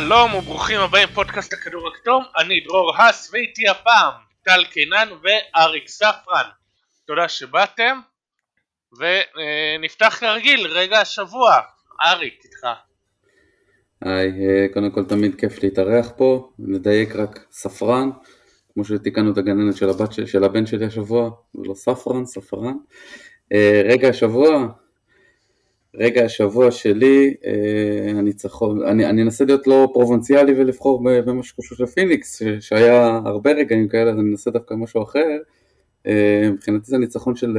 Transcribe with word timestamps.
שלום 0.00 0.34
וברוכים 0.34 0.80
הבאים 0.80 1.08
פודקאסט 1.14 1.52
הכדור 1.52 1.88
הכתום, 1.88 2.24
אני 2.38 2.60
דרור 2.60 2.96
האס 2.96 3.30
ואיתי 3.32 3.68
הפעם 3.68 4.12
טל 4.44 4.64
קינן 4.64 5.08
ואריק 5.22 5.88
ספרן. 5.88 6.48
תודה 7.06 7.28
שבאתם 7.28 8.00
ונפתח 8.92 10.16
כרגיל 10.20 10.66
רגע 10.66 11.00
השבוע. 11.00 11.60
אריק 12.06 12.40
איתך. 12.44 12.66
היי, 14.04 14.30
אה, 14.30 14.66
קודם 14.74 14.90
כל 14.90 15.04
תמיד 15.04 15.34
כיף 15.34 15.62
להתארח 15.62 16.10
פה, 16.16 16.50
נדייק 16.58 17.16
רק 17.16 17.46
ספרן, 17.50 18.10
כמו 18.74 18.84
שתיקנו 18.84 19.32
את 19.32 19.38
הגננת 19.38 19.76
של, 19.76 19.88
הבת 19.90 20.12
של, 20.26 20.44
הבן 20.44 20.66
שלי 20.66 20.86
השבוע, 20.86 21.30
זה 21.54 21.62
לא 21.68 21.74
ספרן, 21.74 22.26
ספרן. 22.26 22.76
אה, 23.52 23.82
רגע 23.84 24.08
השבוע, 24.08 24.66
רגע 25.94 26.24
השבוע 26.24 26.70
שלי, 26.70 27.34
אה, 27.44 28.10
הניצחון, 28.18 28.82
אני, 28.86 29.06
אני 29.06 29.22
אנסה 29.22 29.44
להיות 29.44 29.66
לא 29.66 29.88
פרובנציאלי 29.92 30.52
ולבחור 30.52 31.02
במה 31.04 31.42
שקשור 31.42 31.78
לפיניקס, 31.78 32.42
שהיה 32.60 33.20
הרבה 33.24 33.52
רגעים 33.52 33.88
כאלה, 33.88 34.10
אז 34.10 34.18
אני 34.18 34.30
אנסה 34.30 34.50
דווקא 34.50 34.74
משהו 34.74 35.02
אחר. 35.02 35.38
מבחינתי 36.52 36.86
זה 36.86 36.98
ניצחון 36.98 37.36
של 37.36 37.58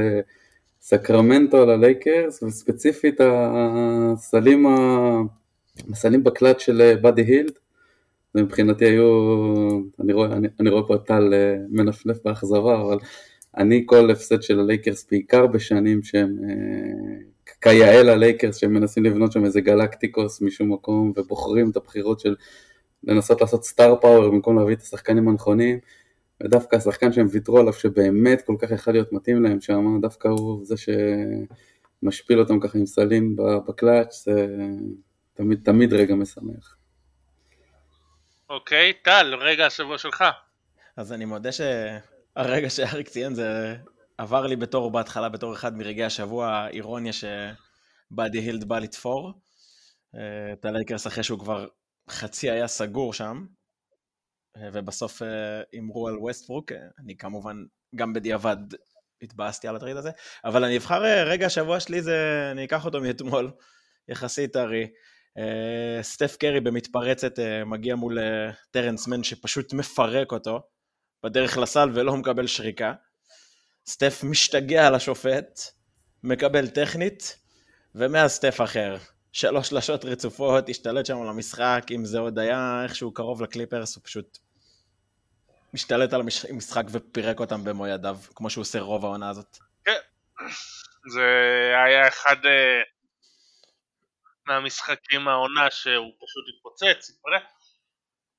סקרמנטו 0.80 1.62
על 1.62 1.70
הלייקרס, 1.70 2.42
וספציפית 2.42 3.20
הסלים. 3.20 4.66
הסלים 5.92 6.24
בקלט 6.24 6.60
של 6.60 6.94
באדי 7.00 7.22
הילד, 7.22 7.52
ומבחינתי 8.34 8.84
היו, 8.84 9.04
אני 10.00 10.12
רואה, 10.12 10.32
אני, 10.32 10.48
אני 10.60 10.70
רואה 10.70 10.82
פה 10.88 10.94
את 10.94 11.06
טל 11.06 11.34
אה, 11.34 11.56
מנפנף 11.68 12.16
באכזבה, 12.24 12.80
אבל 12.80 12.98
אני 13.56 13.82
כל 13.86 14.10
הפסד 14.10 14.42
של 14.42 14.60
הלייקרס, 14.60 15.06
בעיקר 15.10 15.46
בשנים 15.46 16.02
שהם 16.02 16.36
אה, 16.48 17.31
כיאה 17.62 18.02
ללייקרס, 18.02 18.56
שהם 18.56 18.72
מנסים 18.74 19.04
לבנות 19.04 19.32
שם 19.32 19.44
איזה 19.44 19.60
גלקטיקוס 19.60 20.42
משום 20.42 20.72
מקום, 20.72 21.12
ובוחרים 21.16 21.70
את 21.70 21.76
הבחירות 21.76 22.20
של 22.20 22.36
לנסות 23.04 23.40
לעשות 23.40 23.64
star 23.64 23.96
power 24.00 24.30
במקום 24.30 24.58
להביא 24.58 24.74
את 24.74 24.80
השחקנים 24.80 25.28
הנכונים, 25.28 25.78
ודווקא 26.42 26.76
השחקן 26.76 27.12
שהם 27.12 27.26
ויתרו 27.30 27.58
עליו, 27.58 27.72
שבאמת 27.72 28.42
כל 28.42 28.56
כך 28.58 28.70
יכול 28.70 28.92
להיות 28.92 29.12
מתאים 29.12 29.42
להם 29.42 29.60
שם, 29.60 29.98
דווקא 30.00 30.28
הוא 30.28 30.64
זה 30.64 30.74
שמשפיל 32.02 32.40
אותם 32.40 32.60
ככה 32.60 32.78
עם 32.78 32.86
סלים 32.86 33.36
בקלאץ', 33.68 34.24
זה 34.24 34.46
תמיד, 35.34 35.60
תמיד 35.64 35.92
רגע 35.92 36.14
משמח. 36.14 36.76
אוקיי, 38.50 38.92
טל, 39.02 39.34
רגע 39.40 39.66
השבוע 39.66 39.98
שלך. 39.98 40.24
אז 40.96 41.12
אני 41.12 41.24
מודה 41.24 41.50
שהרגע 41.52 42.70
שאריק 42.70 43.08
ציין 43.08 43.34
זה 43.34 43.74
עבר 44.18 44.46
לי 44.46 44.56
בתור, 44.56 44.90
בהתחלה 44.90 45.28
בתור 45.28 45.54
אחד 45.54 45.76
מרגעי 45.76 46.04
השבוע, 46.04 46.68
אירוניה 46.68 47.12
שבאדי 47.12 48.38
הילד 48.38 48.64
בא 48.64 48.78
לתפור. 48.78 49.32
אה, 50.14 50.52
את 50.52 50.64
הלייקרס 50.64 51.06
אחרי 51.06 51.24
שהוא 51.24 51.38
כבר 51.38 51.66
חצי 52.10 52.50
היה 52.50 52.68
סגור 52.68 53.14
שם, 53.14 53.46
אה, 54.56 54.68
ובסוף 54.72 55.22
אה, 55.22 55.62
הימרו 55.72 56.08
על 56.08 56.18
ווסטברוק, 56.18 56.72
אני 56.98 57.16
כמובן 57.16 57.56
גם 57.96 58.12
בדיעבד 58.12 58.56
התבאסתי 59.22 59.68
על 59.68 59.76
ה 59.76 59.79
trade 59.79 59.96
הזה, 59.96 60.10
אבל 60.44 60.64
אני 60.64 60.76
אבחר 60.76 61.02
רגע 61.02 61.46
השבוע 61.46 61.80
שלי, 61.80 62.02
זה, 62.02 62.48
אני 62.52 62.64
אקח 62.64 62.84
אותו 62.84 63.00
מאתמול, 63.00 63.50
יחסית. 64.08 64.56
אה, 65.38 66.02
סטף 66.02 66.36
קרי 66.36 66.60
במתפרצת 66.60 67.38
אה, 67.38 67.64
מגיע 67.64 67.96
מול 67.96 68.18
אה, 68.18 68.50
טרנס 68.70 69.08
מן 69.08 69.22
שפשוט 69.22 69.72
מפרק 69.72 70.32
אותו 70.32 70.62
בדרך 71.24 71.58
לסל 71.58 71.90
ולא 71.94 72.16
מקבל 72.16 72.46
שריקה. 72.46 72.92
סטף 73.86 74.20
משתגע 74.24 74.86
על 74.86 74.94
השופט, 74.94 75.60
מקבל 76.22 76.68
טכנית, 76.68 77.38
ומאז 77.94 78.30
סטף 78.30 78.60
אחר. 78.60 78.96
שלוש 79.32 79.68
שלשות 79.68 80.04
רצופות, 80.04 80.68
השתלט 80.68 81.06
שם 81.06 81.22
על 81.22 81.28
המשחק, 81.28 81.84
אם 81.90 82.04
זה 82.04 82.18
עוד 82.18 82.38
היה 82.38 82.80
איכשהו 82.84 83.14
קרוב 83.14 83.42
לקליפרס, 83.42 83.96
הוא 83.96 84.04
פשוט 84.04 84.38
משתלט 85.74 86.12
על 86.12 86.20
המשחק 86.50 86.84
ופירק 86.90 87.40
אותם 87.40 87.64
במו 87.64 87.86
ידיו, 87.86 88.16
כמו 88.34 88.50
שהוא 88.50 88.62
עושה 88.62 88.80
רוב 88.80 89.04
העונה 89.04 89.30
הזאת. 89.30 89.58
כן, 89.84 89.98
זה 91.12 91.26
היה 91.84 92.08
אחד 92.08 92.36
מהמשחקים 94.46 95.28
העונה 95.28 95.70
שהוא 95.70 96.12
פשוט 96.24 96.44
התפוצץ, 96.54 97.10
התפרק. 97.10 97.42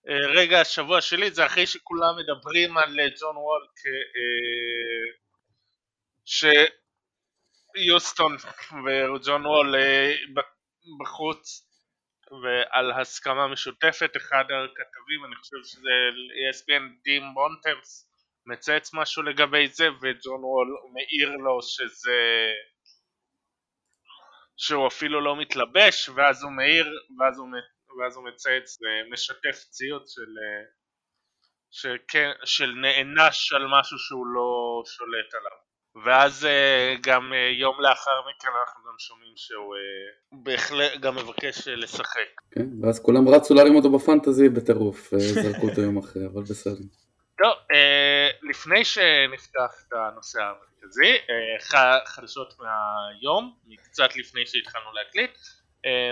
אה, 0.10 0.28
רגע 0.42 0.62
השבוע 0.62 1.02
שלי 1.02 1.32
זה 1.32 1.46
אחרי 1.46 1.68
שכולם 1.68 2.16
מדברים 2.18 2.78
על 2.78 3.00
אה, 3.00 3.06
ג'ון 3.20 3.38
וול. 3.38 3.68
אה, 3.86 5.23
שיוסטון 7.76 8.36
וג'ון 8.86 9.46
וול 9.46 9.76
בחוץ 11.00 11.70
ועל 12.44 12.92
הסכמה 12.92 13.48
משותפת, 13.48 14.18
אחד 14.18 14.44
הכתבים, 14.44 15.26
אני 15.26 15.36
חושב 15.36 15.58
שזה 15.64 15.90
ESPN 16.50 16.84
דים 17.04 17.24
בונטמס 17.34 18.10
מצייץ 18.46 18.94
משהו 18.94 19.24
לגבי 19.24 19.68
זה 19.68 19.88
וג'ון 20.02 20.44
וול 20.44 20.68
מעיר 20.94 21.30
לו 21.30 21.62
שזה 21.62 22.20
שהוא 24.58 24.88
אפילו 24.88 25.22
לא 25.22 25.36
מתלבש 25.42 26.10
ואז 26.10 26.44
הוא 26.44 26.52
מעיר 26.52 26.86
ואז 27.20 27.38
הוא, 27.38 27.48
ואז 28.00 28.16
הוא 28.16 28.26
מצייץ 28.26 28.78
משתף 29.12 29.64
ציוץ 29.70 30.16
של, 30.16 30.32
שכן, 31.72 32.32
של 32.46 32.72
נענש 32.72 33.54
על 33.54 33.66
משהו 33.80 33.98
שהוא 33.98 34.28
לא 34.28 34.84
שולט 34.86 35.34
עליו 35.34 35.58
ואז 35.96 36.46
אה, 36.46 36.96
גם 37.02 37.34
אה, 37.34 37.50
יום 37.60 37.76
לאחר 37.80 38.22
מכן 38.30 38.48
אנחנו 38.60 38.84
גם 38.84 38.96
שומעים 39.00 39.34
שהוא 39.36 39.76
אה, 39.76 39.82
בהחלט 40.32 41.00
גם 41.00 41.16
מבקש 41.16 41.68
לשחק. 41.68 42.42
כן, 42.52 42.66
ואז 42.82 43.04
כולם 43.04 43.28
רצו 43.28 43.54
להרים 43.54 43.76
אותו 43.76 43.92
בפנטזי 43.92 44.50
בטירוף, 44.50 45.14
זרקו 45.18 45.70
אותו 45.70 45.82
יום 45.82 45.98
אחרי, 45.98 46.26
אבל 46.26 46.42
בסדר. 46.42 46.84
טוב, 47.38 47.54
לפני 48.50 48.86
שנפתח 48.86 49.84
את 49.88 49.94
הנושא 49.94 50.40
המרכזי, 50.42 51.18
חדשות 52.06 52.54
מהיום, 52.60 53.56
קצת 53.84 54.16
לפני 54.16 54.42
שהתחלנו 54.46 54.86
להקליט, 54.94 55.38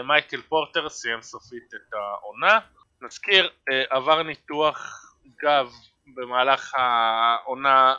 מייקל 0.07 0.41
פורטר 0.41 0.89
סיים 0.89 1.21
סופית 1.21 1.73
את 1.75 1.93
העונה, 1.93 2.59
נזכיר, 3.01 3.49
עבר 3.89 4.23
ניתוח 4.23 5.05
גב 5.43 5.69
במהלך 6.15 6.73
העונה 6.77 7.95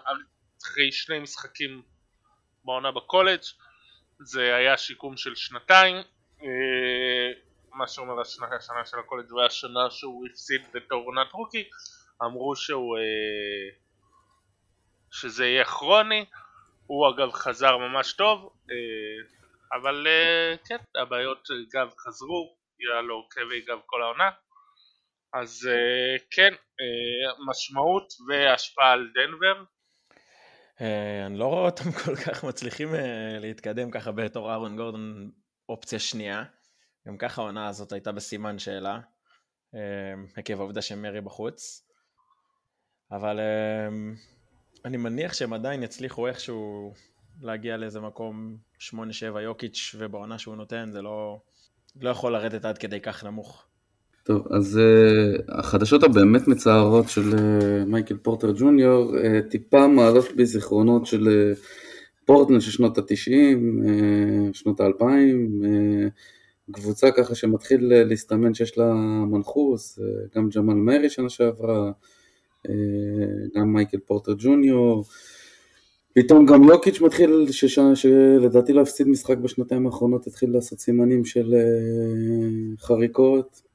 אחרי 0.65 0.93
שני 0.93 1.19
משחקים 1.19 1.83
בעונה 2.65 2.93
בקולג' 2.93 3.41
זה 4.19 4.55
היה 4.55 4.79
שיקום 4.79 5.17
של 5.17 5.35
שנתיים 5.35 5.97
מה 7.75 7.89
שאומר 7.89 8.21
השנה, 8.21 8.47
השנה 8.57 8.85
של 8.85 8.99
הקולג' 8.99 9.33
והשנה 9.33 9.91
שהוא 9.91 10.27
הפסיד 10.31 10.63
בתור 10.75 11.05
עונת 11.05 11.33
רוקי 11.33 11.71
אמרו 12.23 12.57
שהוא 12.57 12.97
שזה 15.11 15.47
יהיה 15.47 15.65
כרוני 15.65 16.25
הוא 16.87 17.09
אגב 17.11 17.33
חזר 17.33 17.77
ממש 17.77 18.13
טוב 18.13 18.53
אבל 19.73 20.07
כן 20.67 20.77
הבעיות 21.03 21.49
גב 21.73 21.91
חזרו 21.99 22.57
היה 22.79 23.01
לו 23.01 23.29
כאבי 23.31 23.61
גב 23.61 23.79
כל 23.87 24.03
העונה 24.03 24.31
אז 25.33 25.69
כן 26.31 26.55
משמעות 27.47 28.13
והשפעה 28.29 28.93
על 28.93 29.09
דנבר 29.15 29.57
אה, 29.59 29.65
אני 31.27 31.39
לא 31.39 31.47
רואה 31.47 31.65
אותם 31.65 31.93
כל 32.05 32.17
כך 32.17 32.45
מצליחים 32.45 32.95
אה, 32.95 33.39
להתקדם 33.41 33.91
ככה 33.91 34.13
בתור 34.13 34.51
אהרון 34.51 34.77
גורדון 34.77 35.31
אופציה 35.69 35.99
שנייה. 35.99 36.45
גם 37.07 37.17
ככה 37.17 37.43
העונה 37.43 37.69
הזאת 37.69 37.93
הייתה 37.93 38.13
בסימן 38.13 38.59
שאלה, 38.59 39.01
אה, 39.75 39.81
עקב 40.37 40.61
העובדה 40.61 40.83
שמרי 40.83 41.21
בחוץ. 41.21 41.89
אבל 43.11 43.41
אני 44.85 44.97
מניח 44.97 45.33
שהם 45.33 45.53
עדיין 45.53 45.83
יצליחו 45.83 46.27
איכשהו 46.27 46.93
להגיע 47.41 47.77
לאיזה 47.77 48.01
מקום 48.01 48.57
8-7 48.79 49.41
יוקיץ' 49.41 49.95
ובעונה 49.99 50.39
שהוא 50.39 50.57
נותן 50.57 50.91
זה 50.93 51.03
לא, 51.03 51.41
לא 52.01 52.11
יכול 52.11 52.33
לרדת 52.33 52.65
עד 52.65 52.79
כדי 52.79 53.01
כך 53.01 53.25
נמוך. 53.25 53.67
טוב, 54.25 54.47
אז 54.51 54.81
uh, 54.81 55.43
החדשות 55.49 56.03
הבאמת 56.03 56.49
מצערות 56.49 57.09
של 57.09 57.31
uh, 57.31 57.35
מייקל 57.87 58.17
פורטר 58.17 58.53
ג'וניור 58.57 59.15
uh, 59.17 59.51
טיפה 59.51 59.87
מעלות 59.87 60.25
בי 60.37 60.47
זיכרונות 60.47 61.07
של 61.07 61.53
uh, 61.55 61.59
פורטלנד 62.25 62.61
של 62.61 62.71
שנות 62.71 62.99
התשעים, 62.99 63.83
uh, 63.85 64.57
שנות 64.57 64.81
האלפיים, 64.81 65.63
uh, 65.63 66.73
קבוצה 66.73 67.11
ככה 67.11 67.35
שמתחיל 67.35 67.93
uh, 67.93 68.09
להסתמן 68.09 68.55
שיש 68.55 68.79
לה 68.79 68.95
מנחוס, 69.31 69.99
uh, 69.99 70.03
גם 70.37 70.49
ג'מאל 70.49 70.77
מרי 70.77 71.11
שנה 71.11 71.29
שעברה, 71.29 71.91
uh, 72.67 72.71
גם 73.57 73.73
מייקל 73.73 73.99
פורטר 73.99 74.33
ג'וניור, 74.39 75.05
פתאום 76.15 76.47
גם 76.47 76.63
יוקיץ' 76.63 77.01
מתחיל, 77.01 77.47
ששנה, 77.51 77.97
שלדעתי 77.97 78.73
לא 78.73 78.81
הפסיד 78.81 79.09
משחק 79.09 79.39
בשנתיים 79.39 79.87
האחרונות, 79.87 80.27
התחיל 80.27 80.51
לעשות 80.51 80.79
סימנים 80.79 81.25
של 81.25 81.55
uh, 81.55 82.81
חריקות. 82.83 83.72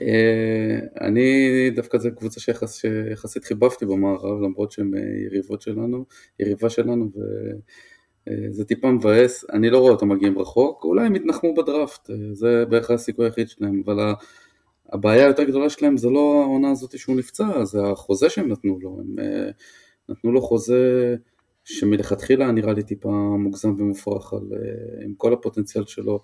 אה, 0.00 1.06
אני 1.06 1.70
דווקא 1.70 1.98
זו 1.98 2.08
קבוצה 2.16 2.40
שיחס, 2.40 2.74
שיחסית 2.74 3.44
חיבבתי 3.44 3.86
במערב 3.86 4.40
למרות 4.42 4.72
שהן 4.72 4.94
אה, 4.94 5.00
יריבות 5.26 5.60
שלנו, 5.62 6.04
יריבה 6.38 6.70
שלנו 6.70 7.10
וזה 7.16 8.62
אה, 8.62 8.66
טיפה 8.66 8.90
מבאס, 8.90 9.44
אני 9.52 9.70
לא 9.70 9.78
רואה 9.78 9.92
אותם 9.92 10.08
מגיעים 10.08 10.38
רחוק, 10.38 10.84
אולי 10.84 11.06
הם 11.06 11.16
יתנחמו 11.16 11.54
בדראפט, 11.54 12.10
זה 12.32 12.64
בערך 12.68 12.90
הסיכוי 12.90 13.26
היחיד 13.26 13.48
שלהם, 13.48 13.82
אבל 13.84 14.14
הבעיה 14.92 15.24
היותר 15.24 15.44
גדולה 15.44 15.70
שלהם 15.70 15.96
זה 15.96 16.10
לא 16.10 16.42
העונה 16.42 16.70
הזאת 16.70 16.98
שהוא 16.98 17.16
נפצע, 17.16 17.64
זה 17.64 17.78
החוזה 17.82 18.30
שהם 18.30 18.48
נתנו 18.48 18.78
לו, 18.80 18.98
הם 19.00 19.16
נתנו 20.08 20.32
לו 20.32 20.42
חוזה 20.42 21.16
שמלכתחילה 21.64 22.52
נראה 22.52 22.72
לי 22.72 22.82
טיפה 22.82 23.36
מוגזם 23.38 23.74
ומופרך, 23.78 24.32
על, 24.32 24.48
עם 25.04 25.14
כל 25.16 25.32
הפוטנציאל 25.32 25.84
שלו, 25.86 26.20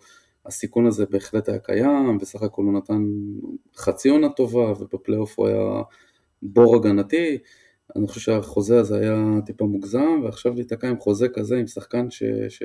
הסיכון 0.47 0.87
הזה 0.87 1.07
בהחלט 1.07 1.49
היה 1.49 1.59
קיים, 1.59 2.19
בסך 2.19 2.43
הכל 2.43 2.63
הוא 2.63 2.73
נתן 2.73 3.03
חצי 3.77 4.09
עונה 4.09 4.29
טובה, 4.29 4.73
ובפלייאוף 4.73 5.39
הוא 5.39 5.49
היה 5.49 5.83
בור 6.43 6.77
הגנתי, 6.77 7.39
אני 7.97 8.07
חושב 8.09 8.21
שהחוזה 8.21 8.81
הזה 8.81 8.99
היה 8.99 9.17
טיפה 9.47 9.65
מוגזם, 9.65 10.21
ועכשיו 10.25 10.55
להיתקע 10.55 10.89
עם 10.89 10.99
חוזה 10.99 11.29
כזה, 11.29 11.57
עם 11.57 11.67
שחקן 11.67 12.11
ש... 12.11 12.23
ש... 12.49 12.63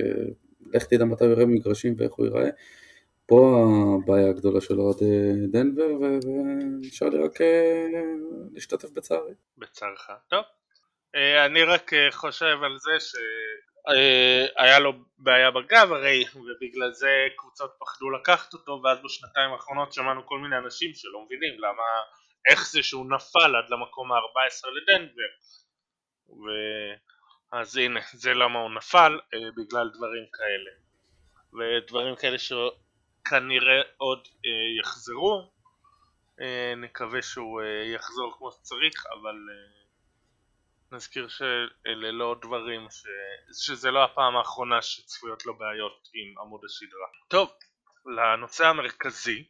לך 0.74 0.86
תדע 0.86 1.06
מתי 1.06 1.24
הוא 1.24 1.32
יראה 1.32 1.46
במגרשים 1.46 1.96
ואיך 1.98 2.14
הוא 2.14 2.26
ייראה, 2.26 2.50
פה 3.26 3.66
הבעיה 4.04 4.30
הגדולה 4.30 4.62
של 4.62 4.80
אוהדי 4.80 5.48
דנבר, 5.52 5.88
ונשאר 6.02 7.10
לי 7.10 7.18
רק 7.18 7.42
אה, 7.42 7.88
להשתתף 8.54 8.92
בצערי. 8.92 9.34
בצערך. 9.58 10.10
טוב. 10.30 10.44
אה, 11.16 11.46
אני 11.46 11.64
רק 11.64 11.94
אה, 11.94 12.12
חושב 12.12 12.58
על 12.64 12.78
זה 12.80 12.92
שהיה 13.88 14.80
לו 14.80 14.94
בעיה 15.18 15.52
בגב 15.52 15.92
הרי, 15.92 16.24
ובגלל 16.36 16.92
זה 16.92 17.28
קבוצות 17.38 17.72
פחדו 17.80 18.10
לקחת 18.10 18.54
אותו, 18.54 18.82
ואז 18.84 18.98
בשנתיים 19.04 19.52
האחרונות 19.52 19.94
שמענו 19.94 20.26
כל 20.26 20.40
מיני 20.40 20.58
אנשים 20.58 20.92
שלא 20.94 21.26
מבינים 21.26 21.60
למה, 21.60 21.84
איך 22.50 22.68
זה 22.68 22.84
שהוא 22.84 23.06
נפל 23.12 23.56
עד 23.56 23.70
למקום 23.70 24.12
ה-14 24.12 24.70
לדנבר. 24.70 25.32
ו... 26.30 26.46
אז 27.52 27.78
הנה, 27.78 28.00
זה 28.14 28.34
למה 28.34 28.60
הוא 28.60 28.72
נפל, 28.72 29.20
בגלל 29.58 29.90
דברים 29.94 30.26
כאלה. 30.34 30.72
ודברים 31.54 32.16
כאלה 32.16 32.38
כנראה 33.26 33.82
עוד 33.98 34.28
אה, 34.46 34.80
יחזרו, 34.80 35.52
אה, 36.42 36.74
נקווה 36.78 37.22
שהוא 37.22 37.62
אה, 37.62 37.94
יחזור 37.96 38.34
כמו 38.38 38.52
שצריך, 38.52 39.06
אבל 39.06 39.36
אה, 39.52 39.81
נזכיר 40.92 41.28
שאלה 41.28 42.12
לא 42.12 42.36
דברים, 42.42 42.88
ש... 42.90 43.04
שזה 43.66 43.92
לא 43.92 44.04
הפעם 44.04 44.36
האחרונה 44.36 44.82
שצפויות 44.82 45.46
לו 45.46 45.58
בעיות 45.58 46.10
עם 46.14 46.40
עמוד 46.40 46.62
השדרה. 46.66 47.08
טוב, 47.28 47.52
לנושא 48.06 48.66
המרכזי, 48.66 49.44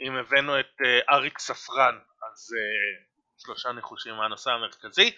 אם 0.00 0.16
הבאנו 0.16 0.60
את 0.60 0.80
אה, 0.84 1.14
אריק 1.16 1.38
ספרן, 1.38 1.98
אז 2.32 2.54
אה, 2.56 3.04
שלושה 3.38 3.72
ניחושים 3.72 4.14
מהנושא 4.14 4.50
המרכזי. 4.50 5.10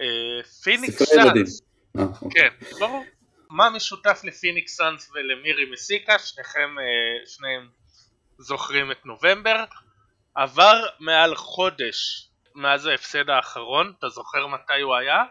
אה, 0.00 0.42
פיניקס 0.62 1.02
סאנס. 1.02 1.62
כן, 2.34 2.48
ברור. 2.80 3.04
מה 3.50 3.70
משותף 3.70 4.20
לפיניקס 4.24 4.76
סאנס 4.76 5.10
ולמירי 5.14 5.70
מסיקה, 5.70 6.18
שניכם, 6.18 6.78
אה, 6.78 7.26
שניהם 7.26 7.68
זוכרים 8.38 8.90
את 8.90 9.06
נובמבר, 9.06 9.64
עבר 10.34 10.86
מעל 11.00 11.34
חודש 11.36 12.28
מאז 12.54 12.86
ההפסד 12.86 13.30
האחרון, 13.30 13.92
אתה 13.98 14.08
זוכר 14.08 14.46
מתי 14.46 14.80
הוא 14.80 14.94
היה? 14.94 15.24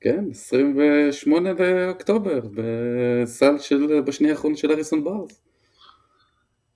כן, 0.00 0.24
28 0.30 1.54
באוקטובר, 1.54 2.40
בסל 2.40 3.58
של, 3.58 4.00
בשני 4.06 4.30
האחרון 4.30 4.56
של 4.56 4.70
הריסון 4.72 5.04
בארנס. 5.04 5.42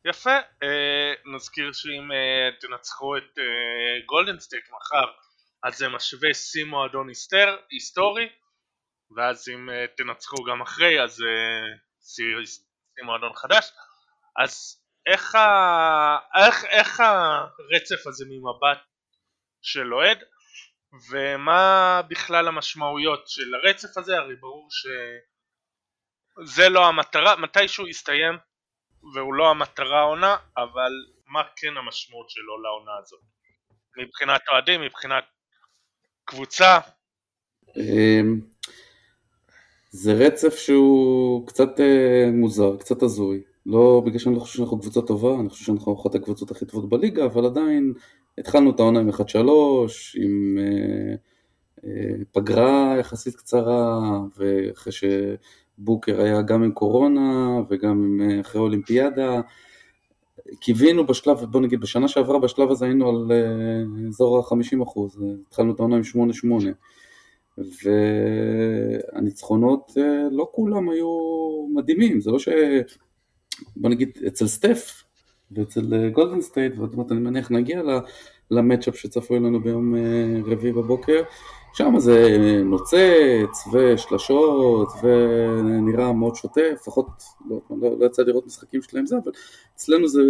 יפה, 0.05 0.37
אה, 0.63 1.13
נזכיר 1.35 1.73
שאם 1.73 2.13
אה, 2.13 2.51
תנצחו 2.61 3.17
את 3.17 3.39
אה, 3.39 4.07
גולדן 4.07 4.39
סטייט 4.39 4.65
מחר, 4.71 5.07
אז 5.63 5.79
זה 5.79 5.89
משווה 5.89 6.35
שיא 6.35 6.65
מועדון 6.65 7.09
היסטורי, 7.71 8.29
ואז 9.17 9.49
אם 9.49 9.69
uh, 9.69 9.97
תנצחו 9.97 10.45
גם 10.45 10.61
אחרי 10.61 11.03
אז 11.05 11.25
שיהיה 12.03 12.37
uh, 13.01 13.05
מועדון 13.05 13.33
חדש 13.35 13.73
אז 14.37 14.83
איך, 15.07 15.35
ה... 15.35 16.19
איך, 16.37 16.65
איך 16.65 17.01
הרצף 17.01 18.07
הזה 18.07 18.25
ממבט 18.29 18.79
של 19.63 19.95
אוהד 19.95 20.19
ומה 21.11 22.01
בכלל 22.09 22.49
המשמעויות 22.49 23.29
של 23.29 23.55
הרצף 23.55 23.99
הזה? 23.99 24.17
הרי 24.17 24.37
ברור 24.37 24.69
שזה 24.71 26.69
לא 26.69 26.87
המטרה. 26.87 27.37
מתישהו 27.37 27.89
יסתיים 27.89 28.35
והוא 29.15 29.35
לא 29.35 29.51
המטרה 29.51 30.01
העונה 30.01 30.37
אבל 30.57 30.93
מה 31.27 31.43
כן 31.57 31.77
המשמעות 31.77 32.31
שלו 32.31 32.63
לעונה 32.63 32.93
הזאת? 33.03 33.21
מבחינת 33.99 34.41
אוהדים 34.53 34.81
מבחינת 34.81 35.25
קבוצה? 36.25 36.79
אמ, 37.77 38.41
זה 39.91 40.13
רצף 40.13 40.57
שהוא 40.57 41.47
קצת 41.47 41.81
אה, 41.81 42.31
מוזר, 42.33 42.77
קצת 42.77 43.03
הזוי. 43.03 43.43
לא 43.67 44.03
בגלל 44.07 44.19
שאני 44.19 44.35
לא 44.35 44.41
חושב 44.41 44.57
שאנחנו 44.57 44.81
קבוצה 44.81 45.01
טובה, 45.03 45.41
אני 45.41 45.49
חושב 45.49 45.65
שאנחנו 45.65 46.03
אחת 46.03 46.15
הקבוצות 46.15 46.51
הכי 46.51 46.67
טובות 46.67 46.89
בליגה, 46.89 47.25
אבל 47.25 47.47
עדיין 47.47 47.95
התחלנו 48.41 48.71
את 48.71 48.81
העונה 48.81 49.01
עם 49.01 49.09
1-3, 49.09 49.13
עם 50.23 50.59
אה, 50.59 51.15
אה, 51.85 52.15
פגרה 52.33 52.97
יחסית 52.99 53.37
קצרה, 53.37 54.01
ואחרי 54.39 54.93
שבוקר 54.93 56.21
היה 56.21 56.43
גם 56.43 56.63
עם 56.63 56.73
קורונה 56.73 57.61
וגם 57.71 57.91
עם, 57.91 58.21
אה, 58.21 58.41
אחרי 58.41 58.61
אולימפיאדה. 58.61 59.41
קיווינו 60.61 61.07
בשלב, 61.07 61.45
בוא 61.45 61.61
נגיד 61.61 61.81
בשנה 61.81 62.09
שעברה 62.09 62.39
בשלב 62.39 62.71
הזה 62.71 62.85
היינו 62.85 63.09
על 63.09 63.33
אה, 63.33 64.09
אזור 64.09 64.39
ה-50 64.39 64.83
אחוז, 64.83 65.19
התחלנו 65.47 65.75
את 65.75 65.81
העונה 65.81 65.97
עם 65.97 66.03
8-8. 66.03 67.65
והניצחונות 69.15 69.93
אה, 69.99 70.29
לא 70.31 70.49
כולם 70.53 70.91
היו 70.91 71.09
מדהימים, 71.75 72.21
זה 72.21 72.31
לא 72.31 72.39
ש... 72.39 72.49
בוא 73.77 73.91
נגיד 73.91 74.11
אצל 74.27 74.47
סטף 74.47 75.03
ואצל 75.53 75.95
אה, 75.95 76.09
גולדן 76.11 76.41
סטייט, 76.41 76.73
ועוד 76.77 76.97
מעט 76.97 77.13
אני 77.13 77.21
מניח 77.21 77.51
נגיע 77.51 77.83
ל 78.51 78.56
matchup 78.57 78.97
שצפוי 78.97 79.39
לנו 79.39 79.61
ביום 79.61 79.95
אה, 79.95 80.01
רביעי 80.45 80.73
בבוקר, 80.73 81.23
שם 81.73 81.95
זה 81.99 82.37
נוצץ 82.65 83.67
ושלשות 83.73 84.89
ונראה 85.03 86.13
מאוד 86.13 86.35
שוטף, 86.35 86.73
לפחות 86.75 87.07
לא, 87.51 87.61
לא, 87.71 87.99
לא 87.99 88.07
יצא 88.07 88.23
לראות 88.23 88.47
משחקים 88.47 88.83
שלהם 88.83 89.07
זה, 89.07 89.17
אבל 89.25 89.33
אצלנו 89.75 90.09
זה 90.09 90.21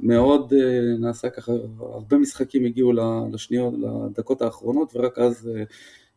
מאוד 0.00 0.54
נעשה 0.98 1.30
ככה, 1.30 1.52
הרבה 1.80 2.18
משחקים 2.18 2.64
הגיעו 2.64 2.92
לשניות, 3.32 3.74
לדקות 3.78 4.42
האחרונות 4.42 4.92
ורק 4.96 5.18
אז 5.18 5.50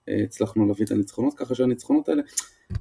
הצלחנו 0.07 0.67
להביא 0.67 0.85
את 0.85 0.91
הניצחונות, 0.91 1.33
ככה 1.33 1.55
שהניצחונות 1.55 2.09
האלה, 2.09 2.21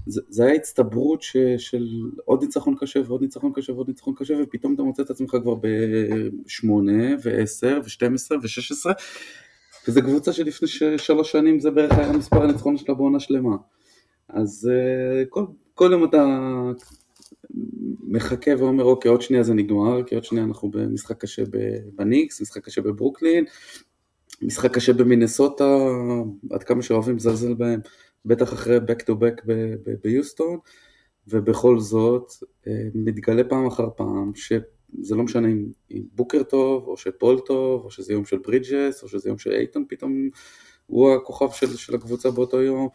זה, 0.06 0.20
זה 0.28 0.44
היה 0.44 0.54
הצטברות 0.54 1.22
ש, 1.22 1.36
של 1.58 1.88
עוד 2.24 2.42
ניצחון 2.42 2.74
קשה 2.80 3.00
ועוד 3.06 3.22
ניצחון 3.22 3.52
קשה 3.54 3.72
ועוד 3.72 3.88
ניצחון 3.88 4.14
קשה, 4.16 4.34
ופתאום 4.42 4.74
אתה 4.74 4.82
מוצא 4.82 5.02
את 5.02 5.10
עצמך 5.10 5.36
כבר 5.42 5.54
ב-8 5.54 6.66
ו-10 7.24 7.66
ו-12 7.66 8.36
ו-16, 8.42 8.92
וזו 9.88 10.02
קבוצה 10.02 10.32
שלפני 10.32 10.68
שלוש 10.98 11.32
שנים 11.32 11.60
זה 11.60 11.70
בערך 11.70 11.98
היה 11.98 12.12
מספר 12.12 12.42
הניצחונות 12.42 12.80
שלה 12.80 12.94
בעונה 12.94 13.20
שלמה. 13.20 13.56
אז 14.28 14.70
אה, 14.72 15.24
כל, 15.28 15.44
כל 15.74 15.88
יום 15.92 16.04
אתה 16.04 16.26
מחכה 18.00 18.50
ואומר 18.58 18.84
אוקיי 18.84 19.10
עוד 19.10 19.22
שנייה 19.22 19.42
זה 19.42 19.54
נגמר, 19.54 20.02
כי 20.02 20.14
עוד 20.14 20.24
שנייה 20.24 20.44
אנחנו 20.44 20.70
במשחק 20.70 21.20
קשה 21.20 21.42
בניקס, 21.94 22.40
משחק 22.40 22.64
קשה 22.64 22.82
בברוקלין, 22.82 23.44
משחק 24.42 24.74
קשה 24.74 24.92
במינסוטה, 24.92 25.76
עד 26.50 26.62
כמה 26.62 26.82
שאוהבים 26.82 27.16
לזלזל 27.16 27.54
בהם, 27.54 27.80
בטח 28.24 28.52
אחרי 28.52 28.78
back 28.78 29.00
to 29.02 29.12
back 29.12 29.46
ביוסטון, 30.02 30.58
ובכל 31.28 31.78
זאת 31.78 32.32
אה, 32.66 32.72
מתגלה 32.94 33.44
פעם 33.44 33.66
אחר 33.66 33.88
פעם 33.96 34.32
שזה 34.34 35.14
לא 35.16 35.22
משנה 35.22 35.48
אם, 35.48 35.66
אם 35.90 36.02
בוקר 36.12 36.42
טוב, 36.42 36.86
או 36.86 36.96
שפול 36.96 37.40
טוב, 37.40 37.84
או 37.84 37.90
שזה 37.90 38.12
יום 38.12 38.24
של 38.24 38.38
ברידג'ס, 38.38 39.02
או 39.02 39.08
שזה 39.08 39.28
יום 39.28 39.38
של 39.38 39.52
אייטון 39.52 39.84
פתאום 39.88 40.28
הוא 40.86 41.14
הכוכב 41.14 41.50
של, 41.50 41.76
של 41.76 41.94
הקבוצה 41.94 42.30
באותו 42.30 42.62
יום, 42.62 42.88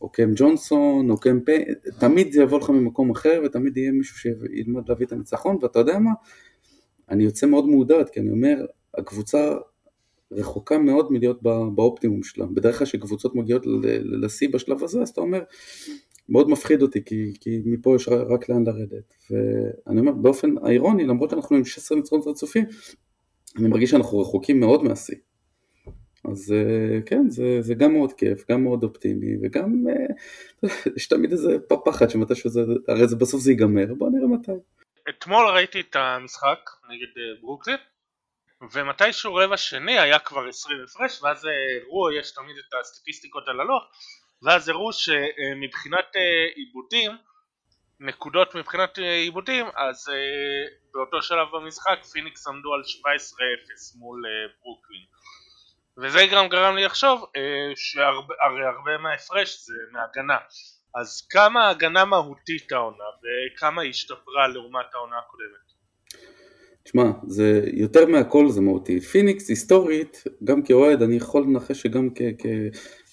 או 0.00 0.08
קם 0.08 0.30
ג'ונסון, 0.36 1.10
או 1.10 1.16
קם 1.16 1.40
פיי, 1.40 1.64
תמיד 2.00 2.32
זה 2.32 2.42
יבוא 2.42 2.58
לך 2.58 2.70
ממקום 2.70 3.10
אחר, 3.10 3.42
ותמיד 3.44 3.76
יהיה 3.76 3.92
מישהו 3.92 4.18
שילמד 4.18 4.88
להביא 4.88 5.06
את 5.06 5.12
הניצחון, 5.12 5.58
ואתה 5.62 5.78
יודע 5.78 5.98
מה? 5.98 6.10
אני 7.08 7.24
יוצא 7.24 7.46
מאוד 7.46 7.68
מעודד, 7.68 8.08
כי 8.12 8.20
אני 8.20 8.30
אומר, 8.30 8.66
הקבוצה 8.98 9.54
רחוקה 10.32 10.78
מאוד 10.78 11.12
מלהיות 11.12 11.42
באופטימום 11.74 12.22
שלה. 12.22 12.46
בדרך 12.46 12.78
כלל 12.78 12.86
כשקבוצות 12.86 13.34
מגיעות 13.34 13.62
לשיא 14.04 14.48
בשלב 14.48 14.84
הזה, 14.84 15.00
אז 15.02 15.08
אתה 15.08 15.20
אומר, 15.20 15.42
מאוד 16.28 16.48
מפחיד 16.50 16.82
אותי, 16.82 17.04
כי, 17.04 17.32
כי 17.40 17.60
מפה 17.64 17.96
יש 17.96 18.08
רק 18.08 18.48
לאן 18.48 18.64
לרדת. 18.66 19.14
ואני 19.30 20.00
אומר, 20.00 20.12
באופן 20.12 20.66
אירוני, 20.66 21.04
למרות 21.04 21.30
שאנחנו 21.30 21.56
עם 21.56 21.64
16 21.64 21.98
ניצחונות 21.98 22.26
רצופים, 22.26 22.64
אני 23.58 23.68
מרגיש 23.68 23.90
שאנחנו 23.90 24.20
רחוקים 24.20 24.60
מאוד 24.60 24.82
מהשיא. 24.82 25.16
אז 26.32 26.52
אה, 26.52 27.02
כן, 27.06 27.30
זה, 27.30 27.62
זה 27.62 27.74
גם 27.74 27.92
מאוד 27.92 28.12
כיף, 28.12 28.44
גם 28.50 28.62
מאוד 28.62 28.84
אופטימי, 28.84 29.36
וגם 29.42 29.84
אה, 29.88 30.68
יש 30.96 31.08
תמיד 31.08 31.32
איזה 31.32 31.56
פחד 31.84 32.10
שמתישהו 32.10 32.50
זה, 32.50 32.60
הרי 32.88 33.08
זה 33.08 33.16
בסוף 33.16 33.40
זה 33.40 33.50
ייגמר, 33.50 33.94
בוא 33.98 34.10
נראה 34.10 34.28
מתי. 34.28 34.52
אתמול 35.08 35.46
ראיתי 35.54 35.80
את 35.80 35.96
המשחק 35.96 36.58
נגד 36.90 37.12
אה, 37.16 37.40
ברוקלין, 37.40 37.76
ומתישהו 38.72 39.34
רבע 39.34 39.56
שני 39.56 39.98
היה 39.98 40.18
כבר 40.18 40.48
20 40.48 40.78
הפרש 40.84 41.22
ואז 41.22 41.44
הראו, 41.44 42.12
יש 42.12 42.34
תמיד 42.34 42.56
את 42.58 42.74
הסטטיסטיקות 42.80 43.48
על 43.48 43.60
הלוח 43.60 43.82
ואז 44.42 44.68
הראו 44.68 44.92
שמבחינת 44.92 46.16
אה, 46.16 46.46
עיבודים 46.54 47.16
נקודות 48.00 48.54
מבחינת 48.54 48.98
עיבודים, 48.98 49.66
אז 49.76 50.08
באותו 50.92 51.22
שלב 51.22 51.48
במשחק 51.52 52.04
פיניקס 52.12 52.46
עמדו 52.46 52.74
על 52.74 52.80
17-0 52.80 53.98
מול 53.98 54.22
ברוקלין. 54.62 55.04
וזה 55.98 56.26
גם 56.32 56.48
גרם 56.48 56.76
לי 56.76 56.84
לחשוב 56.84 57.24
שהרי 57.76 58.66
הרבה 58.66 58.98
מההפרש 58.98 59.58
זה 59.60 59.74
מהגנה. 59.92 60.38
אז 60.94 61.26
כמה 61.30 61.68
הגנה 61.68 62.04
מהותית 62.04 62.72
העונה 62.72 63.04
וכמה 63.22 63.82
היא 63.82 63.90
השתפרה 63.90 64.48
לעומת 64.48 64.94
העונה 64.94 65.18
הקודמת? 65.18 65.63
תשמע, 66.84 67.10
זה 67.26 67.64
יותר 67.72 68.06
מהכל 68.06 68.50
זה 68.50 68.60
מהותי. 68.60 69.00
פיניקס 69.00 69.48
היסטורית, 69.48 70.24
גם 70.44 70.62
כאוהד, 70.62 71.02
אני 71.02 71.16
יכול 71.16 71.42
לנחש 71.42 71.82
שגם 71.82 72.08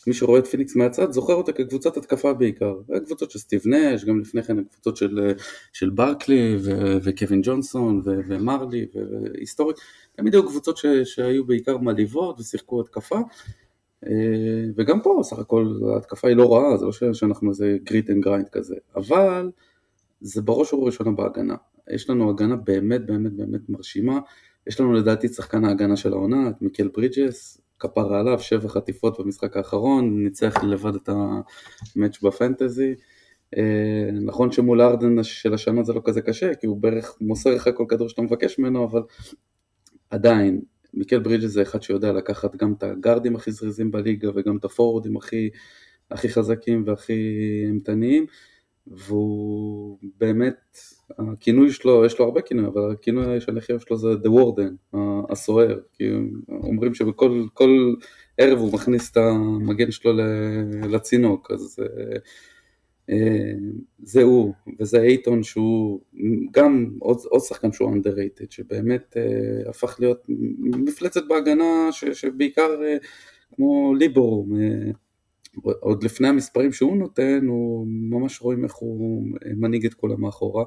כמי 0.03 0.13
שרואה 0.13 0.39
את 0.39 0.47
פיניקס 0.47 0.75
מהצד, 0.75 1.11
זוכר 1.11 1.33
אותה 1.33 1.51
כקבוצת 1.51 1.97
התקפה 1.97 2.33
בעיקר. 2.33 2.75
הקבוצות 2.95 3.31
של 3.31 3.39
סטיב 3.39 3.61
נש, 3.65 4.05
גם 4.05 4.19
לפני 4.19 4.43
כן 4.43 4.59
הקבוצות 4.59 4.97
של, 4.97 5.33
של 5.73 5.89
ברקלי 5.89 6.57
ו- 6.59 6.97
וקווין 7.03 7.41
ג'ונסון 7.43 8.01
ו- 8.05 8.19
ומרלי, 8.27 8.85
והיסטורית, 8.93 9.77
תמיד 10.15 10.33
היו 10.33 10.47
קבוצות 10.47 10.77
ש- 10.77 10.85
שהיו 11.03 11.45
בעיקר 11.45 11.77
מלהיבות 11.77 12.39
ושיחקו 12.39 12.81
התקפה. 12.81 13.19
אה, 14.05 14.11
וגם 14.75 15.01
פה 15.01 15.19
סך 15.23 15.39
הכל 15.39 15.79
ההתקפה 15.93 16.27
היא 16.27 16.37
לא 16.37 16.53
רעה, 16.53 16.77
זה 16.77 16.85
לא 16.85 17.13
שאנחנו 17.13 17.49
איזה 17.49 17.77
grit 17.83 18.09
and 18.09 18.23
grind 18.23 18.49
כזה, 18.49 18.75
אבל 18.95 19.51
זה 20.21 20.41
בראש 20.41 20.73
ובראשונה 20.73 21.11
בהגנה. 21.11 21.55
יש 21.89 22.09
לנו 22.09 22.29
הגנה 22.29 22.55
באמת 22.55 23.05
באמת 23.05 23.33
באמת 23.33 23.69
מרשימה, 23.69 24.19
יש 24.67 24.79
לנו 24.79 24.93
לדעתי 24.93 25.27
את 25.27 25.33
שחקן 25.33 25.65
ההגנה 25.65 25.97
של 25.97 26.13
העונה, 26.13 26.49
את 26.49 26.61
מיקל 26.61 26.87
ברידג'ס, 26.87 27.61
כפרה 27.79 28.19
עליו, 28.19 28.39
שבע 28.39 28.67
חטיפות 28.67 29.19
במשחק 29.19 29.57
האחרון, 29.57 30.23
ניצח 30.23 30.63
לבד 30.63 30.95
את 30.95 31.09
ה 31.09 31.28
match 31.28 32.21
ב 32.23 32.31
fantasy. 32.31 32.95
אה, 33.57 34.09
נכון 34.11 34.51
שמול 34.51 34.81
ארדן 34.81 35.23
של 35.23 35.53
השנה 35.53 35.83
זה 35.83 35.93
לא 35.93 36.01
כזה 36.05 36.21
קשה, 36.21 36.55
כי 36.55 36.67
הוא 36.67 36.77
בערך 36.77 37.17
מוסר 37.21 37.55
לך 37.55 37.69
כל 37.75 37.85
כדור 37.89 38.09
שאתה 38.09 38.21
מבקש 38.21 38.59
ממנו, 38.59 38.85
אבל 38.85 39.01
עדיין, 40.09 40.61
מיקל 40.93 41.19
ברידג'ס 41.19 41.49
זה 41.49 41.61
אחד 41.61 41.81
שיודע 41.81 42.11
לקחת 42.11 42.55
גם 42.55 42.73
את 42.73 42.83
הגארדים 42.83 43.35
הכי 43.35 43.51
זריזים 43.51 43.91
בליגה 43.91 44.29
וגם 44.35 44.57
את 44.57 44.65
הפורורדים 44.65 45.17
הכי, 45.17 45.49
הכי 46.11 46.29
חזקים 46.29 46.83
והכי 46.87 47.13
אימתניים. 47.67 48.25
והוא 48.87 49.97
באמת, 50.17 50.77
הכינוי 51.19 51.71
שלו, 51.71 52.05
יש 52.05 52.19
לו 52.19 52.25
הרבה 52.25 52.41
כינוי, 52.41 52.67
אבל 52.67 52.91
הכינוי 52.91 53.41
של 53.41 53.57
הכי 53.57 53.71
אוהב 53.71 53.81
שלו 53.81 53.97
זה 53.97 54.07
The 54.13 54.27
Warden, 54.27 54.97
הסוער, 55.29 55.79
כי 55.93 56.09
אומרים 56.49 56.93
שבכל 56.93 57.95
ערב 58.37 58.59
הוא 58.59 58.73
מכניס 58.73 59.11
את 59.11 59.17
המגן 59.17 59.91
שלו 59.91 60.11
לצינוק, 60.89 61.51
אז 61.51 61.79
אה, 61.81 62.17
אה, 63.09 63.53
זה 64.03 64.23
הוא, 64.23 64.53
וזה 64.79 65.01
אייטון 65.01 65.43
שהוא 65.43 66.01
גם 66.51 66.91
עוד, 66.99 67.17
עוד 67.29 67.41
שחקן 67.41 67.71
שהוא 67.71 67.95
underrated, 67.95 68.45
שבאמת 68.49 69.17
אה, 69.17 69.69
הפך 69.69 69.95
להיות 69.99 70.23
מפלצת 70.59 71.27
בהגנה 71.27 71.91
ש, 71.91 72.05
שבעיקר 72.05 72.69
כמו 73.55 73.93
ליבורום, 73.95 74.51
עוד 75.79 76.03
לפני 76.03 76.27
המספרים 76.27 76.71
שהוא 76.71 76.97
נותן, 76.97 77.45
הוא 77.47 77.87
ממש 77.87 78.41
רואים 78.41 78.63
איך 78.63 78.73
הוא 78.73 79.27
מנהיג 79.45 79.85
את 79.85 79.93
כולם 79.93 80.21
מאחורה. 80.21 80.65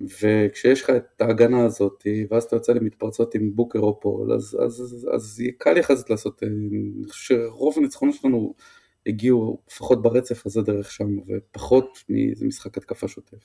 וכשיש 0.00 0.82
לך 0.82 0.90
את 0.90 1.20
ההגנה 1.20 1.64
הזאת, 1.64 2.06
ואז 2.30 2.44
אתה 2.44 2.56
יוצא 2.56 2.72
למתפרצות 2.72 3.34
עם 3.34 3.50
בוקר 3.54 3.78
או 3.78 4.00
פול, 4.00 4.32
אז, 4.32 4.58
אז, 4.64 4.80
אז, 4.80 5.08
אז 5.14 5.40
יהיה 5.40 5.52
קל 5.58 5.76
יחסית 5.76 6.10
לעשות, 6.10 6.42
אני 6.42 7.08
חושב 7.08 7.34
שרוב 7.34 7.74
הניצחונות 7.78 8.14
שלנו 8.14 8.54
הגיעו 9.06 9.62
לפחות 9.68 10.02
ברצף 10.02 10.46
הזה 10.46 10.62
דרך 10.62 10.90
שם, 10.90 11.06
ופחות 11.28 11.98
מאיזה 12.08 12.46
משחק 12.46 12.78
התקפה 12.78 13.08
שוטף. 13.08 13.44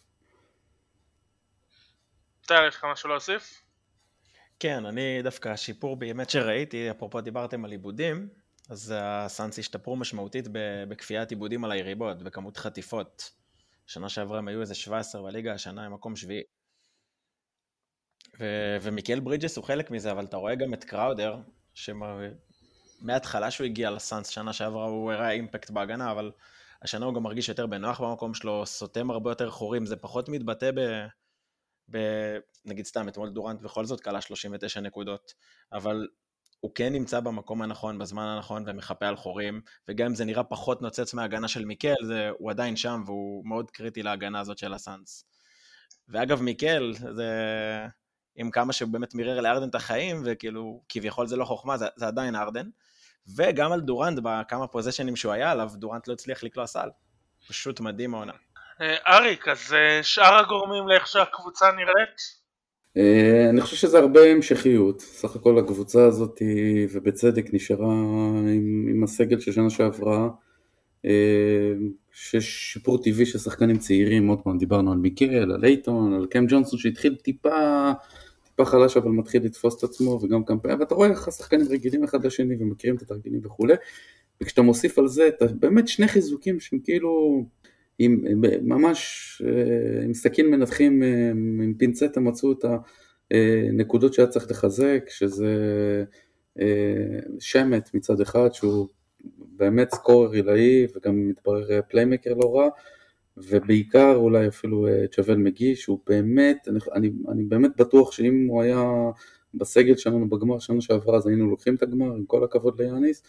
טל, 2.48 2.68
יש 2.68 2.76
לך 2.76 2.86
משהו 2.92 3.10
להוסיף? 3.10 3.62
כן, 4.60 4.86
אני 4.86 5.22
דווקא 5.24 5.50
השיפור 5.50 5.96
באמת 5.96 6.30
שראיתי, 6.30 6.92
אפרופו 6.92 7.22
דיברתם 7.22 7.66
על 7.66 7.72
עיבודים, 7.72 8.28
אז 8.70 8.94
הסאנס 8.98 9.60
השתפרו 9.60 9.96
משמעותית 9.96 10.48
בכפיית 10.90 11.30
עיבודים 11.30 11.66
על 11.66 11.72
היריבות, 11.72 12.24
בכמות 12.24 12.58
חטיפות. 12.58 13.32
שנה 13.88 14.10
שעברה 14.10 14.38
הם 14.38 14.48
היו 14.48 14.62
איזה 14.62 14.76
17 14.76 15.22
בליגה, 15.22 15.54
השנה 15.54 15.86
הם 15.86 15.94
מקום 15.94 16.16
שביעי. 16.16 16.44
ו- 18.40 18.78
ומיקל 18.82 19.20
ברידג'ס 19.20 19.58
הוא 19.58 19.66
חלק 19.66 19.92
מזה, 19.92 20.12
אבל 20.12 20.26
אתה 20.26 20.38
רואה 20.38 20.56
גם 20.56 20.74
את 20.74 20.84
קראודר, 20.84 21.38
שמההתחלה 21.74 23.52
שהוא 23.52 23.66
הגיע 23.66 23.92
לסאנס, 23.92 24.28
שנה 24.28 24.54
שעברה 24.54 24.86
הוא 24.86 25.12
הראה 25.12 25.32
אימפקט 25.32 25.70
בהגנה, 25.70 26.12
אבל 26.12 26.32
השנה 26.82 27.06
הוא 27.06 27.14
גם 27.14 27.24
מרגיש 27.24 27.50
יותר 27.50 27.68
בנוח 27.68 28.02
במקום 28.02 28.34
שלו, 28.34 28.66
סותם 28.66 29.12
הרבה 29.12 29.32
יותר 29.32 29.50
חורים, 29.50 29.86
זה 29.86 29.96
פחות 29.96 30.30
מתבטא 30.30 30.72
ב... 30.72 30.80
ב... 31.92 31.98
נגיד 32.66 32.86
סתם, 32.86 33.08
אתמול 33.10 33.30
דורנט 33.30 33.62
בכל 33.62 33.86
זאת 33.86 34.02
קלה 34.02 34.22
39 34.22 34.80
נקודות, 34.80 35.34
אבל 35.72 36.08
הוא 36.60 36.72
כן 36.76 36.94
נמצא 36.94 37.20
במקום 37.20 37.62
הנכון, 37.62 38.00
בזמן 38.00 38.24
הנכון, 38.24 38.64
ומחפה 38.68 39.08
על 39.08 39.16
חורים, 39.16 39.62
וגם 39.88 40.06
אם 40.06 40.16
זה 40.16 40.26
נראה 40.26 40.44
פחות 40.44 40.82
נוצץ 40.82 41.14
מההגנה 41.14 41.48
של 41.48 41.66
מיקל, 41.66 41.96
זה, 42.04 42.30
הוא 42.38 42.52
עדיין 42.52 42.76
שם, 42.76 43.04
והוא 43.06 43.48
מאוד 43.48 43.72
קריטי 43.72 44.04
להגנה 44.04 44.40
הזאת 44.40 44.58
של 44.58 44.74
הסאנס. 44.74 45.26
ואגב, 46.10 46.42
מיקל, 46.42 46.94
זה... 46.94 47.28
עם 48.36 48.52
כמה 48.52 48.74
שהוא 48.74 48.90
באמת 48.90 49.16
מירר 49.16 49.40
לארדן 49.40 49.70
את 49.70 49.76
החיים, 49.76 50.22
וכאילו, 50.26 50.82
כביכול 50.90 51.28
זה 51.28 51.36
לא 51.36 51.46
חוכמה, 51.46 51.78
זה, 51.78 51.88
זה 51.96 52.08
עדיין 52.08 52.36
ארדן. 52.36 52.70
וגם 53.36 53.72
על 53.72 53.82
דורנט, 53.82 54.20
בכמה 54.24 54.68
פוזיישנים 54.68 55.16
שהוא 55.16 55.34
היה 55.34 55.52
עליו, 55.52 55.70
דורנט 55.76 56.08
לא 56.08 56.14
הצליח 56.14 56.44
לקלוע 56.44 56.68
סל. 56.68 56.90
פשוט 57.48 57.80
מדהים 57.80 58.16
העונה. 58.16 58.34
אה, 58.82 58.96
אריק, 59.08 59.48
אז 59.48 59.74
אה, 59.74 60.04
שאר 60.04 60.40
הגורמים 60.40 60.88
לאיך 60.88 61.08
שהקבוצה 61.08 61.72
נראית? 61.72 62.39
אה, 62.98 63.50
אני 63.50 63.62
חושב 63.62 63.76
שזה 63.76 64.00
הרבה 64.00 64.24
המשכיות, 64.24 65.02
סך 65.02 65.36
הכל 65.36 65.60
הקבוצה 65.60 66.06
הזאת 66.06 66.42
ובצדק 66.92 67.54
נשארה 67.54 67.94
עם, 68.56 68.88
עם 68.90 69.04
הסגל 69.04 69.40
של 69.40 69.52
שנה 69.52 69.70
שעברה, 69.70 70.30
אה, 71.06 71.74
שיש 72.12 72.74
שיפור 72.74 73.04
טבעי 73.04 73.26
של 73.26 73.40
שחקנים 73.40 73.78
צעירים, 73.78 74.28
עוד 74.28 74.42
פעם 74.42 74.58
דיברנו 74.58 74.92
על 74.92 74.98
מיקל, 74.98 75.52
על 75.52 75.66
אייטון, 75.66 76.14
על 76.14 76.26
קם 76.26 76.46
ג'ונסון 76.48 76.80
שהתחיל 76.80 77.16
טיפה, 77.16 77.92
טיפה 78.44 78.66
חלש 78.66 78.98
אבל 78.98 79.10
מתחיל 79.10 79.46
לתפוס 79.46 79.78
את 79.78 79.84
עצמו 79.84 80.20
וגם 80.24 80.44
קמפיין, 80.44 80.80
ואתה 80.80 80.96
רואה 80.96 81.10
איך 81.10 81.28
השחקנים 81.28 81.66
רגילים 81.70 82.04
אחד 82.04 82.26
לשני 82.26 82.56
ומכירים 82.60 82.96
את 82.96 83.02
התרגילים 83.02 83.42
וכולי, 83.44 83.74
וכשאתה 84.42 84.62
מוסיף 84.62 85.00
על 85.00 85.08
זה, 85.08 85.28
אתה 85.28 85.46
באמת 85.46 85.88
שני 85.88 86.08
חיזוקים 86.08 86.60
שהם 86.60 86.80
כאילו 86.84 87.46
עם, 88.00 88.22
ממש 88.62 89.42
אה, 89.46 90.04
עם 90.04 90.14
סכין 90.14 90.52
מנתחים, 90.52 91.04
אה, 91.04 91.30
עם 91.64 91.74
פינצטה 91.78 92.20
מצאו 92.20 92.52
את 92.52 92.66
הנקודות 93.32 94.14
שהיה 94.14 94.28
צריך 94.28 94.52
לחזק, 94.52 95.04
שזה 95.08 95.56
אה, 96.60 97.20
שמט 97.40 97.90
מצד 97.94 98.22
אחד, 98.22 98.54
שהוא 98.54 98.88
באמת 99.38 99.92
סקורר 99.92 100.32
עילאי 100.32 100.88
וגם 100.96 101.30
מתברר 101.30 101.82
פליימקר 101.90 102.34
לא 102.34 102.56
רע, 102.56 102.70
ובעיקר 103.38 104.16
אולי 104.16 104.48
אפילו 104.48 104.88
צ'אבל 105.12 105.36
מגי, 105.36 105.76
שהוא 105.76 106.00
באמת, 106.08 106.68
אני, 106.96 107.12
אני 107.32 107.44
באמת 107.44 107.72
בטוח 107.78 108.12
שאם 108.12 108.48
הוא 108.50 108.62
היה 108.62 108.84
בסגל 109.54 109.96
שלנו 109.96 110.30
בגמר 110.30 110.60
שנה 110.60 110.82
שעברה, 110.82 111.18
אז 111.18 111.28
היינו 111.28 111.50
לוקחים 111.50 111.76
את 111.76 111.84
הגמר, 111.84 112.16
עם 112.16 112.26
כל 112.26 112.44
הכבוד 112.44 112.82
ליאניס. 112.82 113.24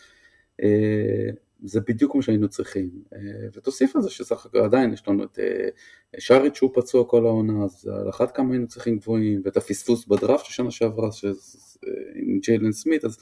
זה 1.64 1.80
בדיוק 1.80 2.14
מה 2.14 2.22
שהיינו 2.22 2.48
צריכים. 2.48 2.90
אה, 3.12 3.18
ותוסיף 3.52 3.96
על 3.96 4.02
זה 4.02 4.10
שסך 4.10 4.46
הכל 4.46 4.58
עדיין 4.58 4.92
יש 4.92 5.08
לנו 5.08 5.24
את 5.24 5.38
אה, 5.38 5.68
שריץ' 6.18 6.56
שהוא 6.56 6.70
פצוע 6.74 7.04
כל 7.04 7.26
העונה, 7.26 7.64
אז 7.64 7.86
על 7.86 8.08
אחת 8.10 8.36
כמה 8.36 8.52
היינו 8.52 8.66
צריכים 8.66 8.98
גבוהים, 8.98 9.42
ואת 9.44 9.56
הפספוס 9.56 10.06
בדראפט 10.06 10.44
של 10.44 10.52
שנה 10.52 10.70
שעברה 10.70 11.12
ש... 11.12 11.24
עם 12.14 12.38
ג'יילן 12.42 12.72
סמית, 12.72 13.04
אז, 13.04 13.18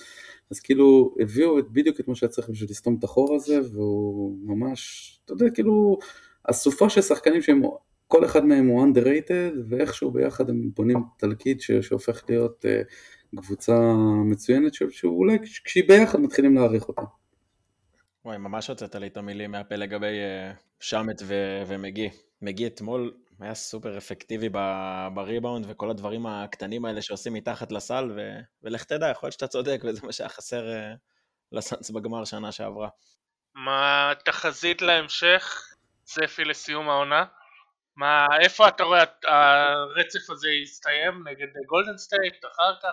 אז 0.50 0.60
כאילו 0.60 1.14
הביאו 1.20 1.58
את, 1.58 1.64
בדיוק 1.70 2.00
את 2.00 2.08
מה 2.08 2.14
שהיה 2.14 2.30
צריך 2.30 2.50
בשביל 2.50 2.70
לסתום 2.70 2.96
את 2.98 3.04
החור 3.04 3.34
הזה, 3.34 3.60
והוא 3.72 4.38
ממש, 4.42 5.20
אתה 5.24 5.32
יודע, 5.32 5.50
כאילו, 5.50 5.98
אסופה 6.44 6.88
של 6.88 7.00
שחקנים 7.00 7.42
שהם, 7.42 7.62
כל 8.06 8.24
אחד 8.24 8.44
מהם 8.44 8.66
הוא 8.66 8.86
underrated, 8.86 9.58
ואיכשהו 9.68 10.10
ביחד 10.10 10.50
הם 10.50 10.70
בונים 10.76 10.98
תלכיד 11.18 11.60
שהופך 11.60 12.24
להיות 12.28 12.64
קבוצה 13.36 13.92
מצוינת, 14.24 14.72
שאולי 14.74 15.38
כשהיא 15.64 15.84
ביחד 15.88 16.20
מתחילים 16.20 16.54
להעריך 16.54 16.88
אותה. 16.88 17.02
וואי, 18.28 18.38
ממש 18.38 18.68
הוצאת 18.68 18.94
לי 18.94 19.06
את 19.06 19.16
המילים 19.16 19.50
מהפה 19.50 19.74
לגבי 19.74 20.06
uh, 20.06 20.56
שמט 20.80 21.22
ו- 21.24 21.62
ומגי. 21.66 22.10
מגי 22.42 22.66
אתמול 22.66 23.14
היה 23.40 23.54
סופר 23.54 23.98
אפקטיבי 23.98 24.48
בריבאונד 25.14 25.66
וכל 25.68 25.90
הדברים 25.90 26.26
הקטנים 26.26 26.84
האלה 26.84 27.02
שעושים 27.02 27.32
מתחת 27.32 27.72
לסל, 27.72 28.10
ו- 28.16 28.40
ולך 28.62 28.84
תדע, 28.84 29.10
יכול 29.10 29.26
להיות 29.26 29.32
שאתה 29.32 29.46
צודק 29.46 29.80
וזה 29.84 30.00
מה 30.02 30.12
שהיה 30.12 30.28
חסר 30.28 30.66
uh, 30.68 30.96
לסאנס 31.52 31.90
בגמר 31.90 32.24
שנה 32.24 32.52
שעברה. 32.52 32.88
מה 33.54 34.10
התחזית 34.10 34.82
להמשך? 34.82 35.68
צפי 36.04 36.44
לסיום 36.44 36.88
העונה? 36.88 37.24
מה, 37.98 38.26
איפה 38.40 38.68
אתה 38.68 38.84
רואה 38.84 39.04
הרצף 39.24 40.30
הזה 40.30 40.48
יסתיים 40.62 41.12
נגד 41.30 41.46
גולדן 41.66 41.96
סטייט 41.96 42.44
אחר 42.52 42.74
כך? 42.82 42.88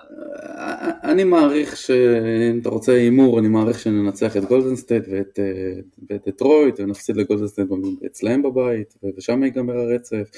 אני 1.04 1.24
מעריך 1.24 1.78
שאם 1.78 2.60
אתה 2.62 2.70
רוצה 2.70 2.92
הימור, 2.92 3.40
אני 3.40 3.48
מעריך 3.48 3.80
שננצח 3.80 4.38
את 4.38 4.46
גולדן 4.46 4.76
סטייט 4.76 5.04
ואת, 5.12 5.40
ואת 6.10 6.28
דטרויט 6.28 6.80
ונפסיד 6.80 7.18
לגולדן 7.18 7.48
סטייט 7.48 7.68
אצלהם 8.06 8.44
בבית 8.44 8.94
ושם 9.18 9.44
ייגמר 9.44 9.78
הרצף. 9.78 10.30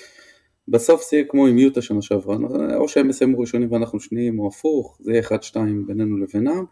בסוף 0.67 1.09
זה 1.09 1.17
יהיה 1.17 1.27
כמו 1.27 1.47
עם 1.47 1.57
יוטה 1.57 1.81
שנה 1.81 2.01
שעברה, 2.01 2.37
או 2.75 2.89
שהם 2.89 3.09
יסיימו 3.09 3.39
ראשונים 3.39 3.71
ואנחנו 3.71 3.99
שניים 3.99 4.39
או 4.39 4.47
הפוך, 4.47 4.97
זה 5.01 5.11
יהיה 5.11 5.23
1-2 5.23 5.57
בינינו 5.87 6.17
לבינם. 6.17 6.65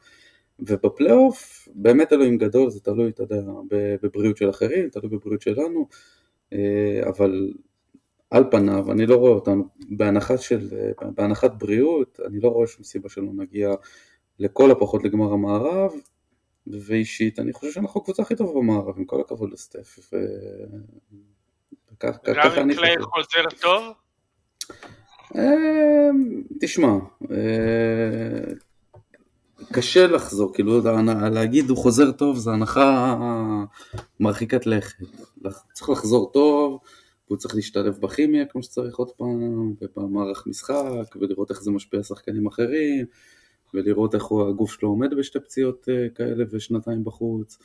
ובפלייאוף 0.59 1.67
באמת 1.75 2.13
אלוהים 2.13 2.37
גדול, 2.37 2.69
זה 2.69 2.79
תלוי, 2.79 3.09
אתה 3.09 3.23
יודע, 3.23 3.41
בבריאות 4.03 4.37
של 4.37 4.49
אחרים, 4.49 4.89
תלוי 4.89 5.09
בבריאות 5.09 5.41
שלנו, 5.41 5.87
אה, 6.53 7.09
אבל 7.09 7.51
על 8.29 8.43
פניו, 8.51 8.91
אני 8.91 9.05
לא 9.05 9.15
רואה 9.15 9.31
אותנו, 9.31 9.67
בהנחת, 9.89 10.39
של, 10.39 10.69
בהנחת 11.15 11.51
בריאות, 11.57 12.19
אני 12.27 12.39
לא 12.39 12.47
רואה 12.47 12.67
שום 12.67 12.83
סיבה 12.83 13.09
שלא 13.09 13.31
נגיע 13.35 13.73
לכל 14.39 14.71
הפחות 14.71 15.03
לגמר 15.03 15.33
המערב, 15.33 15.91
ואישית, 16.67 17.39
אני 17.39 17.53
חושב 17.53 17.71
שאנחנו 17.71 18.01
הקבוצה 18.01 18.21
הכי 18.21 18.35
טובה 18.35 18.59
במערב, 18.59 18.97
עם 18.97 19.05
כל 19.05 19.21
הכבוד 19.21 19.51
לסטף. 19.51 19.99
ו... 20.13 20.17
וכך, 21.93 22.17
גם 22.25 22.69
אם 22.69 22.75
קליי 22.75 22.95
חוזר 22.99 23.59
טוב? 23.61 23.83
אה, 25.35 26.09
תשמע, 26.61 26.93
אה, 27.31 28.53
קשה 29.71 30.07
לחזור, 30.07 30.53
כאילו 30.53 30.81
להגיד 31.31 31.69
הוא 31.69 31.77
חוזר 31.77 32.11
טוב 32.11 32.37
זה 32.37 32.51
הנחה 32.51 33.17
מרחיקת 34.19 34.65
לכת. 34.65 35.05
צריך 35.73 35.89
לחזור 35.89 36.31
טוב, 36.31 36.79
והוא 37.27 37.37
צריך 37.37 37.55
להשתלב 37.55 37.97
בכימיה 37.99 38.45
כמו 38.45 38.63
שצריך 38.63 38.95
עוד 38.95 39.11
פעם, 39.11 39.73
ובמערך 39.81 40.47
משחק, 40.47 41.15
ולראות 41.21 41.51
איך 41.51 41.63
זה 41.63 41.71
משפיע 41.71 41.97
על 41.97 42.03
שחקנים 42.03 42.47
אחרים, 42.47 43.05
ולראות 43.73 44.15
איך 44.15 44.23
הוא, 44.23 44.49
הגוף 44.49 44.71
שלו 44.71 44.89
עומד 44.89 45.13
בשתי 45.13 45.39
פציעות 45.39 45.89
אה, 45.89 46.09
כאלה 46.15 46.43
ושנתיים 46.51 47.03
בחוץ. 47.03 47.57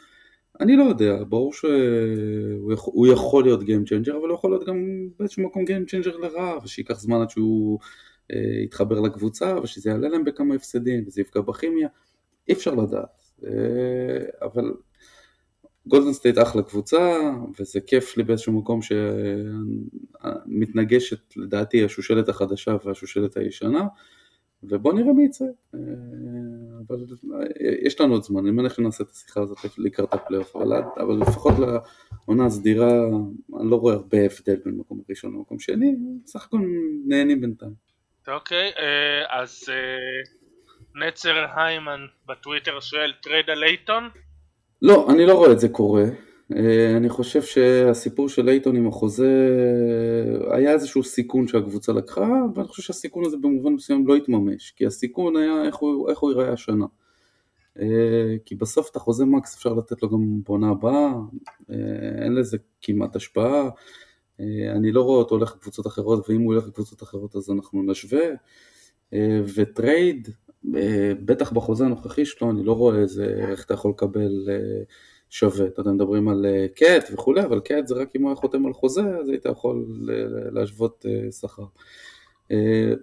אני 0.60 0.76
לא 0.76 0.84
יודע, 0.84 1.24
ברור 1.28 1.52
שהוא 1.52 3.06
יכול 3.06 3.44
להיות 3.44 3.60
Game 3.60 3.88
Changer, 3.88 4.10
אבל 4.10 4.28
הוא 4.28 4.34
יכול 4.34 4.50
להיות 4.50 4.66
גם 4.66 5.08
באיזשהו 5.18 5.42
מקום 5.42 5.64
Game 5.64 5.90
Changer 5.90 6.18
לרעה, 6.18 6.58
ושייקח 6.64 7.00
זמן 7.00 7.20
עד 7.20 7.30
שהוא 7.30 7.78
אה, 8.32 8.62
יתחבר 8.64 9.00
לקבוצה, 9.00 9.56
ושזה 9.62 9.90
יעלה 9.90 10.08
להם 10.08 10.24
בכמה 10.24 10.54
הפסדים, 10.54 11.04
וזה 11.06 11.20
יפגע 11.20 11.40
בכימיה, 11.40 11.88
אי 12.48 12.54
אפשר 12.54 12.74
לדעת. 12.74 13.22
אה, 13.46 14.46
אבל 14.46 14.72
גולדן 15.86 16.12
סטייט 16.12 16.38
אחלה 16.38 16.62
קבוצה, 16.62 17.20
וזה 17.60 17.80
כיף 17.80 18.16
לי 18.16 18.22
באיזשהו 18.22 18.52
מקום 18.52 18.80
שמתנגשת 20.42 21.36
לדעתי 21.36 21.84
השושלת 21.84 22.28
החדשה 22.28 22.76
והשושלת 22.84 23.36
הישנה, 23.36 23.86
ובוא 24.62 24.92
נראה 24.92 25.12
מי 25.12 25.24
יצא. 25.24 25.44
אה, 25.74 25.80
אבל 26.88 26.96
יש 27.82 28.00
לנו 28.00 28.14
עוד 28.14 28.22
זמן, 28.22 28.40
אני 28.40 28.50
מניח 28.50 28.74
שנעשה 28.74 29.04
את 29.04 29.10
השיחה 29.10 29.40
הזאת 29.40 29.58
לקראת 29.78 30.14
הפלייאוף, 30.14 30.56
אבל, 30.56 30.82
אבל 30.96 31.14
לפחות 31.20 31.54
לעונה 31.58 32.46
הסדירה, 32.46 32.92
אני 33.60 33.70
לא 33.70 33.76
רואה 33.76 33.94
הרבה 33.94 34.18
הבדל 34.18 34.56
בין 34.64 34.74
מקום 34.76 35.00
ראשון 35.10 35.34
למקום 35.34 35.58
שני, 35.58 35.96
בסך 36.24 36.46
הכל 36.46 36.58
נהנים 37.06 37.40
בינתיים. 37.40 37.74
אוקיי, 38.28 38.72
אה, 38.78 39.40
אז 39.40 39.68
אה, 39.68 41.06
נצר 41.06 41.44
היימן 41.56 42.00
בטוויטר 42.26 42.80
שואל 42.80 43.12
trade 43.22 43.50
על 43.50 43.64
אייטון? 43.64 44.08
לא, 44.82 45.10
אני 45.10 45.26
לא 45.26 45.34
רואה 45.34 45.52
את 45.52 45.60
זה 45.60 45.68
קורה. 45.68 46.04
אה, 46.56 46.96
אני 46.96 47.08
חושב 47.08 47.42
שהסיפור 47.42 48.28
של 48.28 48.48
אייטון 48.48 48.76
עם 48.76 48.88
החוזה, 48.88 49.32
היה 50.50 50.72
איזשהו 50.72 51.02
סיכון 51.02 51.48
שהקבוצה 51.48 51.92
לקחה, 51.92 52.30
ואני 52.54 52.68
חושב 52.68 52.82
שהסיכון 52.82 53.24
הזה 53.26 53.36
במובן 53.36 53.72
מסוים 53.72 54.06
לא 54.06 54.16
התממש, 54.16 54.70
כי 54.76 54.86
הסיכון 54.86 55.36
היה 55.36 55.64
איך 55.64 55.76
הוא, 55.76 56.10
איך 56.10 56.18
הוא 56.18 56.30
ייראה 56.30 56.52
השנה. 56.52 56.86
כי 58.44 58.54
בסוף 58.54 58.90
את 58.90 58.96
החוזה 58.96 59.24
max 59.24 59.56
אפשר 59.56 59.74
לתת 59.74 60.02
לו 60.02 60.10
גם 60.10 60.42
בעונה 60.46 60.70
הבאה, 60.70 61.12
אין 62.22 62.34
לזה 62.34 62.56
כמעט 62.82 63.16
השפעה. 63.16 63.68
אה, 64.40 64.72
אני 64.72 64.92
לא 64.92 65.02
רואה 65.02 65.18
אותו 65.18 65.34
הולך 65.34 65.54
לקבוצות 65.56 65.86
אחרות, 65.86 66.30
ואם 66.30 66.40
הוא 66.40 66.54
הולך 66.54 66.66
לקבוצות 66.66 67.02
אחרות 67.02 67.36
אז 67.36 67.50
אנחנו 67.50 67.82
נשווה. 67.82 68.26
אה, 69.12 69.40
ו 69.54 69.65
trade, 69.65 70.28
אה, 70.28 70.49
בטח 71.24 71.52
בחוזה 71.52 71.84
הנוכחי 71.84 72.24
שלו, 72.24 72.50
אני 72.50 72.64
לא 72.64 72.72
רואה 72.72 72.98
איזה 72.98 73.24
ערך 73.24 73.64
אתה 73.64 73.74
יכול 73.74 73.90
לקבל 73.90 74.48
שווה. 75.30 75.66
אתה 75.66 75.80
יודע, 75.80 75.90
מדברים 75.90 76.28
על 76.28 76.46
קאט 76.74 77.08
וכולי, 77.12 77.44
אבל 77.44 77.60
קאט 77.60 77.86
זה 77.86 77.94
רק 77.94 78.16
אם 78.16 78.22
הוא 78.22 78.30
היה 78.30 78.36
חותם 78.36 78.66
על 78.66 78.72
חוזה, 78.72 79.18
אז 79.20 79.28
היית 79.28 79.46
יכול 79.46 79.86
להשוות 80.52 81.06
שכר. 81.40 81.64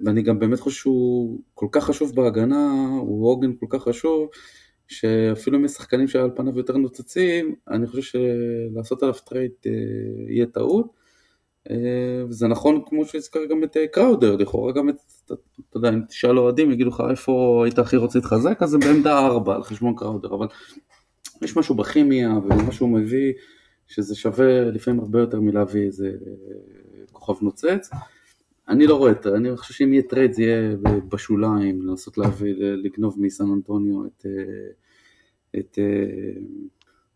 ואני 0.05 0.21
גם 0.21 0.39
באמת 0.39 0.59
חושב 0.59 0.77
שהוא 0.77 1.39
כל 1.53 1.67
כך 1.71 1.83
חשוב 1.83 2.15
בהגנה, 2.15 2.89
הוא 3.01 3.29
עוגן 3.29 3.51
כל 3.59 3.65
כך 3.69 3.83
חשוב, 3.83 4.29
שאפילו 4.87 5.57
אם 5.57 5.65
יש 5.65 5.71
שחקנים 5.71 6.07
שעל 6.07 6.29
פניו 6.35 6.57
יותר 6.57 6.77
נוצצים, 6.77 7.55
אני 7.67 7.87
חושב 7.87 8.01
שלעשות 8.01 9.03
עליו 9.03 9.15
trade 9.25 9.51
יהיה 10.29 10.45
טעות. 10.45 10.96
וזה 12.29 12.45
אה, 12.45 12.51
נכון 12.51 12.81
כמו 12.85 13.05
שהזכר 13.05 13.45
גם 13.45 13.63
את 13.63 13.77
אה, 13.77 13.87
קראודר, 13.87 14.35
לכאורה 14.35 14.71
גם 14.71 14.89
את, 14.89 14.95
אתה 15.25 15.35
יודע, 15.75 15.89
אם 15.89 16.01
תשאל 16.05 16.39
אוהדים 16.39 16.71
יגידו 16.71 16.89
לך 16.89 17.03
איפה 17.09 17.61
היית 17.65 17.79
הכי 17.79 17.97
רוצה 17.97 18.19
להתחזק, 18.19 18.63
אז 18.63 18.69
זה 18.69 18.77
בעמדה 18.77 19.19
4 19.25 19.55
על 19.55 19.63
חשבון 19.63 19.95
קראודר, 19.95 20.33
אבל 20.35 20.47
יש 21.41 21.57
משהו 21.57 21.75
בכימיה 21.75 22.29
ומה 22.29 22.71
שהוא 22.71 22.89
מביא, 22.89 23.33
שזה 23.87 24.15
שווה 24.15 24.61
לפעמים 24.61 24.99
הרבה 24.99 25.19
יותר 25.19 25.39
מלהביא 25.39 25.85
איזה 25.85 26.07
אה, 26.07 27.03
כוכב 27.11 27.45
נוצץ. 27.45 27.89
אני 28.67 28.87
לא 28.87 28.95
רואה 28.95 29.11
את 29.11 29.23
זה, 29.23 29.35
אני 29.35 29.57
חושב 29.57 29.73
שאם 29.73 29.93
יהיה 29.93 30.03
trade 30.03 30.33
זה 30.33 30.43
יהיה 30.43 30.75
בשוליים, 31.09 31.81
לנסות 31.81 32.17
להביא, 32.17 32.53
לגנוב 32.57 33.15
מסן 33.19 33.51
אנטוניו 33.53 34.05
את, 34.05 34.25
את 35.57 35.79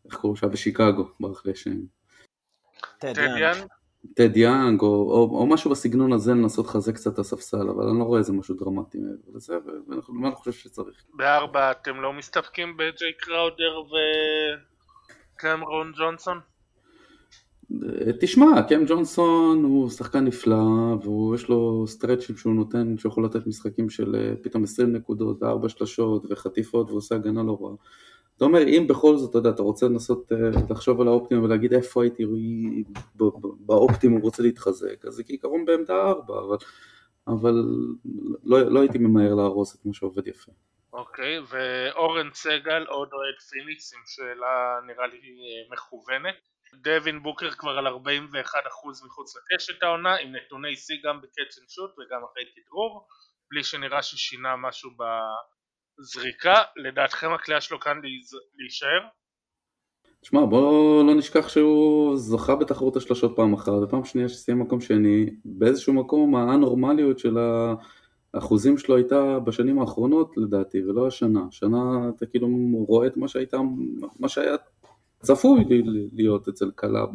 איך 0.06 0.16
קוראים 0.16 0.36
שהיה 0.36 0.52
בשיקגו, 0.52 1.08
ברח 1.20 1.46
לי 1.46 1.52
השם. 1.52 1.80
טדיאן. 3.00 3.54
טד 4.16 4.38
יאנג 4.38 4.82
או, 4.82 4.88
או, 4.88 5.40
או 5.40 5.48
משהו 5.48 5.72
בסגנון 5.72 6.14
הזה 6.14 6.32
לנסות 6.32 6.66
לחזק 6.66 6.96
קצת 6.96 7.14
את 7.14 7.20
הספסל, 7.20 7.70
אבל 7.70 7.88
אני 7.88 8.00
לא 8.00 8.04
רואה 8.04 8.20
איזה 8.20 8.34
משהו 8.34 8.56
דרמטי 8.56 8.98
מעבר 8.98 9.38
לזה, 9.38 9.54
ואני 9.88 10.36
חושב 10.36 10.52
שצריך. 10.52 11.04
בארבע 11.14 11.72
אתם 11.72 12.02
לא 12.02 12.14
מסתפקים 12.14 12.78
בג'יי 12.78 13.14
קראודר 13.18 13.82
וקמרון 15.36 15.92
ג'ונסון? 15.98 16.40
תשמע, 18.20 18.62
קם 18.70 18.86
ג'ונסון 18.88 19.64
הוא 19.64 19.90
שחקן 19.90 20.26
נפלא, 20.26 20.56
ויש 21.02 21.50
לו 21.50 21.88
סטרצ'ים 21.88 22.38
שהוא 22.38 22.54
נותן, 22.54 22.98
שהוא 22.98 23.12
יכול 23.12 23.26
לתת 23.26 23.48
משחקים 23.48 23.90
של 23.90 24.16
אה, 24.16 24.34
פתאום 24.42 24.64
20 24.64 24.94
נקודות 24.94 25.44
וארבע 25.44 25.70
שלשות 25.70 26.26
וחטיפות 26.30 26.90
ועושה 26.90 27.16
הגנה 27.16 27.44
לא 27.44 27.58
רעה. 27.62 27.76
אתה 28.38 28.46
אומר, 28.46 28.68
אם 28.68 28.86
בכל 28.90 29.18
זאת, 29.18 29.30
אתה 29.30 29.38
יודע, 29.38 29.50
אתה 29.50 29.62
רוצה 29.62 29.86
לנסות 29.86 30.32
אה, 30.32 30.38
לחשוב 30.70 31.02
על 31.02 31.08
האופטימום 31.08 31.44
ולהגיד 31.44 31.74
איפה 31.74 32.04
הייתי 32.04 32.24
באופטימום 33.60 34.22
רוצה 34.22 34.44
להתחזק, 34.44 35.06
אז 35.06 35.14
זה 35.14 35.24
כעיקרון 35.24 35.66
בעמדה 35.66 35.96
ארבע, 35.96 36.40
אבל, 36.40 36.58
אבל 37.28 37.54
לא, 38.44 38.62
לא 38.62 38.80
הייתי 38.80 38.98
ממהר 38.98 39.34
להרוס 39.36 39.76
את 39.76 39.86
מה 39.86 39.94
שעובד 39.94 40.28
יפה. 40.28 40.52
אוקיי, 40.94 41.40
ואורן 41.40 42.30
סגל, 42.34 42.86
עוד 42.88 43.10
אוהד 43.14 43.40
פיניקס, 43.50 43.94
עם 43.94 44.02
שאלה 44.06 44.80
נראה 44.88 45.08
לי 45.08 45.20
מכוונת. 45.72 46.36
דווין 46.74 47.24
בוקר 47.24 47.52
כבר 47.52 47.78
על 47.78 47.88
41% 47.88 47.92
מחוץ 49.06 49.36
לקשת 49.38 49.84
העונה, 49.84 50.16
עם 50.16 50.36
נתוני 50.36 50.76
שיא 50.76 50.96
גם 51.04 51.22
בקאצ' 51.22 51.60
אנד 51.62 51.70
שוט 51.70 51.92
וגם 51.92 52.22
אחרי 52.32 52.44
כדרור, 52.56 53.08
בלי 53.52 53.64
שנראה 53.64 54.04
ששינה 54.04 54.56
משהו 54.56 54.92
ב... 54.98 55.04
זריקה, 56.02 56.54
לדעתכם 56.76 57.34
הקליעה 57.34 57.62
שלו 57.62 57.80
כאן 57.80 57.98
להישאר? 58.58 59.08
תשמע, 60.22 60.46
בוא 60.46 61.04
לא 61.04 61.16
נשכח 61.16 61.50
שהוא 61.50 62.18
זכה 62.18 62.56
בתחרות 62.56 62.96
השלושות 62.96 63.34
פעם 63.36 63.54
אחת, 63.54 63.72
ופעם 63.84 64.06
שנייה 64.06 64.30
שסיים 64.30 64.60
מקום 64.60 64.82
שני, 64.82 65.26
באיזשהו 65.46 65.94
מקום 65.94 66.36
האנורמליות 66.36 67.20
של 67.20 67.38
האחוזים 68.34 68.78
שלו 68.78 68.96
הייתה 68.96 69.40
בשנים 69.40 69.80
האחרונות 69.80 70.38
לדעתי, 70.38 70.84
ולא 70.84 71.08
השנה. 71.08 71.42
השנה 71.48 72.10
אתה 72.16 72.26
כאילו 72.26 72.48
רואה 72.88 73.08
את 73.08 73.18
מה 73.18 73.28
שהייתה, 73.28 73.58
מה 74.20 74.30
שהיה 74.30 74.56
צפוי 75.22 75.64
להיות 76.14 76.48
אצל 76.48 76.72
קלה 76.76 77.06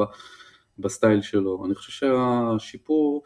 בסטייל 0.78 1.20
שלו. 1.22 1.64
אני 1.66 1.74
חושב 1.74 1.92
שהשיפור 1.92 3.22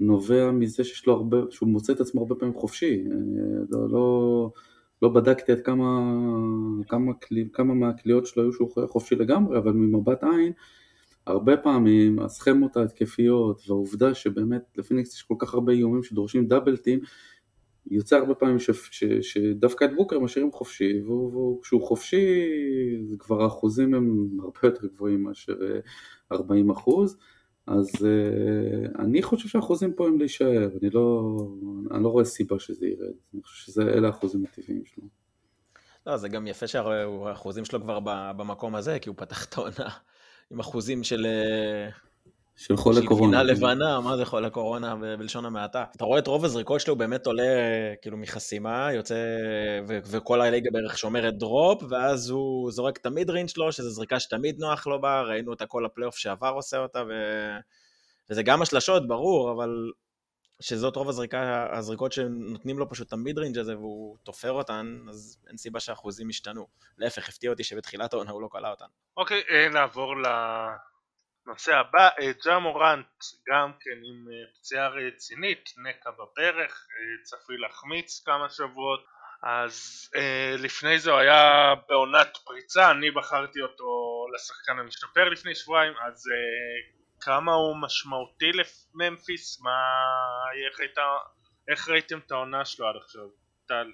נובע 0.00 0.50
מזה 0.50 0.84
שיש 0.84 1.06
לו 1.06 1.12
הרבה, 1.12 1.38
שהוא 1.50 1.68
מוצא 1.68 1.92
את 1.92 2.00
עצמו 2.00 2.20
הרבה 2.20 2.34
פעמים 2.34 2.54
חופשי. 2.54 3.04
אה, 3.10 3.16
לא, 3.70 3.90
לא 3.90 4.50
לא 5.02 5.08
בדקתי 5.08 5.52
עד 5.52 5.60
כמה, 5.60 6.12
כמה, 6.88 7.12
כמה 7.52 7.74
מהקליעות 7.74 8.26
שלו 8.26 8.42
היו 8.42 8.52
שהוא 8.52 8.70
חופשי 8.88 9.14
לגמרי, 9.14 9.58
אבל 9.58 9.72
ממבט 9.72 10.24
עין, 10.24 10.52
הרבה 11.26 11.56
פעמים 11.56 12.18
הסכמות 12.18 12.76
ההתקפיות 12.76 13.62
והעובדה 13.68 14.14
שבאמת 14.14 14.62
לפיניקס 14.76 15.14
יש 15.14 15.22
כל 15.22 15.34
כך 15.38 15.54
הרבה 15.54 15.72
איומים 15.72 16.02
שדורשים 16.02 16.46
דאבלטים, 16.46 17.00
יוצא 17.90 18.16
הרבה 18.16 18.34
פעמים 18.34 18.58
ש, 18.58 18.70
ש, 18.70 19.04
שדווקא 19.04 19.84
את 19.84 19.90
בוקר 19.96 20.18
משאירים 20.18 20.52
חופשי, 20.52 21.02
וכשהוא 21.02 21.82
חופשי 21.82 22.44
כבר 23.18 23.42
האחוזים 23.42 23.94
הם 23.94 24.28
הרבה 24.42 24.58
יותר 24.62 24.86
גבוהים 24.86 25.22
מאשר 25.22 25.56
40 26.32 26.70
אה, 26.70 26.76
אחוז. 26.76 27.16
אז 27.70 27.88
uh, 27.94 29.00
אני 29.00 29.22
חושב 29.22 29.48
שהאחוזים 29.48 29.92
פה 29.92 30.06
הם 30.06 30.18
להישאר, 30.18 30.68
אני 30.80 30.90
לא, 30.90 31.36
אני 31.90 32.02
לא 32.02 32.08
רואה 32.08 32.24
סיבה 32.24 32.58
שזה 32.58 32.86
ירד, 32.86 33.14
אני 33.34 33.42
חושב 33.42 33.72
שאלה 33.72 34.06
האחוזים 34.06 34.44
הטבעיים 34.44 34.84
שלו. 34.84 35.04
לא, 36.06 36.16
זה 36.16 36.28
גם 36.28 36.46
יפה 36.46 36.66
שהאחוזים 36.66 37.64
שלו 37.64 37.80
כבר 37.80 38.00
במקום 38.36 38.74
הזה, 38.74 38.98
כי 38.98 39.08
הוא 39.08 39.16
פתח 39.16 39.44
את 39.44 39.58
העונה 39.58 39.88
עם 40.50 40.60
אחוזים 40.60 41.04
של... 41.04 41.26
אה, 42.60 42.64
של 42.66 42.76
חולה 42.76 43.00
קורונה. 43.06 43.40
של 43.40 43.54
גבינה 43.54 43.72
לבנה, 43.72 44.00
מה 44.00 44.16
זה 44.16 44.24
חולה 44.24 44.50
קורונה 44.50 44.96
בלשון 44.96 45.44
המעטה. 45.44 45.84
אתה 45.96 46.04
רואה 46.04 46.18
את 46.18 46.26
רוב 46.26 46.44
הזריקות 46.44 46.80
שלו, 46.80 46.94
הוא 46.94 46.98
באמת 46.98 47.26
עולה 47.26 47.42
כאילו 48.02 48.16
מחסימה, 48.16 48.92
יוצא, 48.92 49.14
ו- 49.88 49.98
וכל 50.04 50.40
הליגה 50.40 50.70
בערך 50.72 50.98
שומרת 50.98 51.38
drop, 51.38 51.82
ואז 51.90 52.30
הוא 52.30 52.70
זורק 52.70 52.96
את 52.96 53.06
ה 53.06 53.30
mid-range 53.30 53.48
שלו, 53.48 53.72
שזו 53.72 53.90
זריקה 53.90 54.20
שתמיד 54.20 54.58
נוח 54.58 54.86
לו 54.86 55.00
בה, 55.00 55.22
ראינו 55.22 55.50
אותה 55.50 55.66
כל 55.66 55.84
הפלייאוף 55.84 56.16
שעבר 56.16 56.52
עושה 56.54 56.78
אותה, 56.78 57.02
ו... 57.08 57.12
וזה 58.30 58.42
גם 58.42 58.62
השלשות, 58.62 59.08
ברור, 59.08 59.52
אבל 59.52 59.90
שזאת 60.60 60.96
רוב 60.96 61.08
הזריקה, 61.08 61.66
הזריקות 61.72 62.12
שנותנים 62.12 62.78
לו 62.78 62.88
פשוט 62.88 63.08
את 63.08 63.12
ה 63.12 63.38
mid-range 63.38 63.58
הזה 63.58 63.76
והוא 63.76 64.16
תופר 64.22 64.52
אותן, 64.52 64.96
אז 65.08 65.38
אין 65.48 65.56
סיבה 65.56 65.80
שהאחוזים 65.80 66.30
ישתנו. 66.30 66.66
להפך, 66.98 67.28
הפתיע 67.28 67.50
אותי 67.50 67.64
שבתחילת 67.64 68.12
העונה 68.12 68.30
הוא 68.30 68.42
לא 68.42 68.48
קלע 68.52 68.70
אותן. 68.70 68.84
אוקיי, 69.16 69.40
okay, 69.40 69.72
נעבור 69.72 70.14
לנושא 71.46 71.76
הבא. 71.76 72.08
אה, 72.20 72.32
ג'ה 72.44 72.58
מורנט 72.58 73.06
גם 73.48 73.72
כן 73.80 73.98
עם 74.04 74.28
אה, 74.28 74.54
פציעה 74.54 74.88
רצינית, 74.88 75.70
נקע 75.76 76.10
בברך, 76.10 76.86
אה, 76.90 77.22
צפוי 77.24 77.58
להחמיץ 77.58 78.22
כמה 78.24 78.48
שבועות. 78.50 79.00
אז 79.42 80.08
אה, 80.16 80.54
לפני 80.58 80.98
זה 80.98 81.10
הוא 81.10 81.18
היה 81.18 81.74
בעונת 81.88 82.36
פריצה, 82.44 82.90
אני 82.90 83.10
בחרתי 83.10 83.60
אותו 83.62 83.86
לשחקן 84.34 84.78
המשתפר 84.78 85.28
לפני 85.28 85.54
שבועיים, 85.54 85.92
אז 86.06 86.28
אה, 86.28 87.00
כמה 87.20 87.52
הוא 87.52 87.76
משמעותי 87.76 88.50
לממפיס, 88.52 89.60
מה, 89.60 89.70
איך, 90.68 90.80
היית, 90.80 90.98
איך 91.68 91.88
ראיתם 91.88 92.18
את 92.18 92.32
העונה 92.32 92.64
שלו 92.64 92.88
עד 92.88 92.96
עכשיו, 92.96 93.28
טל? 93.66 93.92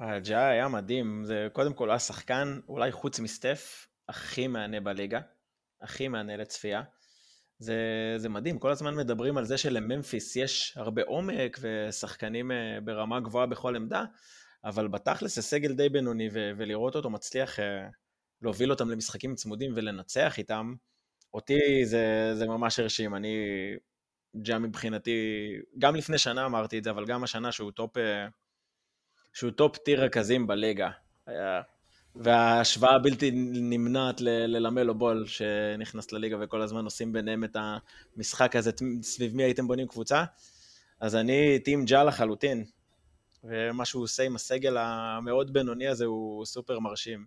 הג'ה 0.00 0.48
היה 0.48 0.68
מדהים, 0.68 1.24
זה 1.24 1.48
קודם 1.52 1.74
כל 1.74 1.90
היה 1.90 1.98
שחקן, 1.98 2.60
אולי 2.68 2.92
חוץ 2.92 3.20
מסטף, 3.20 3.86
הכי 4.08 4.46
מהנה 4.46 4.80
בליגה, 4.80 5.20
הכי 5.82 6.08
מהנה 6.08 6.36
לצפייה. 6.36 6.82
זה, 7.58 7.76
זה 8.16 8.28
מדהים, 8.28 8.58
כל 8.58 8.70
הזמן 8.70 8.94
מדברים 8.94 9.36
על 9.36 9.44
זה 9.44 9.58
שלממפיס 9.58 10.36
יש 10.36 10.72
הרבה 10.76 11.02
עומק 11.02 11.58
ושחקנים 11.60 12.52
אה, 12.52 12.78
ברמה 12.84 13.20
גבוהה 13.20 13.46
בכל 13.46 13.76
עמדה, 13.76 14.04
אבל 14.64 14.88
בתכלס 14.88 15.34
זה 15.36 15.42
סגל 15.42 15.72
די 15.72 15.88
בינוני 15.88 16.28
ו- 16.32 16.50
ולראות 16.56 16.94
אותו 16.96 17.10
מצליח 17.10 17.60
אה, 17.60 17.88
להוביל 18.42 18.70
אותם 18.70 18.90
למשחקים 18.90 19.34
צמודים 19.34 19.72
ולנצח 19.76 20.38
איתם, 20.38 20.74
אותי 21.34 21.84
זה, 21.84 22.32
זה 22.34 22.46
ממש 22.46 22.78
הרשים, 22.78 23.14
אני, 23.14 23.36
ג'ה 24.42 24.58
מבחינתי, 24.58 25.48
גם 25.78 25.96
לפני 25.96 26.18
שנה 26.18 26.46
אמרתי 26.46 26.78
את 26.78 26.84
זה, 26.84 26.90
אבל 26.90 27.06
גם 27.06 27.24
השנה 27.24 27.52
שהוא 27.52 27.70
top, 27.70 27.96
אה, 27.96 28.26
שהוא 29.32 29.50
top 29.50 29.76
tier 29.76 30.04
רכזים 30.04 30.46
בליגה. 30.46 30.90
וההשוואה 32.18 32.94
הבלתי 32.94 33.30
נמנעת 33.34 34.20
ללמלו 34.20 34.94
בול 34.94 35.26
שנכנס 35.26 36.12
לליגה 36.12 36.36
וכל 36.40 36.62
הזמן 36.62 36.84
עושים 36.84 37.12
ביניהם 37.12 37.44
את 37.44 37.56
המשחק 38.16 38.56
הזה, 38.56 38.70
סביב 39.02 39.36
מי 39.36 39.42
הייתם 39.42 39.68
בונים 39.68 39.88
קבוצה. 39.88 40.24
אז 41.00 41.16
אני 41.16 41.58
טים 41.58 41.84
ג'ה 41.84 42.04
לחלוטין, 42.04 42.64
ומה 43.44 43.84
שהוא 43.84 44.02
עושה 44.02 44.22
עם 44.22 44.36
הסגל 44.36 44.76
המאוד 44.76 45.52
בינוני 45.52 45.88
הזה 45.88 46.04
הוא 46.04 46.44
סופר 46.44 46.78
מרשים. 46.78 47.26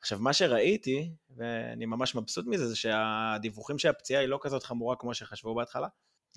עכשיו, 0.00 0.18
מה 0.18 0.32
שראיתי, 0.32 1.10
ואני 1.36 1.86
ממש 1.86 2.14
מבסוט 2.14 2.46
מזה, 2.46 2.68
זה 2.68 2.76
שהדיווחים 2.76 3.78
שהפציעה 3.78 4.20
היא 4.20 4.28
לא 4.28 4.38
כזאת 4.42 4.62
חמורה 4.62 4.96
כמו 4.96 5.14
שחשבו 5.14 5.54
בהתחלה. 5.54 5.88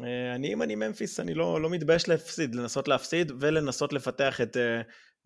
אה, 0.02 0.36
אני, 0.36 0.54
אם 0.54 0.62
אני 0.62 0.76
ממפיס, 0.76 1.20
אני 1.20 1.34
לא, 1.34 1.62
לא 1.62 1.70
מתבייש 1.70 2.10
להפסיד, 2.10 2.56
לנסות 2.56 2.88
להפסיד 2.88 3.32
ולנסות 3.40 3.94
לפתח 3.94 4.42
את 4.42 4.58
uh, 4.58 4.60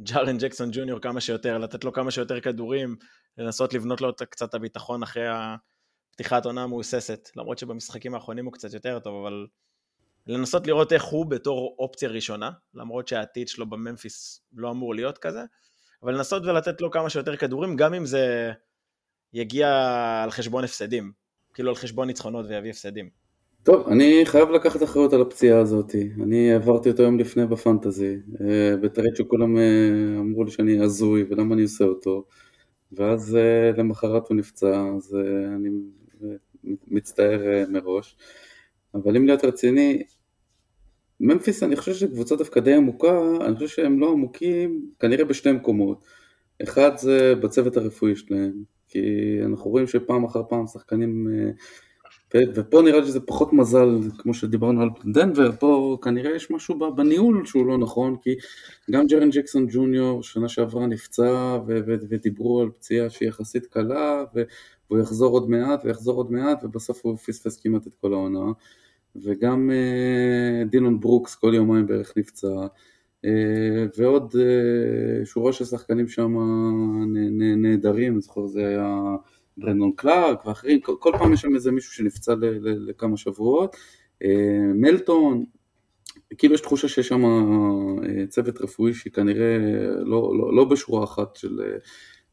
ג'ארן 0.02 0.38
ג'קסון 0.38 0.70
ג'וניור 0.72 1.00
כמה 1.00 1.22
שיותר, 1.22 1.58
לתת 1.58 1.84
לו 1.84 1.94
כמה 1.94 2.12
שיותר 2.12 2.42
כדורים, 2.42 2.96
לנסות 3.38 3.74
לבנות 3.74 4.02
לו 4.02 4.16
קצת 4.30 4.54
הביטחון 4.54 5.04
אחרי 5.04 5.26
הפתיחת 5.28 6.46
עונה 6.46 6.64
המהוססת, 6.64 7.30
למרות 7.36 7.58
שבמשחקים 7.58 8.16
האחרונים 8.16 8.46
הוא 8.46 8.54
קצת 8.54 8.74
יותר 8.74 9.00
טוב, 9.00 9.26
אבל 9.26 9.48
לנסות 10.28 10.68
לראות 10.68 10.94
איך 10.94 11.04
הוא 11.04 11.26
בתור 11.26 11.76
אופציה 11.80 12.10
ראשונה, 12.10 12.52
למרות 12.74 13.08
שהעתיד 13.08 13.48
שלו 13.48 13.70
בממפיס 13.70 14.42
לא 14.54 14.72
אמור 14.72 14.96
להיות 14.96 15.18
כזה, 15.18 15.42
אבל 16.04 16.14
לנסות 16.14 16.44
ולתת 16.46 16.82
לו 16.82 16.92
כמה 16.92 17.10
שיותר 17.10 17.38
כדורים, 17.38 17.76
גם 17.76 17.94
אם 17.94 18.06
זה 18.06 18.52
יגיע 19.34 19.70
על 20.24 20.32
חשבון 20.32 20.64
הפסדים, 20.64 21.12
כאילו 21.54 21.70
על 21.70 21.76
חשבון 21.76 22.08
ניצחונות 22.08 22.46
ויביא 22.50 22.70
הפסדים. 22.70 23.27
טוב, 23.68 23.88
אני 23.88 24.22
חייב 24.26 24.50
לקחת 24.50 24.84
אחריות 24.84 25.14
על 25.14 25.22
הפציעה 25.22 25.60
הזאת, 25.60 25.96
אני 26.24 26.54
עברתי 26.54 26.90
אותו 26.90 27.04
יום 27.04 27.20
לפני 27.20 27.46
בפנטזי, 27.46 28.18
אה, 28.42 28.78
בטרית 28.78 29.16
שכולם 29.16 29.58
אה, 29.58 30.20
אמרו 30.20 30.44
לי 30.44 30.52
שאני 30.52 30.80
הזוי 30.80 31.26
ולמה 31.30 31.56
אני 31.56 31.64
עושה 31.64 31.84
אותו, 31.84 32.26
ואז 32.92 33.36
אה, 33.36 33.72
למחרת 33.78 34.28
הוא 34.28 34.38
נפצע, 34.38 34.86
אז 34.98 35.18
אני 35.56 35.70
מצטער 36.88 37.66
מראש, 37.70 38.18
אבל 38.94 39.16
אם 39.16 39.26
להיות 39.26 39.46
רציני, 39.46 40.04
ממפיס 41.20 41.64
אני 41.64 41.76
חושב 41.76 41.94
שקבוצה 41.94 42.36
דווקא 42.36 42.60
די 42.60 42.74
עמוקה, 42.74 43.20
אני 43.42 43.56
חושב 43.56 43.68
שהם 43.68 44.00
לא 44.00 44.12
עמוקים 44.12 44.90
כנראה 45.00 45.26
בשני 45.26 45.52
מקומות. 45.52 46.06
אחד 46.64 46.98
זה 46.98 47.36
בצוות 47.36 47.78
הרפואי 47.78 48.16
שלהם, 48.16 48.54
כי 48.88 49.02
אנחנו 49.46 49.72
רואים 49.72 49.88
שפעם 49.88 50.24
אחר 50.24 50.42
פעם 50.50 50.68
שחקנים, 50.68 51.28
ופה 52.36 52.82
נראה 52.82 53.00
לי 53.00 53.06
שזה 53.08 53.20
פחות 53.20 53.54
מזל, 53.54 53.90
כמו 54.18 54.34
שדיברנו 54.34 54.82
על 54.82 54.90
דנבר, 55.06 55.52
פה 55.60 55.98
כנראה 56.02 56.36
יש 56.36 56.52
משהו 56.52 56.96
בניהול 56.96 57.46
שהוא 57.46 57.68
לא 57.68 57.78
נכון, 57.78 58.16
כי 58.22 58.36
גם 58.92 59.08
ג'רן 59.08 59.30
ג'קסון 59.30 59.68
ג'וניור 59.70 60.24
שנה 60.24 60.50
שעברה 60.50 60.88
נפצע 60.88 61.58
ודיברו 62.10 62.62
על 62.62 62.70
פציעה 62.70 63.10
שהיא 63.10 63.30
יחסית 63.30 63.66
קלה, 63.66 64.24
והוא 64.34 65.00
יחזור 65.00 65.34
עוד 65.34 65.50
מעט 65.50 65.86
ויחזור 65.86 66.18
עוד 66.18 66.32
מעט, 66.32 66.64
ובסוף 66.64 67.06
הוא 67.06 67.18
פספס 67.18 67.60
כמעט 67.62 67.88
את 67.88 67.94
כל 68.02 68.14
העונה. 68.14 68.52
וגם 69.16 69.72
אה, 69.72 70.64
דילון 70.66 71.00
ברוקס 71.00 71.36
כל 71.36 71.52
יומיים 71.56 71.88
בערך 71.88 72.14
נפצע, 72.18 72.68
אה, 73.26 73.86
ועוד 73.98 74.36
אה, 74.40 75.26
שורה 75.26 75.54
של 75.54 75.66
שחקנים 75.66 76.08
שם 76.08 76.36
נהדרים, 77.58 78.14
אני 78.14 78.22
זוכר 78.22 78.48
זה 78.48 78.68
היה 78.68 79.16
ברנדון 79.58 79.92
קלארק 79.96 80.46
ואחרים, 80.46 80.82
כל, 80.82 80.96
כל 81.00 81.12
פעם 81.20 81.34
יש 81.34 81.42
שם 81.42 81.56
איזה 81.56 81.72
מישהו 81.72 81.94
שנפצע 81.94 82.36
ל, 82.36 82.46
ל, 82.46 82.90
לכמה 82.90 83.18
שבועות, 83.18 83.76
מלטון, 84.76 85.46
כאילו 86.38 86.54
יש 86.54 86.62
תחושה 86.62 86.88
שיש 86.88 87.08
שם 87.08 87.24
צוות 88.30 88.62
רפואי 88.62 88.94
שכנראה 88.94 89.58
לא, 90.00 90.38
לא, 90.38 90.56
לא 90.56 90.66
בשורה 90.66 91.04
אחת 91.04 91.36
של, 91.36 91.60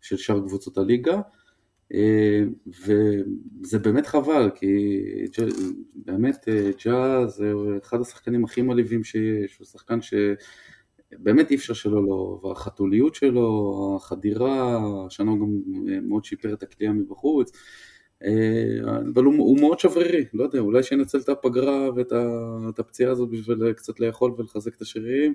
של 0.01 0.17
שאר 0.17 0.41
קבוצות 0.41 0.79
הליגה. 0.79 1.21
אה, 1.95 2.43
וזה 2.67 3.79
באמת 3.79 4.07
חבל, 4.07 4.51
כי 4.55 4.99
באמת 5.95 6.49
אה, 6.49 6.71
ג'ה 6.85 7.27
זה 7.27 7.53
אחד 7.83 8.01
השחקנים 8.01 8.45
הכי 8.45 8.63
מלהיבים 8.63 9.05
שיש, 9.05 9.59
הוא 9.59 9.67
שחקן 9.67 9.99
שבאמת 11.15 11.51
אי 11.51 11.57
אפשר 11.57 11.75
שלא 11.75 12.05
לא, 12.05 12.41
והחתוליות 12.45 13.15
שלו, 13.15 13.97
החדירה, 13.97 14.81
השנה 15.07 15.31
הוא 15.31 15.41
גם 15.41 15.61
אה, 15.93 16.01
מאוד 16.01 16.25
שיפר 16.25 16.53
את 16.53 16.63
הקליעה 16.63 16.93
מבחוץ, 16.93 17.53
אבל 19.05 19.25
הוא, 19.25 19.35
הוא 19.35 19.61
מאוד 19.61 19.79
שברירי, 19.79 20.25
לא 20.35 20.45
יודע, 20.45 20.59
אולי 20.59 20.83
שנצל 20.83 21.19
את 21.19 21.29
הפגרה 21.29 21.89
ואת 21.97 22.79
הפציעה 22.79 23.13
הזאת 23.13 23.31
בשביל 23.31 23.73
קצת 23.73 24.01
לאכול 24.01 24.35
ולחזק 24.39 24.77
את 24.77 24.83
השרירים. 24.83 25.35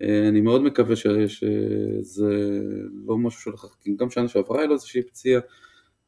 אני 0.00 0.40
מאוד 0.40 0.62
מקווה 0.62 0.96
ש, 0.96 1.06
שזה 1.28 2.60
לא 3.06 3.18
משהו 3.18 3.40
שהולך, 3.40 3.64
גם 3.96 4.10
שנה 4.10 4.28
שעברה 4.28 4.58
היה 4.58 4.66
לו 4.66 4.74
איזושהי 4.74 5.02
פציעה, 5.02 5.40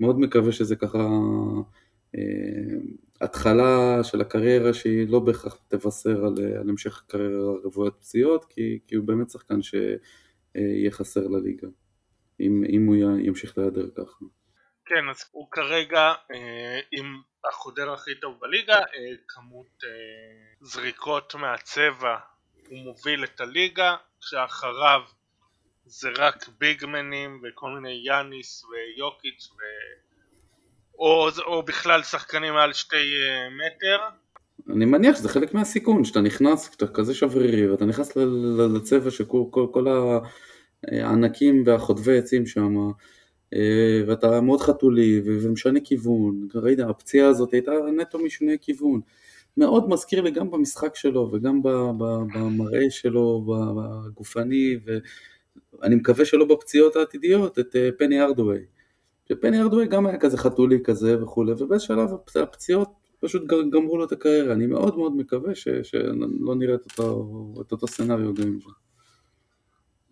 מאוד 0.00 0.20
מקווה 0.20 0.52
שזה 0.52 0.76
ככה 0.76 1.08
אה, 2.16 2.20
התחלה 3.20 4.04
של 4.04 4.20
הקריירה 4.20 4.74
שהיא 4.74 5.08
לא 5.08 5.18
בהכרח 5.18 5.56
תבשר 5.68 6.24
על, 6.26 6.34
על 6.60 6.70
המשך 6.70 7.02
קריירה 7.06 7.52
רבועת 7.64 7.96
פציעות, 7.96 8.44
כי, 8.44 8.78
כי 8.86 8.94
הוא 8.94 9.06
באמת 9.06 9.30
שחקן 9.30 9.62
שיהיה 9.62 10.90
חסר 10.90 11.20
לליגה, 11.20 11.68
אם, 12.40 12.64
אם 12.68 12.86
הוא 12.86 12.96
ימשיך 13.18 13.58
להיעדר 13.58 13.90
ככה. 13.96 14.24
כן, 14.84 15.08
אז 15.10 15.24
הוא 15.32 15.48
כרגע 15.50 16.12
אה, 16.32 16.80
עם 16.92 17.20
החודר 17.48 17.92
הכי 17.92 18.14
טוב 18.20 18.38
בליגה, 18.40 18.78
אה, 18.78 19.14
כמות 19.28 19.84
אה, 19.84 19.90
זריקות 20.60 21.34
מהצבע 21.34 22.16
הוא 22.68 22.78
מוביל 22.78 23.24
את 23.24 23.40
הליגה, 23.40 23.96
כשאחריו 24.20 25.00
זה 25.84 26.08
רק 26.18 26.48
ביגמנים 26.58 27.42
וכל 27.42 27.70
מיני 27.70 28.02
יאניס 28.04 28.64
ויוקיץ' 28.64 29.50
ו... 29.50 29.60
או, 31.00 31.28
או 31.46 31.62
בכלל 31.62 32.02
שחקנים 32.02 32.54
מעל 32.54 32.72
שתי 32.72 32.96
אה, 32.96 33.48
מטר. 33.50 33.98
אני 34.74 34.84
מניח 34.84 35.16
שזה 35.16 35.28
חלק 35.28 35.54
מהסיכון, 35.54 36.04
שאתה 36.04 36.20
נכנס, 36.20 36.68
כשאתה 36.68 36.86
כזה 36.86 37.14
שברירי 37.14 37.70
ואתה 37.70 37.84
נכנס 37.84 38.16
לצבע 38.74 39.10
שכל 39.10 39.44
כל, 39.50 39.66
כל 39.72 39.86
הענקים 40.86 41.62
והחוטבי 41.66 42.18
עצים 42.18 42.46
שם, 42.46 42.76
אה, 43.54 44.02
ואתה 44.06 44.40
מאוד 44.40 44.60
חתולי 44.60 45.20
ומשנה 45.24 45.80
כיוון, 45.84 46.48
ראית, 46.54 46.78
הפציעה 46.80 47.28
הזאת 47.28 47.52
הייתה 47.52 47.72
נטו 47.96 48.18
משנה 48.18 48.52
כיוון. 48.60 49.00
מאוד 49.56 49.88
מזכיר 49.88 50.20
לי 50.20 50.30
גם 50.30 50.50
במשחק 50.50 50.96
שלו 50.96 51.30
וגם 51.32 51.62
במראה 52.34 52.90
שלו, 52.90 53.46
בגופני, 53.46 54.76
ואני 54.84 55.94
מקווה 55.94 56.24
שלא 56.24 56.44
בפציעות 56.44 56.96
העתידיות, 56.96 57.58
את 57.58 57.76
אה, 57.76 57.88
פני 57.98 58.20
ארדווי. 58.22 58.58
שפני 59.30 59.60
ארדווי 59.60 59.86
גם 59.86 60.06
היה 60.06 60.18
כזה 60.18 60.38
חתולי 60.38 60.78
כזה 60.84 61.22
וכולי, 61.22 61.52
ובאיזה 61.52 61.84
שלב 61.84 62.08
הפציעות 62.42 62.88
פשוט 63.20 63.42
גמרו 63.72 63.98
לו 63.98 64.04
את 64.04 64.12
הקריירה. 64.12 64.52
אני 64.52 64.66
מאוד 64.66 64.96
מאוד 64.96 65.12
מקווה 65.16 65.54
ש, 65.54 65.68
שלא 65.82 66.54
נראה 66.58 66.74
את 66.74 66.84
אותו, 66.90 67.24
את 67.60 67.72
אותו 67.72 67.86
סצנריו 67.86 68.34
גם 68.34 68.42
עם 68.42 68.60
זה. 68.60 68.70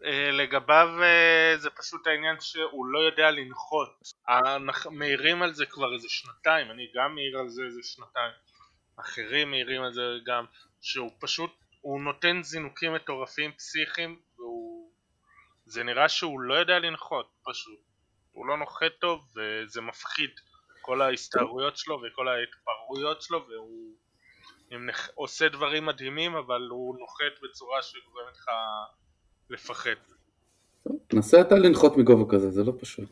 אה, 0.05 0.31
לגביו 0.31 0.89
אה, 1.03 1.55
זה 1.59 1.71
פשוט 1.71 2.07
העניין 2.07 2.37
שהוא 2.41 2.87
לא 2.87 2.99
יודע 2.99 3.31
לנחות. 3.31 3.89
מעירים 4.91 5.43
על 5.43 5.55
זה 5.55 5.67
כבר 5.67 5.95
איזה 5.95 6.09
שנתיים, 6.09 6.71
אני 6.71 6.87
גם 6.95 7.15
מעיר 7.15 7.39
על 7.39 7.49
זה 7.49 7.63
איזה 7.63 7.81
שנתיים. 7.83 8.33
אחרים 8.97 9.51
מעירים 9.51 9.83
על 9.83 9.93
זה 9.93 10.03
גם, 10.27 10.45
שהוא 10.81 11.11
פשוט, 11.21 11.51
הוא 11.81 12.01
נותן 12.01 12.41
זינוקים 12.43 12.95
מטורפים 12.95 13.53
פסיכיים, 13.53 14.19
והוא... 14.39 14.91
זה 15.67 15.85
נראה 15.85 16.09
שהוא 16.09 16.41
לא 16.41 16.55
יודע 16.55 16.79
לנחות 16.79 17.27
פשוט. 17.45 17.88
הוא 18.39 18.47
לא 18.47 18.57
נוחת 18.57 18.93
טוב 19.01 19.21
וזה 19.37 19.81
מפחיד 19.81 20.31
כל 20.81 21.03
ההסתערויות 21.03 21.77
שלו 21.77 22.01
וכל 22.03 22.29
ההתפרעויות 22.29 23.23
שלו 23.23 23.47
והוא 23.49 23.95
נח... 24.71 25.09
עושה 25.15 25.49
דברים 25.49 25.87
מדהימים 25.87 26.37
אבל 26.37 26.69
הוא 26.71 26.97
נוחת 26.99 27.43
בצורה 27.43 27.83
שגורמת 27.83 28.37
לך 28.37 28.51
לפחד. 29.51 29.91
נסה 31.13 31.41
אתה 31.41 31.55
לנחות 31.55 31.97
מגובה 31.97 32.37
כזה, 32.37 32.51
זה 32.51 32.65
לא 32.65 32.73
פשוט. 32.81 33.09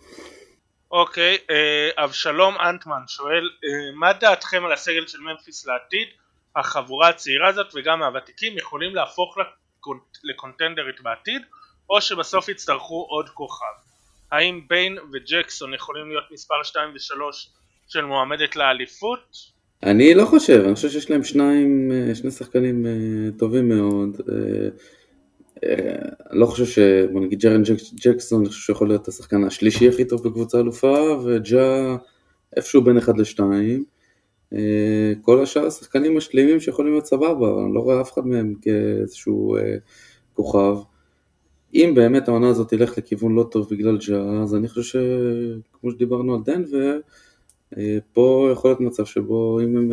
אוקיי, 0.91 1.39
אה, 1.51 2.05
אבשלום 2.05 2.55
אנטמן 2.57 3.03
שואל, 3.07 3.51
אה, 3.65 3.95
מה 3.95 4.13
דעתכם 4.13 4.65
על 4.65 4.73
הסגל 4.73 5.07
של 5.07 5.21
ממפיס 5.21 5.67
לעתיד? 5.67 6.09
החבורה 6.57 7.09
הצעירה 7.09 7.49
הזאת 7.49 7.67
וגם 7.75 8.03
הוותיקים 8.03 8.59
יכולים 8.59 8.95
להפוך 8.95 9.37
לקונטנדרית 10.25 11.01
בעתיד, 11.01 11.43
או 11.91 12.01
שבסוף 12.01 12.49
יצטרכו 12.49 13.07
עוד 13.09 13.29
כוכב. 13.29 13.86
האם 14.33 14.61
ביין 14.69 14.99
וג'קסון 15.13 15.75
יכולים 15.75 16.09
להיות 16.09 16.25
מספר 16.33 16.63
2 16.63 16.91
ו-3 16.91 17.49
של 17.89 18.05
מועמדת 18.05 18.57
לאליפות? 18.57 19.57
אני 19.83 20.15
לא 20.15 20.25
חושב, 20.25 20.63
אני 20.65 20.75
חושב 20.75 20.89
שיש 20.89 21.11
להם 21.11 21.25
שניים, 21.25 21.93
אה, 21.93 22.15
שני 22.15 22.31
שחקנים 22.31 22.87
טובים 23.39 23.69
מאוד. 23.69 24.21
אני 25.63 26.41
לא 26.41 26.47
חושב 26.47 26.67
ש... 26.67 26.79
בוא 27.13 27.21
נגיד 27.21 27.39
ג'רן 27.39 27.63
ג'קסון, 28.05 28.41
אני 28.41 28.49
חושב 28.49 28.61
שיכול 28.61 28.89
להיות 28.89 29.09
השחקן 29.09 29.45
השלישי 29.45 29.89
הכי 29.89 30.05
טוב 30.05 30.29
בקבוצה 30.29 30.59
אלופה, 30.59 31.21
וג'ה 31.25 31.97
איפשהו 32.57 32.83
בין 32.83 32.97
אחד 32.97 33.19
לשתיים. 33.19 33.85
אה, 34.53 35.13
כל 35.23 35.43
השאר 35.43 35.67
השחקנים 35.67 36.17
משלימים 36.17 36.61
שיכולים 36.61 36.93
להיות 36.93 37.07
סבבה, 37.07 37.51
אבל 37.51 37.63
אני 37.63 37.75
לא 37.75 37.81
רואה 37.81 38.01
אף 38.01 38.13
אחד 38.13 38.27
מהם 38.27 38.55
כאיזשהו 38.63 39.57
אה, 39.57 39.77
כוכב. 40.35 40.77
אם 41.77 41.93
באמת 41.95 42.29
העונה 42.29 42.49
הזאת 42.49 42.69
תלך 42.69 42.99
לכיוון 42.99 43.35
לא 43.35 43.49
טוב 43.51 43.69
בגלל 43.71 43.99
ג'ה, 44.09 44.43
אז 44.43 44.55
אני 44.55 44.69
חושב 44.69 44.83
שכמו 44.83 45.91
שדיברנו 45.91 46.35
על 46.35 46.41
דנבר, 46.45 46.99
אה, 47.77 47.99
פה 48.13 48.49
יכול 48.53 48.71
להיות 48.71 48.81
מצב 48.81 49.05
שבו 49.05 49.61
אם 49.61 49.77
הם 49.77 49.93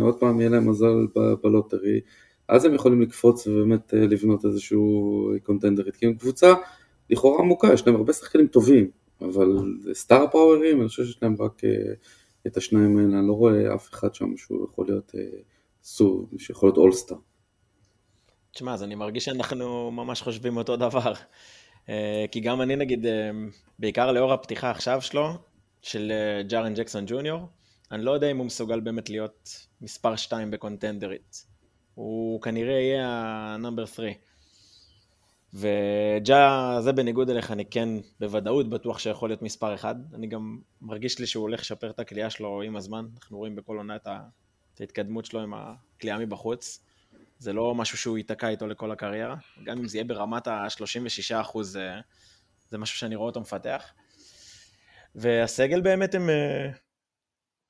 עוד 0.00 0.20
פעם 0.20 0.40
יהיה 0.40 0.50
להם 0.50 0.70
מזל 0.70 1.06
בלוטרי, 1.42 2.00
אז 2.48 2.64
הם 2.64 2.74
יכולים 2.74 3.02
לקפוץ 3.02 3.46
ובאמת 3.46 3.94
אה, 3.94 4.00
לבנות 4.00 4.44
איזשהו 4.44 5.30
קונטנדרית, 5.42 5.96
כי 5.96 6.06
הם 6.06 6.14
קבוצה 6.14 6.54
לכאורה 7.10 7.38
עמוקה, 7.38 7.72
יש 7.72 7.86
להם 7.86 7.96
הרבה 7.96 8.12
שחקנים 8.12 8.46
טובים, 8.46 8.90
אבל 9.20 9.56
סטאר 9.92 10.26
פאוורים, 10.32 10.80
אני 10.80 10.88
חושב 10.88 11.04
שיש 11.04 11.22
להם 11.22 11.36
רק 11.38 11.64
אה, 11.64 11.92
את 12.46 12.56
השניים 12.56 12.98
האלה, 12.98 13.18
אני 13.18 13.28
לא 13.28 13.32
רואה 13.32 13.74
אף 13.74 13.90
אחד 13.90 14.14
שם 14.14 14.36
שהוא 14.36 14.64
יכול 14.64 14.86
להיות 14.86 15.12
אה, 15.14 15.38
סוג, 15.82 16.34
שיכול 16.38 16.66
להיות 16.66 16.76
אולסטאר. 16.76 17.16
תשמע, 18.54 18.74
אז 18.74 18.82
אני 18.82 18.94
מרגיש 18.94 19.24
שאנחנו 19.24 19.90
ממש 19.90 20.22
חושבים 20.22 20.56
אותו 20.56 20.76
דבר. 20.76 21.12
כי 22.30 22.40
גם 22.42 22.62
אני 22.62 22.76
נגיד, 22.76 23.06
בעיקר 23.78 24.12
לאור 24.12 24.32
הפתיחה 24.32 24.70
עכשיו 24.70 25.02
שלו, 25.02 25.28
של 25.82 26.12
ג'ארן 26.48 26.74
ג'קסון 26.74 27.04
ג'וניור, 27.06 27.48
אני 27.92 28.04
לא 28.04 28.10
יודע 28.10 28.30
אם 28.30 28.38
הוא 28.38 28.46
מסוגל 28.46 28.80
באמת 28.80 29.10
להיות 29.10 29.66
מספר 29.80 30.16
2 30.16 30.50
ב 30.50 30.57
contender-ית. 30.57 31.46
הוא 31.94 32.42
כנראה 32.42 32.74
יהיה 32.74 33.08
ה 33.54 33.59
number 33.59 33.86
3. 33.86 34.12
וג'ה, 35.54 36.76
זה 36.80 36.92
בניגוד 36.92 37.30
אליך, 37.30 37.50
אני 37.50 37.64
כן 37.64 37.88
בוודאות 38.20 38.68
בטוח 38.68 38.98
שיכול 38.98 39.28
להיות 39.28 39.42
מספר 39.42 39.74
1. 39.74 39.96
אני 40.14 40.26
גם 40.26 40.58
מרגיש 40.82 41.18
לי 41.18 41.26
שהוא 41.26 41.42
הולך 41.42 41.60
לשפר 41.60 41.90
את 41.90 42.00
הקליעה 42.00 42.30
שלו 42.30 42.62
עם 42.62 42.76
הזמן. 42.76 43.06
אנחנו 43.18 43.38
רואים 43.38 43.56
בכל 43.56 43.76
עונה 43.76 43.96
את 43.96 44.08
ההתקדמות 44.80 45.24
שלו 45.24 45.40
עם 45.40 45.54
הקליעה 45.54 46.18
מבחוץ. 46.18 46.84
זה 47.38 47.52
לא 47.52 47.74
משהו 47.74 47.98
שהוא 47.98 48.18
ייתקע 48.18 48.48
איתו 48.48 48.66
לכל 48.66 48.92
הקריירה. 48.92 49.36
גם 49.64 49.78
אם 49.78 49.88
זה 49.88 49.96
יהיה 49.96 50.04
ברמת 50.04 50.46
ה-36 50.46 51.62
זה, 51.62 51.90
זה 52.70 52.78
משהו 52.78 52.98
שאני 52.98 53.16
רואה 53.16 53.26
אותו 53.26 53.40
מפתח. 53.40 53.92
והסגל 55.14 55.80
באמת 55.80 56.14
הם 56.14 56.28
uh, 56.28 56.76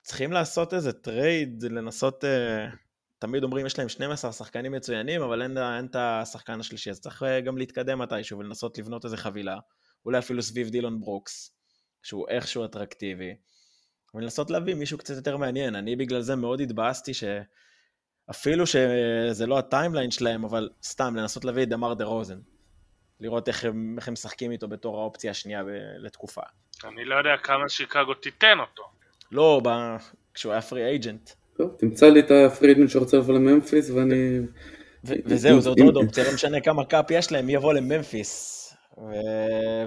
צריכים 0.01 0.31
לעשות 0.31 0.73
איזה 0.73 0.93
trade, 0.93 1.63
לנסות 1.63 2.23
uh, 2.23 2.75
תמיד 3.19 3.43
אומרים 3.43 3.65
יש 3.65 3.79
להם 3.79 3.89
12 3.89 4.31
שחקנים 4.31 4.71
מצוינים, 4.71 5.21
אבל 5.21 5.41
אין, 5.41 5.57
אין 5.57 5.85
את 5.85 5.95
השחקן 5.99 6.59
השלישי, 6.59 6.89
אז 6.89 6.99
צריך 6.99 7.23
אה, 7.23 7.41
גם 7.41 7.57
להתקדם 7.57 7.99
מתישהו 7.99 8.39
ולנסות 8.39 8.77
לבנות 8.77 9.05
איזה 9.05 9.17
חבילה, 9.17 9.57
אולי 10.05 10.19
אפילו 10.19 10.41
סביב 10.41 10.69
דילון 10.69 10.99
ברוקס, 10.99 11.57
שהוא 12.03 12.29
איכשהו 12.29 12.65
אטרקטיבי, 12.65 13.35
ולנסות 14.13 14.49
להביא 14.49 14.75
מישהו 14.75 14.97
קצת 14.97 15.15
יותר 15.15 15.37
מעניין. 15.37 15.75
אני 15.75 15.95
בגלל 15.95 16.21
זה 16.21 16.35
מאוד 16.35 16.61
התבאסתי 16.61 17.13
שאפילו 18.27 18.67
שזה 18.67 19.47
לא 19.47 19.57
ה 19.57 19.63
timeline 19.63 20.11
שלהם, 20.11 20.43
אבל 20.43 20.69
סתם 20.83 21.15
לנסות 21.15 21.45
להביא 21.45 21.63
את 21.63 21.69
דמר 21.69 21.93
דה 21.93 22.05
רוזן. 22.05 22.39
לראות 23.19 23.47
איך 23.47 23.65
הם, 23.65 23.95
איך 23.97 24.07
הם 24.07 24.13
משחקים 24.13 24.51
איתו 24.51 24.67
בתור 24.67 24.99
האופציה 24.99 25.31
השנייה 25.31 25.63
ב- 25.63 25.67
לתקופה. 25.97 26.41
אני 26.83 27.05
לא 27.05 27.15
יודע 27.15 27.37
כמה 27.43 27.69
שיקגו 27.69 28.13
תיתן 28.13 28.57
אותו. 28.59 28.83
לא, 29.31 29.61
ב... 29.63 29.69
כשהוא 30.33 30.51
היה 30.51 30.61
free 30.61 30.85
agent. 30.85 31.29
טוב, 31.57 31.75
תמצא 31.79 32.09
לי 32.09 32.19
את 32.19 32.31
ה 32.31 32.37
free 32.37 32.59
agent 32.59 32.87
שרוצה 32.87 33.17
לבוא 33.17 33.33
לממפיס 33.33 33.89
ואני... 33.89 34.39
וזהו, 35.03 35.61
זאת 35.61 35.77
עוד 35.79 35.95
אופציה, 35.95 36.23
לא 36.23 36.33
משנה 36.33 36.61
כמה 36.61 36.85
cap 36.85 37.11
יש 37.11 37.31
להם, 37.31 37.45
מי 37.45 37.53
יבוא 37.53 37.73
לממפיס. 37.73 38.61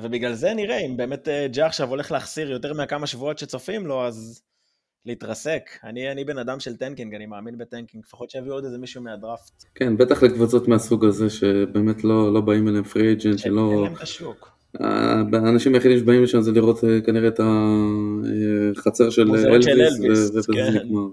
ובגלל 0.03 0.35
זה 0.35 0.55
נראה, 0.55 0.79
אם 0.79 0.97
באמת 0.97 1.29
אה, 1.29 1.47
ג'ה 1.53 1.67
עכשיו 1.67 1.89
הולך 1.89 2.13
להחסיר 2.13 2.51
יותר 2.51 2.75
מכמה 2.75 3.07
שבועות 3.07 3.39
שצופים 3.39 3.87
לו, 3.87 4.07
אז 4.07 4.43
להתרסק. 5.07 5.63
אני, 5.85 6.13
אני 6.13 6.25
בן 6.25 6.39
אדם 6.39 6.61
של 6.61 6.77
tanking, 6.77 7.15
אני 7.15 7.27
מאמין 7.27 7.59
ב 7.59 7.64
tanking, 7.64 8.05
לפחות 8.05 8.31
שיביאו 8.31 8.55
עוד 8.55 8.65
איזה 8.65 8.79
מישהו 8.79 9.03
מהדראפט. 9.03 9.65
כן, 9.75 9.97
בטח 9.97 10.23
לקבוצות 10.23 10.69
מהסוג 10.69 11.05
הזה, 11.05 11.31
שבאמת 11.31 12.05
לא, 12.05 12.35
לא 12.35 12.41
באים 12.41 12.69
אליהם 12.69 12.85
free 12.85 13.07
agent, 13.07 13.39
שלא... 13.39 13.71
אין 13.73 13.81
להם 13.81 13.95
את 13.95 14.01
השוק. 14.01 14.59
האנשים 15.33 15.75
היחידים 15.75 15.99
שבאים 15.99 16.23
לשם 16.23 16.41
זה 16.41 16.53
לראות 16.53 16.85
אה, 16.85 17.01
כנראה 17.01 17.29
את 17.29 17.41
החצר 18.77 19.05
אה, 19.05 19.11
של 19.11 19.35
אלוויס, 19.35 20.01
ובזה 20.01 20.53
כן. 20.53 20.71
נגמר. 20.75 21.09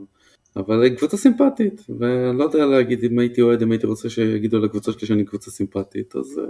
אבל 0.55 0.83
היא 0.83 0.97
קבוצה 0.97 1.17
סימפטית, 1.17 1.81
ואני 1.99 2.37
לא 2.37 2.43
יודע 2.43 2.65
להגיד 2.65 3.03
אם 3.03 3.19
הייתי 3.19 3.41
אוהד, 3.41 3.61
אם 3.61 3.71
הייתי 3.71 3.87
רוצה 3.87 4.09
שיגידו 4.09 4.59
לקבוצה 4.59 4.91
שלי 4.91 5.07
שאני 5.07 5.25
קבוצה 5.25 5.51
סימפטית, 5.51 6.15
אז 6.15 6.41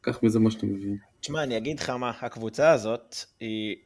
קח 0.00 0.22
מזה 0.22 0.38
מה 0.38 0.50
שאתה 0.50 0.66
מבין. 0.66 0.96
תשמע, 1.20 1.42
אני 1.42 1.56
אגיד 1.56 1.80
לך 1.80 1.90
מה, 1.90 2.12
הקבוצה 2.20 2.70
הזאת, 2.70 3.16
היא 3.40 3.76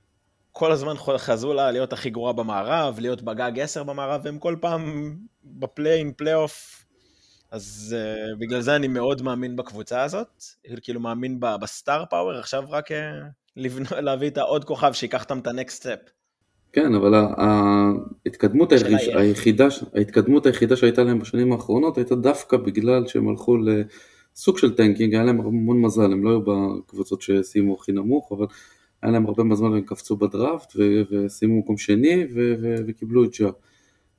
כל 0.59 0.73
הזמן 0.73 0.95
חזו 1.17 1.55
לה 1.55 1.71
להיות 1.71 1.93
הכי 1.93 2.11
גרועה 2.11 2.33
במערב, 2.33 2.99
להיות 3.01 3.23
בגג 3.23 3.61
10 3.61 3.83
במערב, 3.83 4.21
והם 4.25 4.39
כל 4.39 4.57
פעם 4.61 5.15
ב 5.45 5.52
play-in, 5.52 6.13
פלייאוף, 6.17 6.85
אז 7.51 7.97
uh, 7.99 8.39
בגלל 8.39 8.61
זה 8.61 8.77
אני 8.77 8.89
מאוד 8.89 9.23
מאמין 9.23 9.57
בקבוצה 9.57 10.03
הזאת, 10.03 10.45
כאילו 10.83 11.01
מאמין 11.01 11.41
ב 11.41 11.54
star 11.54 12.05
power, 12.11 12.39
עכשיו 12.39 12.65
רק 12.69 12.91
uh, 12.91 12.95
לבנ... 13.57 13.83
להביא 14.07 14.29
את 14.29 14.39
העוד 14.39 14.65
כוכב 14.65 14.93
שיקח 14.93 15.23
אותם 15.23 15.39
את 15.39 15.47
ה 15.47 15.54
next 15.54 15.83
step. 15.83 15.99
כן, 16.73 16.95
אבל 16.95 17.15
ההתקדמות 17.37 18.73
היחידה, 19.17 19.67
ההתקדמות 19.95 20.47
היחידה 20.47 20.77
שהייתה 20.77 21.05
להם 21.05 21.19
בשנים 21.19 21.53
האחרונות 21.53 21.97
הייתה 21.97 22.15
דווקא 22.15 22.57
בגלל 22.57 23.07
שהם 23.07 23.29
הלכו 23.29 23.57
לסוג 23.57 24.59
של 24.59 24.77
tanking, 24.77 25.15
היה 25.15 25.25
להם 25.25 25.41
המון 25.41 25.81
מזל, 25.83 26.13
הם 26.13 26.25
לא 26.25 26.31
היו 26.31 26.41
בקבוצות 26.41 27.23
שסיימו 27.23 27.75
הכי 27.75 27.93
נמוך, 27.93 28.33
אבל 28.33 28.47
היה 29.03 29.13
להם 29.13 29.27
הרבה 29.27 29.45
מזל 29.45 29.65
והם 29.65 29.83
קפצו 29.83 30.17
בדראפט 30.17 30.73
וסיימו 31.11 31.59
מקום 31.59 31.77
שני 31.77 32.25
וקיבלו 32.87 33.25
את 33.25 33.31
ג'ה. 33.41 33.51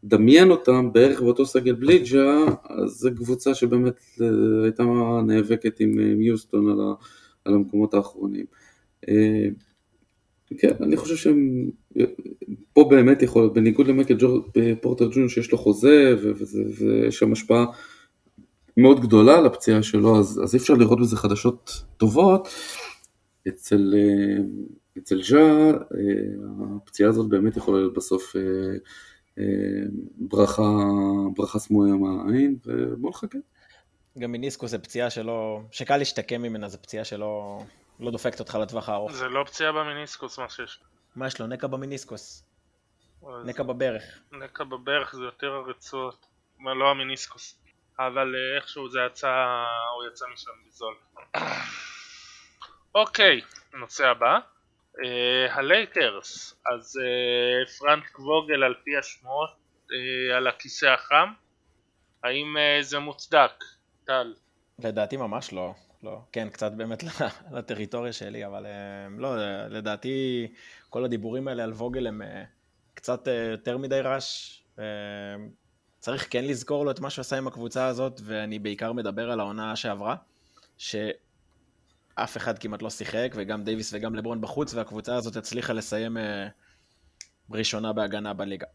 דמיין 0.04 0.52
אותם 0.52 0.90
בערך 0.94 1.22
באותו 1.22 1.46
סגל 1.46 1.74
בלי 1.74 2.00
ג'ה, 2.00 2.46
אז 2.70 2.90
זו 2.90 3.10
קבוצה 3.16 3.54
שבאמת 3.54 4.00
אה, 4.22 4.28
הייתה 4.63 4.84
נאבקת 5.28 5.80
עם 5.80 6.22
יוסטון 6.22 6.70
על, 6.70 6.80
על 7.46 7.54
המקומות 7.54 7.94
האחרונים. 7.94 8.46
אה, 9.10 9.48
כן, 10.58 10.72
אני 10.80 10.98
חושב 10.98 11.16
שהם 11.16 11.70
פה 12.74 12.88
באמת 12.90 13.22
יכול 13.22 13.50
בניגוד 13.54 13.88
למייקל 13.88 14.18
פורטר 14.82 15.10
ג'וניור 15.12 15.30
שיש 15.30 15.52
לו 15.52 15.58
חוזה 15.58 16.16
ויש 16.78 17.20
שם 17.20 17.32
השפעה 17.32 17.66
מאוד 18.78 19.02
גדולה 19.02 19.38
על 19.38 19.46
הפציעה 19.46 19.84
שלו, 19.84 20.20
אז, 20.20 20.42
אז 20.44 20.56
אי 20.56 20.60
אפשר 20.60 20.74
לראות 20.74 21.00
בזה 21.00 21.18
חדשות 21.18 21.84
טובות. 21.98 22.48
אצל, 23.48 23.94
אצל 24.98 25.24
ז'ה, 25.24 25.72
הפציעה 26.78 27.10
הזאת 27.10 27.30
באמת 27.30 27.58
יכולה 27.58 27.78
להיות 27.78 27.94
בסוף 27.94 28.36
ברכה, 30.18 30.64
ברכה 31.36 31.60
סמויה 31.60 31.94
מהעין, 31.96 32.58
ובוא 32.66 33.10
נחכה. 33.10 33.38
גם 34.20 34.32
מיניסקוס 34.32 34.72
זה 34.72 34.80
פציעה 34.80 35.10
שלא, 35.10 35.62
שקל 35.72 35.98
להשתקם 35.98 36.42
ממנה, 36.42 36.70
זה 36.70 36.78
פציעה 36.78 37.06
שלא 37.06 37.60
לא 38.00 38.12
דופקת 38.12 38.40
אותך 38.40 38.56
לטווח 38.62 38.90
הארוך. 38.90 39.12
זה 39.12 39.28
לא 39.28 39.44
פציעה 39.44 39.72
במיניסקוס 39.72 40.40
מה 40.40 40.50
שיש. 40.50 40.80
מה 41.16 41.28
יש 41.28 41.42
לו? 41.42 41.48
נקע 41.48 41.68
במיניסקוס. 41.68 42.44
נקע 43.46 43.64
בברך. 43.64 44.04
נקע 44.32 44.64
בברך 44.64 45.16
זה 45.16 45.24
יותר 45.24 45.52
הרצועות, 45.52 46.26
לא 46.60 46.92
המיניסקוס. 46.92 47.60
אבל 48.00 48.36
אה, 48.36 48.58
איכשהו 48.58 48.90
זה 48.90 49.00
יצא, 49.08 49.28
הוא 49.96 50.12
יצא 50.12 50.26
משם 50.34 50.52
בזול. 50.68 50.96
אוקיי, 52.95 53.41
נושא 53.73 54.08
הבא. 54.08 54.39
Uh, 54.95 55.52
הלייקרס, 55.52 56.56
אז 56.73 57.00
uh, 57.00 57.80
פרנק 57.80 58.19
ווגל 58.19 58.63
על 58.63 58.73
פי 58.84 58.97
השמועות 58.97 59.50
uh, 59.50 60.36
על 60.36 60.47
הכיסא 60.47 60.86
החם, 60.86 61.30
האם 62.23 62.56
זה 62.82 63.00
מוצדק, 63.00 63.63
טל? 64.06 64.34
לדעתי 64.80 65.17
ממש 65.17 65.54
לא, 65.54 65.73
לא. 66.04 66.21
כן, 66.32 66.50
קצת 66.50 66.71
באמת 66.71 67.04
לטריטוריה 67.56 68.13
שלי, 68.13 68.45
אבל 68.45 68.65
לא, 69.17 69.36
לדעתי 69.69 70.47
כל 70.89 71.06
הדיבורים 71.06 71.47
האלה 71.47 71.63
על 71.63 71.73
ווגל 71.73 72.08
הם 72.08 72.21
קצת 72.93 73.28
יותר 73.52 73.78
מדי 73.78 74.00
רעש. 74.02 74.60
צריך 76.00 76.28
כן 76.30 76.45
לזכור 76.45 76.86
לו 76.86 76.91
את 76.91 77.00
מה 77.00 77.10
שהוא 77.10 77.21
עשה 77.21 77.38
עם 77.38 77.47
הקבוצה 77.47 77.88
הזאת, 77.88 78.21
ואני 78.23 78.60
בעיקר 78.60 78.93
מדבר 78.93 79.32
על 79.32 79.39
העונה 79.39 79.76
שעברה, 79.76 80.15
שאף 82.17 82.38
אחד 82.38 82.60
כמעט 82.60 82.82
לא 82.82 82.89
שיחק, 82.89 83.32
וגם 83.36 83.63
דייוויס 83.63 83.93
וגם 83.93 84.15
לברון 84.15 84.41
בחוץ, 84.41 84.73
והקבוצה 84.73 85.15
הזאת 85.15 85.36
הצליחה 85.36 85.73
לסיים 85.73 86.17
אה, 86.17 86.47
ראשונה 87.51 87.93
בהגנה 87.93 88.34
בליגה. 88.34 88.65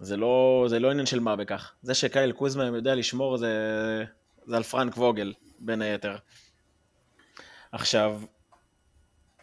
זה 0.00 0.16
לא, 0.16 0.66
זה 0.68 0.78
לא 0.78 0.90
עניין 0.90 1.06
של 1.06 1.20
מה 1.20 1.36
בכך. 1.36 1.74
זה 1.82 1.94
שקייל 1.94 2.32
קוזמה 2.32 2.64
יודע 2.64 2.94
לשמור 2.94 3.36
זה, 3.36 4.04
זה 4.46 4.56
על 4.56 4.62
פרנק 4.62 4.96
ווגל, 4.96 5.32
בין 5.58 5.82
היתר. 5.82 6.16
עכשיו, 7.72 8.22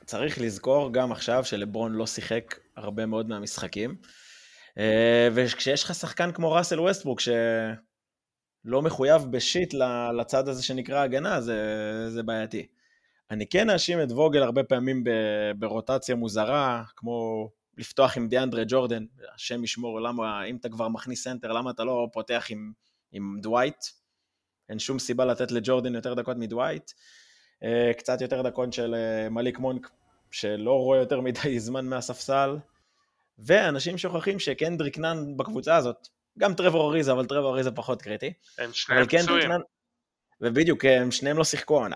צריך 0.05 0.41
לזכור 0.41 0.93
גם 0.93 1.11
עכשיו 1.11 1.45
שלברון 1.45 1.93
לא 1.93 2.07
שיחק 2.07 2.59
הרבה 2.75 3.05
מאוד 3.05 3.29
מהמשחקים. 3.29 3.95
אה, 4.77 5.29
וכשיש 5.33 5.83
לך 5.83 5.95
שחקן 5.95 6.31
כמו 6.31 6.51
ראסל 6.51 6.79
ווסטברוק, 6.79 7.19
שלא 7.19 8.81
מחויב 8.81 9.21
בשיט 9.31 9.73
לצד 10.19 10.47
הזה 10.47 10.63
שנקרא 10.63 10.99
הגנה, 10.99 11.41
זה, 11.41 11.55
זה 12.09 12.23
בעייתי. 12.23 12.67
אני 13.31 13.47
כן 13.47 13.69
אאשים 13.69 14.01
את 14.01 14.11
ווגל 14.11 14.43
הרבה 14.43 14.63
פעמים 14.63 15.03
ברוטציה 15.55 16.15
מוזרה, 16.15 16.83
כמו 16.95 17.49
לפתוח 17.77 18.17
עם 18.17 18.27
דיאנדרה 18.27 18.63
ג'ורדן, 18.67 19.05
השם 19.35 19.63
ישמור, 19.63 20.01
למה, 20.01 20.43
אם 20.43 20.55
אתה 20.55 20.69
כבר 20.69 20.87
מכניס 20.87 21.23
סנטר, 21.23 21.51
למה 21.51 21.71
אתה 21.71 21.83
לא 21.83 22.07
פותח 22.13 22.47
עם, 22.49 22.71
עם 23.11 23.37
דווייט? 23.41 23.85
אין 24.69 24.79
שום 24.79 24.99
סיבה 24.99 25.25
לתת 25.25 25.51
לג'ורדן 25.51 25.95
יותר 25.95 26.13
דקות 26.13 26.37
מדווייט. 26.37 26.91
אה, 27.63 27.91
קצת 27.97 28.21
יותר 28.21 28.41
דקות 28.41 28.73
של 28.73 28.95
אה, 28.95 29.29
מליק 29.29 29.59
מונק, 29.59 29.89
שלא 30.31 30.71
רואה 30.71 30.99
יותר 30.99 31.21
מדי 31.21 31.59
זמן 31.67 31.85
מהספסל. 31.85 32.57
ואנשים 33.37 33.97
שוכחים 33.97 34.39
שקנדריק 34.39 34.97
נאן 34.97 35.37
בקבוצה 35.37 35.75
הזאת, 35.75 36.07
גם 36.39 36.53
טרוור 36.53 36.89
אריזה, 36.89 37.11
אבל 37.11 37.25
טרוור 37.25 37.53
אריזה 37.53 37.71
פחות 37.71 38.01
קריטי. 38.01 38.33
הם 38.57 38.73
שניהם 38.73 39.05
פצועים. 39.05 39.51
ובדיוק, 40.41 40.85
הם 40.85 41.11
שניהם 41.11 41.37
לא 41.37 41.43
שיחקו 41.43 41.75
עונה. 41.75 41.95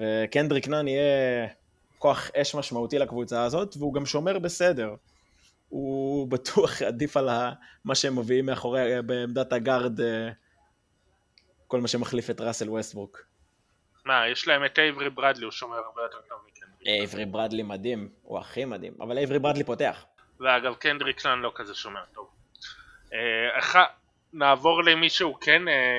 וקנדריק 0.00 0.68
נאן 0.68 0.88
יהיה 0.88 1.48
כוח 1.98 2.30
אש 2.36 2.54
משמעותי 2.54 2.98
לקבוצה 2.98 3.44
הזאת, 3.44 3.76
והוא 3.78 3.94
גם 3.94 4.06
שומר 4.06 4.38
בסדר. 4.38 4.94
הוא 5.68 6.28
בטוח 6.28 6.82
עדיף 6.88 7.16
על 7.16 7.28
מה 7.84 7.94
שהם 7.94 8.18
מביאים 8.18 8.46
מאחורי, 8.46 9.02
בעמדת 9.02 9.52
הגארד, 9.52 10.00
אה, 10.00 10.30
כל 11.66 11.80
מה 11.80 11.88
שמחליף 11.88 12.30
את 12.30 12.40
ראסל 12.40 12.70
ווסטברוק. 12.70 13.22
מה, 14.04 14.28
יש 14.28 14.48
להם 14.48 14.64
את 14.64 14.78
אייברי 14.78 15.10
ברדלי, 15.10 15.44
הוא 15.44 15.52
שומר 15.52 15.76
הרבה 15.76 16.02
יותר 16.02 16.18
טוב 16.28 16.38
מקנדריק 16.46 16.72
נאן. 16.72 16.86
אייברי 16.86 17.24
ברדלי 17.24 17.62
מדהים, 17.62 18.08
הוא 18.22 18.38
הכי 18.38 18.64
מדהים, 18.64 18.92
אבל 19.00 19.18
אייברי 19.18 19.38
ברדלי 19.38 19.64
פותח. 19.64 20.04
ואגב 20.40 20.74
קנדריק 20.74 21.26
נאן 21.26 21.38
לא 21.38 21.52
כזה 21.54 21.74
שומר 21.74 22.04
טוב. 22.14 22.28
אה, 23.12 23.84
נעבור 24.32 24.84
למישהו 24.84 25.40
כן 25.40 25.68
אה, 25.68 25.98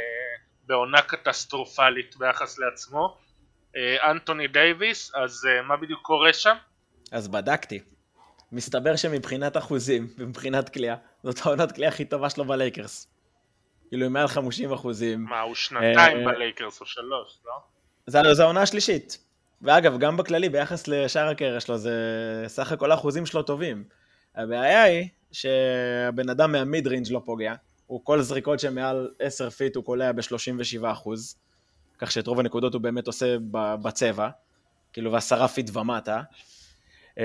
בעונה 0.65 1.01
קטסטרופלית 1.01 2.15
ביחס 2.17 2.59
לעצמו, 2.59 3.17
אנטוני 4.11 4.47
דייוויס, 4.47 5.11
אז 5.15 5.47
מה 5.67 5.77
בדיוק 5.77 6.01
קורה 6.01 6.33
שם? 6.33 6.55
אז 7.11 7.27
בדקתי. 7.27 7.79
מסתבר 8.51 8.95
שמבחינת 8.95 9.57
אחוזים 9.57 10.07
ומבחינת 10.17 10.69
קליעה, 10.69 10.95
זאת 11.23 11.45
העונת 11.45 11.71
קליעה 11.71 11.91
הכי 11.91 12.05
טובה 12.05 12.29
שלו 12.29 12.45
בלייקרס. 12.45 13.07
כאילו 13.89 14.05
עם 14.05 14.13
מעל 14.13 14.27
50 14.27 14.73
אחוזים. 14.73 15.23
מה, 15.23 15.41
הוא 15.41 15.55
שנתיים 15.55 16.25
בלייקרס 16.25 16.81
או 16.81 16.85
שלוש, 16.85 17.39
לא? 17.45 18.33
זה 18.33 18.43
העונה 18.43 18.61
השלישית. 18.61 19.17
ואגב, 19.61 19.97
גם 19.99 20.17
בכללי, 20.17 20.49
ביחס 20.49 20.87
לשאר 20.87 21.27
הקריירה 21.27 21.59
שלו, 21.59 21.77
זה 21.77 21.93
סך 22.47 22.71
הכל 22.71 22.91
האחוזים 22.91 23.25
שלו 23.25 23.43
טובים. 23.43 23.83
הבעיה 24.35 24.83
היא 24.83 25.07
שהבן 25.31 26.29
אדם 26.29 26.51
מה-mid 26.51 26.87
range 26.87 27.11
לא 27.11 27.21
פוגע, 27.25 27.53
הוא 27.87 28.01
כל 28.03 28.21
זריקות 28.21 28.59
שמעל 28.59 29.11
10 29.19 29.49
feet 29.49 29.75
הוא 29.75 29.83
קולע 29.83 30.11
ב-37 30.11 30.83
כך 31.97 32.11
שאת 32.11 32.27
רוב 32.27 32.39
הנקודות 32.39 32.73
הוא 32.73 32.81
באמת 32.81 33.07
עושה 33.07 33.35
בצבע, 33.81 34.29
כאילו 34.93 35.11
ועשרה 35.11 35.47
feet 35.47 35.75
ומטה. 35.75 36.21
אה, 37.15 37.19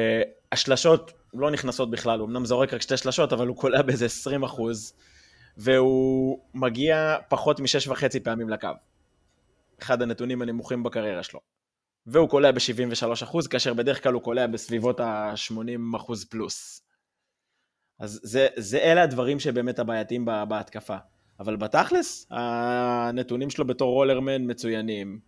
השלשות 0.52 1.12
לא 1.34 1.50
נכנסות 1.50 1.90
בכלל, 1.90 2.18
הוא 2.18 2.28
אמנם 2.28 2.44
זורק 2.44 2.74
רק 2.74 2.82
שתי 2.82 2.96
שלשות, 2.96 3.32
אבל 3.32 3.46
הוא 3.46 3.56
קולע 3.56 3.82
באיזה 3.82 4.04
20 4.04 4.44
והוא 5.56 6.38
מגיע 6.54 7.16
פחות 7.28 7.60
משש 7.60 7.88
וחצי 7.88 8.20
פעמים 8.20 8.48
לקו. 8.48 8.68
אחד 9.82 10.02
הנתונים 10.02 10.42
הנמוכים 10.42 10.82
בקריירה 10.82 11.22
שלו. 11.22 11.40
והוא 12.06 12.28
קולע 12.28 12.50
ב-73 12.50 13.48
כאשר 13.50 13.74
בדרך 13.74 14.02
כלל 14.02 14.12
הוא 14.12 14.22
קולע 14.22 14.46
בסביבות 14.46 15.00
ה-80 15.00 15.78
פלוס. 16.24 16.82
אז 17.98 18.20
זה, 18.22 18.46
זה 18.56 18.78
אלה 18.78 19.02
הדברים 19.02 19.40
שבאמת 19.40 19.78
הבעייתיים 19.78 20.24
בהתקפה. 20.24 20.96
אבל 21.42 21.56
בתכלס, 21.56 22.26
הנתונים 22.30 23.50
שלו 23.50 23.66
בתור 23.66 23.92
רולרמן 23.92 24.50
מצוינים, 24.50 25.20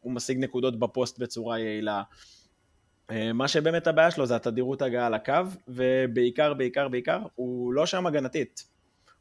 הוא 0.00 0.12
משיג 0.12 0.38
נקודות 0.38 0.78
בפוסט 0.78 1.18
בצורה 1.18 1.58
יעילה. 1.58 2.02
אה, 3.10 3.32
מה 3.32 3.48
שבאמת 3.48 3.86
הבעיה 3.86 4.10
שלו 4.10 4.26
זה 4.26 4.36
התדירות 4.36 4.82
הגעה 4.82 5.10
לקו, 5.10 5.32
ובעיקר, 5.68 6.54
בעיקר, 6.54 6.88
בעיקר, 6.88 7.18
הוא 7.34 7.72
לא 7.72 7.86
שם 7.86 8.06
הגנתית. 8.06 8.66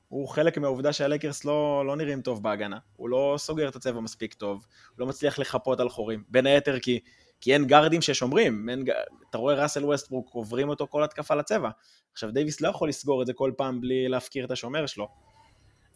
הוא 0.08 0.28
חלק 0.28 0.58
מהעובדה 0.58 0.94
שהלייקרס 0.94 1.46
לא, 1.46 1.84
לא 1.88 1.96
נראים 1.96 2.22
טוב 2.22 2.44
בהגנה. 2.44 2.78
הוא 2.96 3.10
לא 3.10 3.36
סוגר 3.38 3.70
את 3.70 3.76
הצבע 3.76 4.00
מספיק 4.00 4.34
טוב, 4.34 4.66
הוא 4.90 5.00
לא 5.00 5.06
מצליח 5.06 5.40
לחפות 5.40 5.80
על 5.80 5.90
חורים. 5.90 6.24
בין 6.30 6.46
היתר 6.46 6.80
כי 6.80 7.00
כי 7.42 7.54
אין 7.54 7.66
guardים 7.66 8.02
ששומרים, 8.02 8.70
אין, 8.70 8.86
אתה 9.30 9.38
רואה 9.38 9.56
ראסל 9.56 9.86
ווסטברוק 9.86 10.30
עוברים 10.34 10.70
אותו 10.70 10.88
כל 10.88 11.04
התקפה 11.04 11.36
לצבע. 11.36 11.70
עכשיו 12.14 12.32
דייוויס 12.32 12.62
לא 12.62 12.70
יכול 12.70 12.90
לסגור 12.90 13.22
את 13.22 13.28
זה 13.28 13.34
כל 13.34 13.52
פעם 13.58 13.82
בלי 13.82 14.08
להפקיר 14.08 14.46
את 14.46 14.52
השומר 14.52 14.86
שלו. 14.86 15.08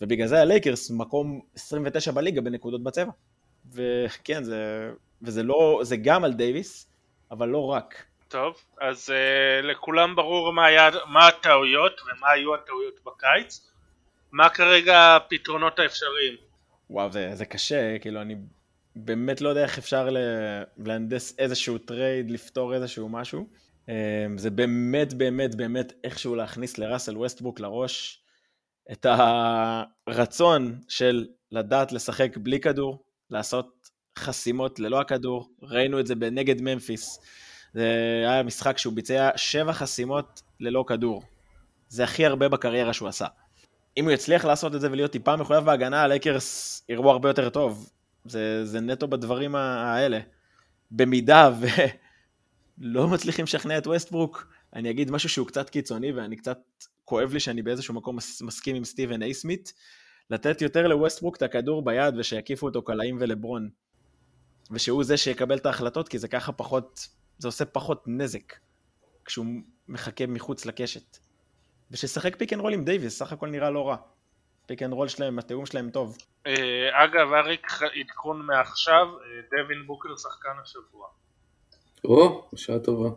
ובגלל 0.02 0.28
זה 0.28 0.42
הלייקרס 0.42 0.92
מקום 0.92 1.42
29 1.56 2.12
בליגה 2.12 2.42
בנקודות 2.42 2.84
בצבע. 2.84 3.12
וכן, 3.74 4.44
זה, 4.44 4.92
וזה 5.22 5.44
לא, 5.44 5.80
זה 5.84 5.98
גם 5.98 6.24
על 6.24 6.34
דייוויס, 6.34 6.90
אבל 7.32 7.48
לא 7.48 7.66
רק. 7.66 8.04
טוב, 8.28 8.56
אז 8.82 9.10
אה, 9.10 9.66
לכולם 9.66 10.16
ברור 10.16 10.54
מה, 10.54 10.66
היה, 10.66 10.90
מה 11.08 11.28
הטעויות 11.28 12.02
ומה 12.02 12.30
היו 12.30 12.56
הטעויות 12.56 12.94
בקיץ. 13.06 13.70
מה 14.32 14.50
כרגע 14.50 15.16
הפתרונות 15.16 15.80
האפשריים? 15.80 16.36
וואו, 16.90 17.12
זה, 17.12 17.30
זה 17.34 17.46
קשה, 17.46 18.00
כאילו 18.00 18.22
אני 18.22 18.36
באמת 18.96 19.42
לא 19.42 19.50
יודע 19.50 19.64
איך 19.64 19.78
אפשר 19.78 20.10
להנדס 20.78 21.40
איזשהו 21.40 21.78
trade, 21.78 22.32
לפתור 22.32 22.76
איזשהו 22.76 23.10
משהו. 23.10 23.48
אמ, 23.90 23.94
זה 24.38 24.50
באמת 24.50 25.14
באמת 25.14 25.56
באמת 25.56 25.94
איכשהו 26.04 26.36
להכניס 26.36 26.78
לראסל 26.78 27.18
ווסטברוק 27.18 27.60
לראש 27.60 28.22
את 28.92 29.06
הרצון 30.08 30.80
של 30.88 31.28
לדעת 31.52 31.92
לשחק 31.92 32.38
בלי 32.38 32.60
כדור, 32.60 33.04
לעשות 33.30 33.90
חסימות 34.18 34.80
ללא 34.80 35.02
הכדור, 35.02 35.50
ראינו 35.62 36.00
את 36.00 36.08
זה 36.08 36.16
בנגד 36.16 36.62
ממפיס. 36.62 37.20
זה 37.74 38.24
היה 38.28 38.44
משחק 38.44 38.78
שהוא 38.78 38.94
ביצע 38.94 39.30
שבע 39.36 39.74
חסימות 39.74 40.42
ללא 40.60 40.84
כדור. 40.88 41.24
זה 41.90 42.04
הכי 42.04 42.26
הרבה 42.26 42.50
בקריירה 42.50 42.94
שהוא 42.94 43.10
עשה. 43.10 43.26
אם 43.98 44.04
הוא 44.04 44.12
יצליח 44.12 44.46
לעשות 44.46 44.76
את 44.76 44.82
זה 44.82 44.92
ולהיות 44.92 45.12
טיפה 45.12 45.36
מחויב 45.36 45.64
בהגנה, 45.64 46.02
הלייקרס 46.04 46.82
יראו 46.90 47.12
הרבה 47.12 47.30
יותר 47.30 47.50
טוב. 47.50 47.90
זה, 48.26 48.66
זה 48.66 48.80
נטו 48.80 49.08
בדברים 49.08 49.56
האלה. 49.56 50.20
במידה 50.92 51.52
ולא 52.80 53.08
מצליחים 53.14 53.44
לשכנע 53.44 53.78
את 53.78 53.88
ווסטברוק, 53.88 54.48
אני 54.74 54.90
אגיד 54.90 55.12
משהו 55.12 55.30
שהוא 55.30 55.48
קצת 55.48 55.70
קיצוני 55.70 56.12
ואני 56.12 56.36
קצת 56.36 56.60
כואב 57.10 57.34
לי 57.34 57.40
שאני 57.40 57.62
באיזשהו 57.62 57.94
מקום 57.94 58.16
מסכים 58.42 58.76
עם 58.76 58.86
סטיבן 58.86 59.22
איי 59.22 59.39
סמית', 59.39 59.74
לתת 60.30 60.62
יותר 60.62 60.88
לווסטברוק 60.88 61.36
את 61.36 61.42
הכדור 61.42 61.86
ביד 61.86 62.18
ושיקיפו 62.18 62.66
אותו 62.66 62.82
קלעים 62.82 63.18
ולברון. 63.20 63.70
ושהוא 64.72 65.04
זה 65.04 65.18
שיקבל 65.18 65.58
את 65.58 65.66
ההחלטות, 65.66 66.10
כי 66.10 66.20
זה 66.20 66.28
ככה 66.28 66.52
פחות 66.52 67.08
זה 67.38 67.48
עושה 67.48 67.66
פחות 67.66 68.04
נזק 68.08 68.54
כשהוא 69.26 69.46
מחכה 69.88 70.26
מחוץ 70.28 70.66
לקשת. 70.66 71.18
ושישחק 71.92 72.36
pick 72.36 72.54
and 72.54 72.62
roll 72.62 72.74
עם 72.74 72.86
דייוויס, 72.86 73.20
סך 73.20 73.32
הכל 73.34 73.50
נראה 73.50 73.70
לא 73.70 73.88
רע. 73.88 73.96
pick 74.66 74.84
and 74.84 74.94
roll 74.94 75.08
שלהם, 75.08 75.40
התיאום 75.40 75.66
שלהם 75.66 75.90
טוב. 75.90 76.18
אה, 76.48 77.06
אגב, 77.06 77.34
אריק, 77.34 77.68
עדכון 78.00 78.46
מעכשיו, 78.46 79.06
אה, 79.08 79.64
דווין 79.64 79.88
בוקר 79.88 80.10
שחקן 80.18 80.50
השבוע. 80.64 81.08
או, 82.06 82.50
בשעה 82.54 82.80
טובה. 82.80 83.10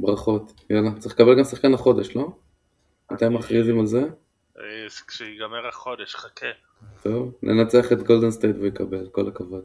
ברכות. 0.00 0.52
יאללה, 0.70 0.90
צריך 0.98 1.14
לקבל 1.14 1.38
גם 1.38 1.44
שחקן 1.44 1.74
החודש, 1.74 2.16
לא? 2.16 2.43
מתי 3.12 3.28
מכריזים 3.28 3.80
על 3.80 3.86
זה? 3.86 4.02
אה, 4.58 4.86
כשיגמר 5.06 5.68
החודש, 5.68 6.14
חכה. 6.14 6.46
טוב, 7.02 7.32
ננצח 7.42 7.92
את 7.92 8.02
גולדן 8.02 8.30
סטייט 8.30 8.56
ויקבל, 8.60 9.08
כל 9.12 9.28
הכבוד. 9.28 9.62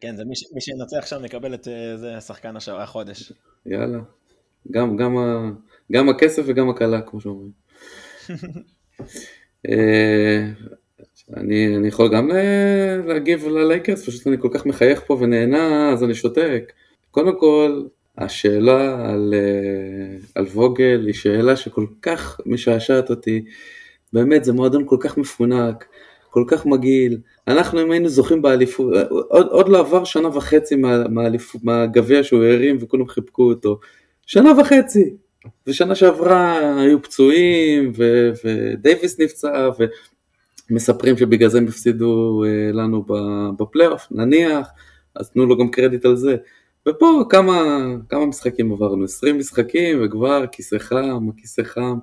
כן, 0.00 0.16
זה 0.16 0.24
מי, 0.24 0.34
מי 0.54 0.60
שינצח 0.60 1.06
שם 1.06 1.24
יקבל 1.24 1.54
את 1.54 1.64
זה 1.96 2.20
שחקן 2.20 2.54
החודש. 2.56 3.32
יאללה. 3.66 3.98
גם, 4.70 4.96
גם, 4.96 5.16
ה, 5.16 5.50
גם 5.92 6.08
הכסף 6.08 6.42
וגם 6.46 6.70
הקלה, 6.70 7.02
כמו 7.02 7.20
שאומרים. 7.20 7.50
אני, 11.36 11.76
אני 11.76 11.88
יכול 11.88 12.16
גם 12.16 12.30
להגיב 13.06 13.46
ללייקרס, 13.46 14.08
פשוט 14.08 14.26
אני 14.26 14.36
כל 14.40 14.48
כך 14.54 14.66
מחייך 14.66 15.02
פה 15.06 15.14
ונהנה, 15.20 15.92
אז 15.92 16.04
אני 16.04 16.14
שותק. 16.14 16.72
קודם 17.10 17.40
כל, 17.40 17.82
השאלה 18.18 19.10
על, 19.10 19.34
על 20.34 20.44
ווגל 20.44 21.02
היא 21.06 21.14
שאלה 21.14 21.56
שכל 21.56 21.86
כך 22.02 22.40
משעשעת 22.46 23.10
אותי. 23.10 23.44
באמת, 24.12 24.44
זה 24.44 24.52
מועדון 24.52 24.82
כל 24.86 24.96
כך 25.00 25.18
מפונק, 25.18 25.84
כל 26.30 26.44
כך 26.46 26.66
מגעיל. 26.66 27.18
אנחנו, 27.48 27.82
אם 27.82 27.90
היינו 27.90 28.08
זוכים 28.08 28.42
באליפות, 28.42 28.94
עוד, 29.10 29.46
עוד 29.46 29.68
לא 29.68 29.80
עבר 29.80 30.04
שנה 30.04 30.28
וחצי 30.28 30.74
מהגביע 31.62 32.18
מה, 32.18 32.24
שהוא 32.24 32.44
הרים 32.44 32.76
וכולם 32.80 33.08
חיבקו 33.08 33.42
אותו. 33.42 33.78
שנה 34.26 34.60
וחצי. 34.60 35.14
ושנה 35.66 35.94
שעברה 35.94 36.80
היו 36.80 37.02
פצועים, 37.02 37.92
ו- 37.96 38.30
ודייוויס 38.44 39.20
נפצע, 39.20 39.68
ומספרים 40.70 41.16
שבגלל 41.16 41.48
זה 41.48 41.58
הם 41.58 41.66
הפסידו 41.66 42.44
אה, 42.46 42.72
לנו 42.72 43.04
בפלייאוף, 43.58 44.06
נניח, 44.10 44.68
אז 45.16 45.30
תנו 45.30 45.46
לו 45.46 45.58
גם 45.58 45.70
קרדיט 45.70 46.04
על 46.04 46.16
זה. 46.16 46.36
ופה 46.88 47.24
כמה, 47.28 47.84
כמה 48.08 48.26
משחקים 48.26 48.72
עברנו, 48.72 49.04
20 49.04 49.38
משחקים 49.38 50.04
וכבר 50.04 50.46
כיסא 50.52 50.78
חם, 50.78 51.28
הכיסא 51.28 51.62
חם, 51.62 51.98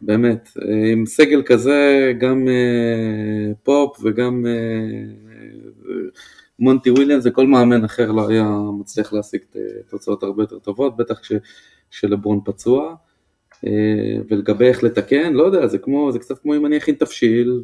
באמת, 0.00 0.48
אה, 0.62 0.92
עם 0.92 1.06
סגל 1.06 1.42
כזה, 1.42 2.12
גם 2.18 2.48
אה, 2.48 3.54
פופ 3.62 3.98
וגם 4.02 4.46
אה, 4.46 4.52
מונטי 6.58 6.90
וויליאמס 6.90 7.26
וכל 7.26 7.46
מאמן 7.46 7.84
אחר 7.84 8.12
לא 8.12 8.28
היה 8.28 8.50
מצליח 8.80 9.12
להשיג 9.12 9.40
תוצאות 9.88 10.22
הרבה 10.22 10.42
יותר 10.42 10.58
טובות, 10.58 10.96
בטח 10.96 11.20
כשלברון 11.90 12.40
פצוע. 12.44 12.94
ולגבי 14.30 14.66
איך 14.66 14.84
לתקן, 14.84 15.32
לא 15.32 15.42
יודע, 15.42 15.66
זה 15.66 15.78
כמו, 15.78 16.12
זה 16.12 16.18
קצת 16.18 16.38
כמו 16.38 16.54
אם 16.54 16.66
אני 16.66 16.76
אכין 16.76 16.94
תבשיל 16.94 17.62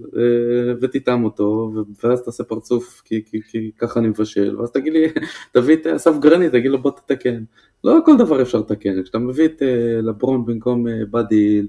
ותטעם 0.80 1.24
אותו, 1.24 1.72
ואז 2.04 2.22
תעשה 2.22 2.44
פרצוף 2.44 3.02
כי, 3.04 3.22
כי, 3.26 3.40
כי 3.50 3.70
ככה 3.78 4.00
אני 4.00 4.08
מבשל, 4.08 4.56
ואז 4.56 4.70
תגיד 4.70 4.92
לי, 4.92 5.06
תביא 5.52 5.76
את 5.76 5.86
אסף 5.86 6.18
גרני, 6.18 6.50
תגיד 6.50 6.70
לו 6.70 6.82
בוא 6.82 6.90
תתקן. 6.90 7.42
לא 7.84 7.98
כל 8.04 8.16
דבר 8.18 8.42
אפשר 8.42 8.58
לתקן, 8.58 9.02
כשאתה 9.02 9.18
מביא 9.18 9.44
את 9.44 9.62
לברון 10.02 10.44
במקום 10.44 10.86
באדי 11.10 11.62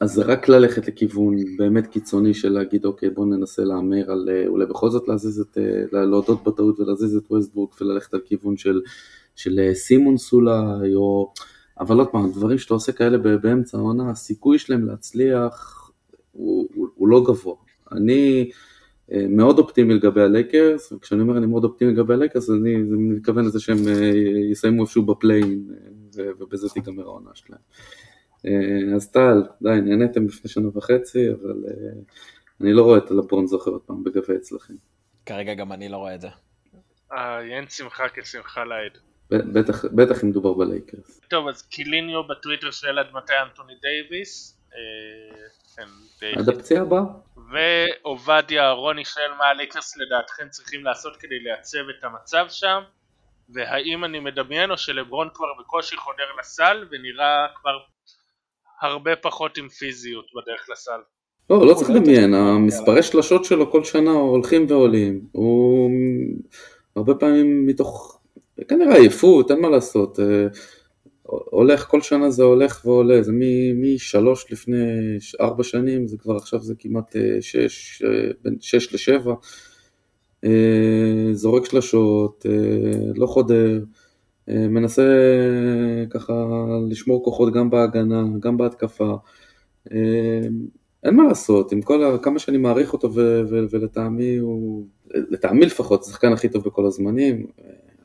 אז 0.00 0.12
זה 0.12 0.22
רק 0.22 0.48
ללכת 0.48 0.88
לכיוון 0.88 1.36
באמת 1.58 1.86
קיצוני 1.86 2.34
של 2.34 2.52
להגיד 2.52 2.84
אוקיי 2.84 3.10
בוא 3.10 3.26
ננסה 3.26 3.64
להמר 3.64 4.10
על 4.10 4.28
אולי 4.46 4.66
בכל 4.66 4.90
זאת 4.90 5.08
להזיז 5.08 5.40
את, 5.40 5.58
להודות 5.92 6.44
בטעות 6.44 6.80
ולהזיז 6.80 7.16
את 7.16 7.24
ווסטבורק 7.30 7.80
וללכת 7.80 8.14
על 8.14 8.20
כיוון 8.24 8.56
של, 8.56 8.80
של 9.36 9.70
סימונס 9.74 10.32
אולי 10.32 10.94
או 10.94 11.32
אבל 11.80 11.98
עוד 11.98 12.08
פעם 12.08 12.32
דברים 12.32 12.58
שאתה 12.58 12.74
עושה 12.74 12.92
כאלה 12.92 13.18
באמצע 13.18 13.78
העונה 13.78 14.10
הסיכוי 14.10 14.58
שלהם 14.58 14.86
להצליח 14.86 15.90
הוא, 16.32 16.68
הוא, 16.74 16.88
הוא 16.94 17.08
לא 17.08 17.24
גבוה. 17.24 17.54
אני 17.92 18.50
מאוד 19.08 19.58
אופטימי 19.58 19.94
לגבי 19.94 20.22
הלייקרס 20.22 20.92
וכשאני 20.92 21.22
אומר 21.22 21.38
אני 21.38 21.46
מאוד 21.46 21.64
אופטימי 21.64 21.92
לגבי 21.92 22.14
הלייקרס 22.14 22.50
אני 22.50 22.76
מתכוון 22.86 23.44
לזה 23.44 23.60
שהם 23.60 23.76
יסיימו 24.52 24.82
איפשהו 24.82 25.02
בפליי-אין 25.02 25.64
ובזה 26.16 26.68
תיגמר 26.68 27.02
העונה 27.02 27.30
שלהם. 27.34 27.60
אה, 28.46 28.96
אז 28.96 29.10
טל, 29.10 29.42
די, 29.62 29.80
נהניתם 29.84 30.26
לפני 30.26 30.50
שנה 30.50 30.68
וחצי, 30.74 31.30
אבל 31.32 31.64
אה, 31.68 32.00
אני 32.60 32.72
לא 32.72 32.82
רואה 32.82 32.98
את 32.98 33.10
הלברון 33.10 33.46
זוכה 33.46 33.70
עוד 33.70 33.80
פעם 33.80 34.04
בגביע 34.04 34.36
אצלכם. 34.36 34.74
כרגע 35.26 35.54
גם 35.54 35.72
אני 35.72 35.88
לא 35.88 35.96
רואה 35.96 36.14
את 36.14 36.20
זה. 36.20 36.28
אה, 37.12 37.40
אין 37.40 37.64
שמחה 37.68 38.04
כשמחה 38.14 38.64
לאיד. 38.64 38.92
בטח, 39.30 39.84
בטח 39.84 40.24
אם 40.24 40.28
מדובר 40.28 40.54
בלייקרס. 40.54 41.20
טוב, 41.28 41.48
אז 41.48 41.62
קיליניו 41.62 42.24
בטוויטר 42.24 42.70
שואל 42.70 42.98
עד 42.98 43.06
מתי 43.12 43.32
אנטוני 43.42 43.72
דייוויס. 43.82 44.58
כן, 45.76 45.86
עד 46.36 46.48
הפציעה 46.48 46.82
הבאה. 46.82 47.02
ועובדיה 47.52 48.62
אהרוני 48.62 49.04
שואל 49.04 49.30
מה 49.38 49.44
הלייקרס 49.44 49.96
לדעתכם 49.96 50.48
צריכים 50.50 50.84
לעשות 50.84 51.16
כדי 51.16 51.38
לייצב 51.38 51.88
את 51.98 52.04
המצב 52.04 52.46
שם. 52.48 52.80
והאם 53.48 54.04
אני 54.04 54.20
מדמיין 54.20 54.70
או 54.70 54.78
שלברון 54.78 55.28
כבר 55.34 55.46
בקושי 55.60 55.96
חודר 55.96 56.24
לסל 56.40 56.84
ונראה 56.90 57.46
כבר 57.54 57.78
הרבה 58.80 59.16
פחות 59.16 59.58
עם 59.58 59.68
פיזיות 59.68 60.26
בדרך 60.34 60.68
לסל. 60.72 61.00
לא, 61.50 61.66
לא 61.66 61.74
צריך 61.74 61.90
לדמיין, 61.90 62.34
המספרי 62.34 63.02
שלשות 63.02 63.44
שלו 63.44 63.70
כל 63.70 63.84
שנה 63.84 64.10
הולכים 64.10 64.66
ועולים, 64.68 65.26
הוא 65.32 65.90
הרבה 66.96 67.14
פעמים 67.14 67.66
מתוך, 67.66 68.15
כנראה 68.64 68.96
עייפות, 68.96 69.50
אין 69.50 69.60
מה 69.60 69.68
לעשות, 69.68 70.20
אה, 70.20 70.46
הולך, 71.22 71.86
כל 71.86 72.00
שנה 72.00 72.30
זה 72.30 72.42
הולך 72.42 72.86
ועולה, 72.86 73.22
זה 73.22 73.32
משלוש 73.74 74.52
לפני 74.52 74.84
ארבע 75.40 75.62
שנים, 75.62 76.08
זה 76.08 76.16
כבר 76.18 76.36
עכשיו 76.36 76.62
זה 76.62 76.74
כמעט 76.78 77.16
אה, 77.16 77.36
שש, 77.40 78.02
אה, 78.02 78.30
בין 78.44 78.56
שש 78.60 78.94
לשבע, 78.94 79.34
זורק 81.32 81.64
שלשות, 81.64 82.46
לא 83.14 83.26
חודר, 83.26 83.80
מנסה 84.48 85.02
ככה 86.10 86.44
לשמור 86.90 87.24
כוחות 87.24 87.52
גם 87.52 87.70
בהגנה, 87.70 88.24
גם 88.40 88.56
בהתקפה. 88.56 89.14
אין 91.04 91.16
מה 91.16 91.24
לעשות, 91.24 91.72
עם 91.72 91.82
כל. 91.82 92.18
כמה 92.22 92.38
שאני 92.38 92.58
מעריך 92.58 92.92
אותו. 92.92 93.12
ולטעמי 93.60 94.36
הוא, 94.36 94.86
לטעמי 95.14 95.66
לפחות, 95.66 96.02
השחקן 96.02 96.32
הכי 96.32 96.48
טוב 96.48 96.64
בכל 96.64 96.86
הזמנים, 96.86 97.46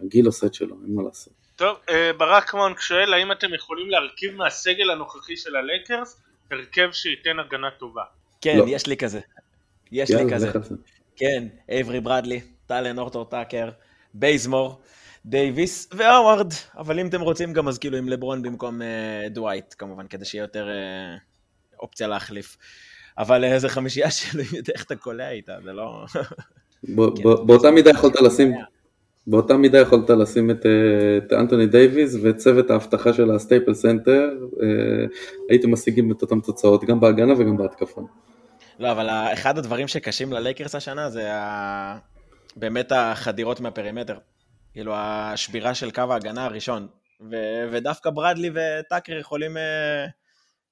הגיל 0.03 0.25
עושה 0.25 0.47
את 0.47 0.53
שלו, 0.53 0.75
אין 0.83 0.95
מה 0.95 1.03
לעשות. 1.03 1.33
טוב, 1.55 1.77
ברק 2.17 2.53
מונק 2.53 2.79
שואל 2.79 3.13
האם 3.13 3.31
אתם 3.31 3.53
יכולים 3.53 3.89
להרכיב 3.89 4.35
מהסגל 4.35 4.89
הנוכחי 4.89 5.37
של 5.37 5.55
הלייקרס 5.55 6.21
הרכב 6.51 6.89
שייתן 6.91 7.39
הגנה 7.39 7.69
טובה? 7.79 8.03
כן, 8.41 8.57
לא. 8.57 8.65
יש 8.67 8.87
לי 8.87 8.97
כזה. 8.97 9.19
יש 9.91 10.09
יאללה, 10.09 10.23
לי 10.23 10.33
כזה. 10.33 10.51
כן, 11.15 11.47
אייברי 11.69 11.99
ברדלי, 11.99 12.41
טיילן 12.67 12.99
הורטון 12.99 13.25
טאקר, 13.25 13.69
בייזמור. 14.13 14.81
דייוויס 15.25 15.89
והאווארד, 15.91 16.53
אבל 16.77 16.99
אם 16.99 17.07
אתם 17.07 17.21
רוצים 17.21 17.53
גם 17.53 17.67
אז 17.67 17.77
כאילו 17.77 17.97
עם 17.97 18.09
לברון 18.09 18.41
במקום 18.41 18.81
אה, 18.81 19.29
דווייט 19.29 19.75
כמובן, 19.77 20.07
כדי 20.07 20.25
שיהיה 20.25 20.41
יותר 20.41 20.67
אה, 20.67 21.79
אופציה 21.79 22.07
להחליף. 22.07 22.57
אבל 23.17 23.43
איזה 23.43 23.67
אה, 23.67 23.69
חמישייה 23.69 24.11
שלו, 24.11 24.43
איך 24.73 24.83
אתה 24.83 24.95
קולע 24.95 25.29
איתה, 25.29 25.57
זה 25.63 25.73
לא... 25.73 26.05
כן, 26.85 26.95
באותה 27.23 27.71
מידה 27.71 27.89
יכולת 27.89 28.21
לשים... 28.21 28.53
באותה 29.27 29.57
מידה 29.57 29.79
יכולת 29.79 30.09
לשים 30.09 30.51
את, 30.51 30.65
את 31.17 31.33
אנטוני 31.33 31.67
דייוויס 31.67 32.15
וצוות 32.23 32.69
האבטחה 32.69 33.13
של 33.13 33.31
הסטייפלס 33.31 33.73
סנטר, 33.73 34.29
הייתם 35.49 35.71
משיגים 35.73 36.11
את 36.11 36.21
אותן 36.21 36.39
תוצאות 36.39 36.83
גם 36.83 36.99
בהגנה 36.99 37.33
וגם 37.33 37.57
בהתקפה. 37.57 38.01
לא, 38.79 38.91
אבל 38.91 39.09
אחד 39.09 39.57
הדברים 39.57 39.87
שקשים 39.87 40.33
ללייקרס 40.33 40.75
השנה 40.75 41.09
זה 41.09 41.33
ה... 41.33 41.97
באמת 42.55 42.91
החדירות 42.91 43.59
מה-perimeter. 43.59 44.17
כאילו 44.73 44.93
השבירה 44.95 45.73
של 45.75 45.91
קו 45.91 46.01
ההגנה 46.09 46.45
הראשון. 46.45 46.87
ו- 47.31 47.63
ודווקא 47.71 48.09
ברדלי 48.09 48.49
וטאקר 48.53 49.17
יכולים 49.17 49.57
אה, 49.57 50.09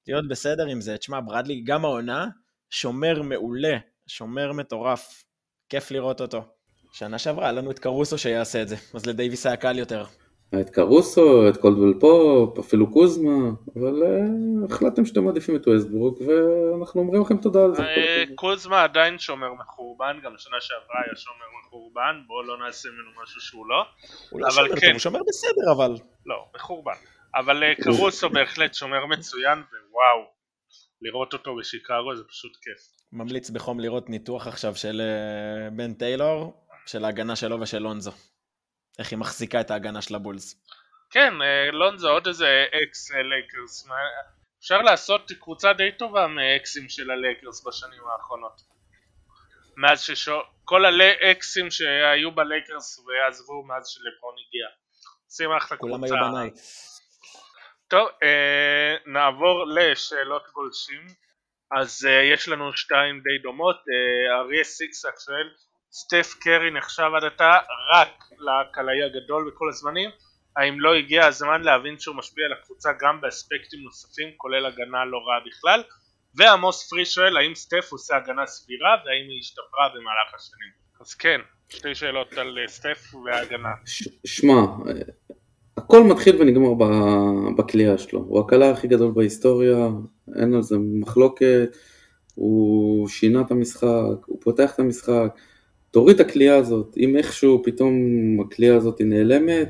להיות 0.08 0.28
בסדר 0.28 0.66
עם 0.66 0.80
זה. 0.80 0.96
תשמע, 0.96 1.20
ברדלי 1.20 1.62
גם 1.64 1.84
העונה, 1.84 2.26
שומר 2.70 3.22
מעולה, 3.22 3.76
שומר 4.06 4.52
מטורף. 4.52 5.24
כיף 5.68 5.90
לראות 5.90 6.20
אותו. 6.20 6.44
שנה 6.92 7.18
שעברה 7.18 7.44
היה 7.44 7.52
לנו 7.52 7.70
את 7.70 7.78
קרוסו 7.78 8.18
שיעשה 8.18 8.62
את 8.62 8.68
זה, 8.68 8.76
אז 8.94 9.06
לדייוויס 9.06 9.46
היה 9.46 9.56
קל 9.56 9.78
יותר. 9.78 10.04
את 10.60 10.70
קרוסו, 10.70 11.48
את 11.48 11.56
קולדוול-פופ, 11.56 12.58
אפילו 12.58 12.92
קוזמה, 12.92 13.50
אבל 13.76 14.02
אה, 14.02 14.72
החלטתם 14.72 15.04
שאתם 15.04 15.24
מעדיפים 15.24 15.56
את 15.56 15.68
ווסטברוק 15.68 16.14
ואנחנו 16.20 17.00
אומרים 17.00 17.22
לכם 17.22 17.36
תודה 17.36 17.64
על 17.64 17.74
זה. 17.74 17.82
Uh, 17.82 18.34
קוזמה 18.34 18.82
עדיין 18.82 19.18
שומר 19.18 19.54
מחורבן, 19.54 20.16
גם 20.22 20.32
שנה 20.38 20.56
שעברה 20.60 21.00
היה 21.04 21.16
שומר 21.16 21.46
מחורבן, 21.60 22.20
בואו 22.26 22.42
לא 22.42 22.66
נעשה 22.66 22.88
ממנו 22.88 23.22
משהו 23.22 23.40
שהוא 23.40 23.66
לא. 23.66 23.84
הוא 24.30 24.40
לא 24.40 24.50
שומר 24.50 24.80
כן. 24.80 24.90
הוא 24.90 24.98
שומר 24.98 25.20
בסדר 25.28 25.72
אבל. 25.76 25.94
לא, 26.26 26.44
מחורבן. 26.56 26.92
אבל 27.34 27.62
אה, 27.62 27.82
קרוסו 27.82 28.30
בהחלט 28.30 28.74
שומר 28.74 29.06
מצוין 29.06 29.58
ווואו, 29.58 30.26
לראות 31.02 31.32
אותו 31.32 31.56
בשיקגו 31.56 32.16
זה 32.16 32.24
פשוט 32.28 32.52
כיף. 32.62 33.00
ממליץ 33.12 33.50
בחום 33.50 33.80
לראות 33.80 34.10
ניתוח 34.10 34.46
עכשיו 34.46 34.74
של 34.74 35.02
בן 35.72 35.94
טיילור, 35.94 36.60
של 36.86 37.04
ההגנה 37.04 37.36
שלו 37.36 37.60
ושל 37.60 37.78
לונזו. 37.78 38.12
איך 38.98 39.10
היא 39.10 39.18
מחזיקה 39.18 39.60
את 39.60 39.70
ההגנה 39.70 40.02
של 40.02 40.14
הבולס. 40.14 40.54
כן, 41.10 41.34
לונזו 41.72 42.10
עוד 42.10 42.26
איזה 42.26 42.64
אקס 42.82 43.10
לייקרס. 43.10 43.88
אפשר 44.60 44.78
לעשות 44.78 45.32
קבוצה 45.40 45.72
די 45.72 45.92
טובה 45.98 46.26
מאקסים 46.26 46.88
של 46.88 47.10
הלייקרס 47.10 47.66
בשנים 47.66 48.02
האחרונות. 48.12 48.60
מאז 49.76 50.00
ששו... 50.00 50.40
כל 50.64 50.84
האקסים 50.84 51.70
שהיו 51.70 52.34
בלייקרס 52.34 52.98
ועזבו 52.98 53.62
מאז 53.62 53.88
שלברון 53.88 54.34
הגיע. 54.48 54.66
שים 55.30 55.50
אחלה 55.52 55.78
קבוצה. 55.78 55.92
כולם 55.92 56.04
היו 56.04 56.14
בנייט. 56.32 56.54
טוב, 57.88 58.08
אה, 58.22 58.96
נעבור 59.06 59.64
לשאלות 59.66 60.42
גולשים. 60.52 61.06
אז 61.78 62.06
אה, 62.06 62.22
יש 62.32 62.48
לנו 62.48 62.72
שתיים 62.72 63.20
די 63.20 63.38
דומות. 63.42 63.76
אה, 63.76 64.40
אריה 64.40 64.64
סיקסק 64.64 65.14
שואל, 65.24 65.48
סטף 65.92 66.34
קרי 66.40 66.70
נחשב 66.70 67.10
עד 67.16 67.24
עתה 67.24 67.52
רק 67.94 68.24
לקלעי 68.32 69.02
הגדול 69.02 69.50
בכל 69.50 69.68
הזמנים? 69.68 70.10
האם 70.56 70.80
לא 70.80 70.94
הגיע 70.94 71.26
הזמן 71.26 71.62
להבין 71.62 71.98
שהוא 71.98 72.16
משפיע 72.16 72.46
על 72.46 72.52
הקבוצה 72.52 72.90
גם 73.00 73.20
באספקטים 73.20 73.80
נוספים 73.80 74.28
כולל 74.36 74.66
הגנה 74.66 75.04
לא 75.04 75.18
רעה 75.18 75.40
בכלל? 75.46 75.82
ועמוס 76.34 76.90
פרי 76.90 77.06
שואל 77.06 77.36
האם 77.36 77.54
סטף 77.54 77.92
עושה 77.92 78.16
הגנה 78.16 78.46
סבירה 78.46 78.90
והאם 78.90 79.28
היא 79.30 79.38
השתפרה 79.40 79.88
במהלך 79.88 80.34
השנים. 80.34 80.72
אז 81.00 81.14
כן, 81.14 81.40
שתי 81.68 81.94
שאלות 81.94 82.32
על 82.32 82.58
אה, 82.58 82.68
סטף 82.68 83.14
וההגנה. 83.24 83.68
שמע, 84.26 84.60
הכל 85.76 86.02
מתחיל 86.02 86.36
ונגמר 86.40 86.74
בכלייה 87.56 87.98
שלו, 87.98 88.20
הוא 88.20 88.40
הקלה 88.40 88.70
הכי 88.70 88.88
גדול 88.88 89.12
בהיסטוריה, 89.14 89.88
אין 90.40 90.54
על 90.54 90.62
זה 90.62 90.76
מחלוקת, 91.00 91.76
הוא 92.34 93.08
שינה 93.08 93.40
את 93.40 93.50
המשחק, 93.50 94.26
הוא 94.26 94.40
פותח 94.42 94.74
את 94.74 94.78
המשחק, 94.78 95.34
תוריד 95.90 96.20
את 96.20 96.26
הכלייה 96.26 96.56
הזאת, 96.56 96.96
אם 96.98 97.16
איכשהו 97.16 97.62
פתאום 97.64 97.92
הכלייה 98.40 98.76
הזאת 98.76 99.00
נעלמת, 99.00 99.68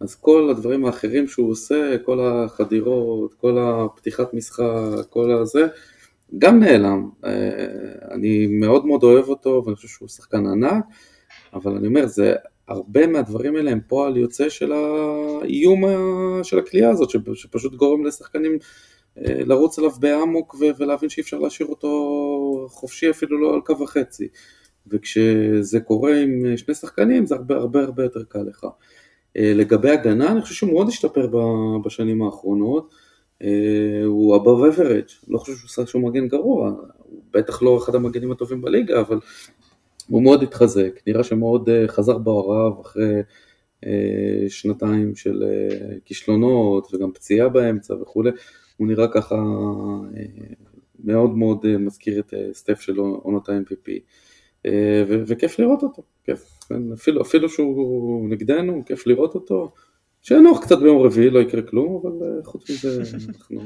אז 0.00 0.14
כל 0.14 0.50
הדברים 0.50 0.84
האחרים 0.84 1.28
שהוא 1.28 1.50
עושה, 1.50 1.96
כל 2.04 2.20
החדירות, 2.20 3.34
כל 3.34 3.58
הפתיחת 3.58 4.34
משחק, 4.34 4.64
כל 5.10 5.30
הזה, 5.30 5.66
גם 6.38 6.60
נעלם. 6.60 7.10
אה, 7.24 7.30
אני 8.10 8.46
מאוד 8.46 8.86
מאוד 8.86 9.02
אוהב 9.02 9.28
אותו 9.28 9.62
ואני 9.64 9.76
חושב 9.76 9.88
שהוא 9.88 10.08
שחקן 10.08 10.46
ענק, 10.46 10.84
אבל 11.54 11.76
אני 11.76 11.86
אומר, 11.86 12.06
זה 12.06 12.34
הרבה 12.68 13.06
מהדברים 13.06 13.56
האלה 13.56 13.70
הם 13.70 13.80
פועל 13.88 14.16
יוצא 14.16 14.48
של 14.48 14.72
האיום 14.72 15.84
של 16.42 16.58
הכלייה 16.58 16.90
הזאת, 16.90 17.10
שפשוט 17.34 17.74
גורם 17.74 18.06
לשחקנים 18.06 18.58
אה, 19.18 19.44
לרוץ 19.44 19.78
עליו 19.78 19.90
באמוק 19.90 20.56
ולהבין 20.78 21.08
שאי 21.08 21.22
אפשר 21.22 21.38
להשאיר 21.38 21.68
אותו 21.68 22.66
חופשי 22.70 23.10
אפילו 23.10 23.40
לא 23.40 23.54
על 23.54 23.60
קו 23.60 23.78
וחצי. 23.78 24.28
וכשזה 24.90 25.80
קורה 25.80 26.20
עם 26.20 26.56
שני 26.56 26.74
שחקנים 26.74 27.26
זה 27.26 27.34
הרבה 27.34 27.56
הרבה 27.56 27.82
הרבה 27.82 28.02
יותר 28.02 28.22
קל 28.28 28.42
לך. 28.42 28.66
אה, 29.36 29.52
לגבי 29.54 29.90
הגנה, 29.90 30.32
אני 30.32 30.42
חושב 30.42 30.54
שהוא 30.54 30.72
מאוד 30.72 30.88
השתפר 30.88 31.28
בשנים 31.84 32.22
האחרונות. 32.22 32.94
אה, 33.42 34.04
הוא 34.04 34.36
above 34.36 34.74
average, 34.74 35.12
לא 35.28 35.38
חושב 35.38 35.52
שהוא 35.52 35.66
עושה 35.66 35.86
שהוא 35.86 36.02
מגן 36.02 36.28
גרוע, 36.28 36.72
הוא 36.98 37.22
בטח 37.34 37.62
לא 37.62 37.78
אחד 37.78 37.94
המגנים 37.94 38.32
הטובים 38.32 38.62
בליגה, 38.62 39.00
אבל 39.00 39.20
הוא 40.08 40.22
מאוד 40.22 40.42
התחזק, 40.42 41.00
נראה 41.06 41.24
שמאוד 41.24 41.68
אה, 41.68 41.88
חזר 41.88 42.18
בהוריו 42.18 42.80
אחרי 42.80 43.22
שנתיים 44.48 45.16
של 45.16 45.44
כישלונות 46.04 46.94
וגם 46.94 47.12
פציעה 47.12 47.48
באמצע 47.48 47.94
וכולי, 47.94 48.30
הוא 48.76 48.88
נראה 48.88 49.08
ככה 49.08 49.42
מאוד 51.04 51.30
מאוד 51.30 51.76
מזכיר 51.76 52.20
את 52.20 52.34
סטף 52.52 52.80
של 52.80 52.96
עונות 52.98 53.48
ה-MVP, 53.48 53.90
וכיף 55.26 55.58
לראות 55.58 55.82
אותו, 55.82 56.02
כיף. 56.24 56.58
כן, 56.68 56.92
אפילו, 56.92 57.22
אפילו 57.22 57.48
שהוא 57.48 58.28
נגדנו, 58.28 58.82
כיף 58.86 59.06
לראות 59.06 59.34
אותו. 59.34 59.72
שינוח 60.22 60.62
קצת 60.62 60.78
ביום 60.78 61.06
רביעי, 61.06 61.30
לא 61.30 61.38
יקרה 61.38 61.62
כלום, 61.62 62.02
אבל 62.02 62.26
אה, 62.26 62.44
חוץ 62.44 62.70
מזה 62.70 63.02
אנחנו 63.28 63.60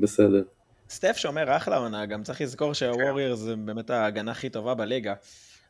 בסדר. 0.00 0.42
סטף 0.90 1.16
שומר 1.16 1.56
אחלה 1.56 1.76
עונה, 1.76 2.06
גם 2.06 2.22
צריך 2.22 2.40
לזכור 2.40 2.72
שהוורייר 2.72 3.34
זה 3.34 3.56
באמת 3.56 3.90
ההגנה 3.90 4.30
הכי 4.30 4.50
טובה 4.50 4.74
בליגה. 4.74 5.14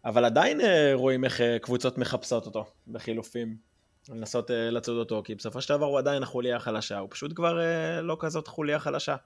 אבל 0.05 0.25
עדיין 0.25 0.61
אה, 0.61 0.91
רואים 0.95 1.25
איך 1.25 1.41
אה, 1.41 1.59
קבוצות 1.59 1.99
מחפשות 1.99 2.47
אותו 2.47 2.65
בחילופים, 2.89 3.57
לנסות 4.09 4.51
לצוד 4.51 4.97
אותו, 4.97 5.23
כי 5.25 5.35
בסופו 5.35 5.61
של 5.61 5.77
דבר 5.77 5.87
הוא 5.87 5.99
עדיין 5.99 6.23
החוליה 6.23 6.57
החלשה, 6.57 6.99
הוא 6.99 7.09
פשוט 7.11 7.33
כבר 7.37 7.59
לא 8.03 8.17
כזאת 8.21 8.47
חוליה 8.49 8.79
חלשה. 8.79 9.17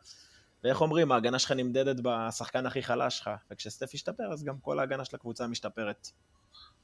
ואיך 0.65 0.81
אומרים, 0.81 1.13
ההגנה 1.13 1.39
שלך 1.39 1.53
נמדדת 1.53 1.97
בשחקן 2.03 2.67
הכי 2.67 2.83
חלש 2.83 3.19
שלך, 3.19 3.31
וכשסטף 3.51 3.95
ישתפר 3.95 4.33
אז 4.33 4.45
גם 4.45 4.55
כל 4.61 4.79
ההגנה 4.79 5.05
של 5.05 5.17
הקבוצה 5.17 5.47
משתפרת. 5.47 6.09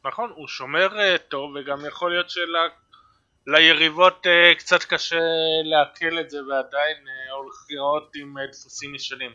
נכון, 0.05 0.31
הוא 0.35 0.49
שומר 0.49 0.89
uh, 0.89 1.19
טוב 1.19 1.51
וגם 1.55 1.87
יכול 1.87 2.11
להיות 2.11 2.27
של 3.47 3.73
יריבות 3.73 4.27
אה, 4.27 4.59
קצת 4.59 4.85
קשה 4.85 5.21
לעכל 5.65 6.21
את 6.21 6.31
זה 6.31 6.39
ועדיין 6.49 6.97
אה, 6.97 7.33
הולכות 7.33 8.13
עם 8.17 8.35
דפוסים 8.53 8.95
ישנים. 8.95 9.31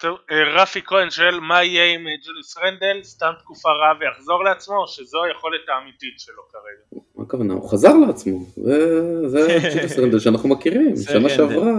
טוב, 0.00 0.18
רפי 0.54 0.82
כהן 0.82 1.10
שואל 1.10 1.40
מה 1.40 1.64
יהיה 1.64 1.94
עם 1.94 2.06
ג'וליס 2.26 2.58
רנדל, 2.58 3.02
סתם 3.02 3.32
תקופה 3.38 3.68
רעה 3.68 3.92
ויחזור 4.00 4.44
לעצמו 4.44 4.76
או 4.76 4.88
שזו 4.88 5.24
היכולת 5.24 5.68
האמיתית 5.68 6.14
שלו 6.18 6.42
כרגע? 6.52 7.02
מה 7.16 7.24
הכוונה? 7.24 7.54
הוא 7.54 7.70
חזר 7.70 7.94
לעצמו, 8.06 8.46
זה 9.26 9.58
ג'וליס 9.74 9.98
רנדל 9.98 10.18
שאנחנו 10.18 10.48
מכירים, 10.48 10.96
שנה 11.12 11.28
שעברה 11.28 11.72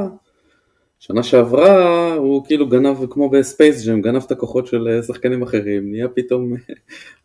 שנה 1.00 1.24
שעברה 1.24 2.14
הוא 2.14 2.46
כאילו 2.46 2.70
גנב 2.70 2.98
כמו 3.10 3.30
ב 3.30 3.39
Space 3.39 3.88
Jam, 3.88 4.02
גנב 4.02 4.24
את 4.26 4.32
הכוחות 4.32 4.68
של 4.68 4.88
אה, 4.88 5.04
שחקנים 5.04 5.44
אחרים, 5.44 5.92
נהיה 5.92 6.08
פתאום 6.08 6.54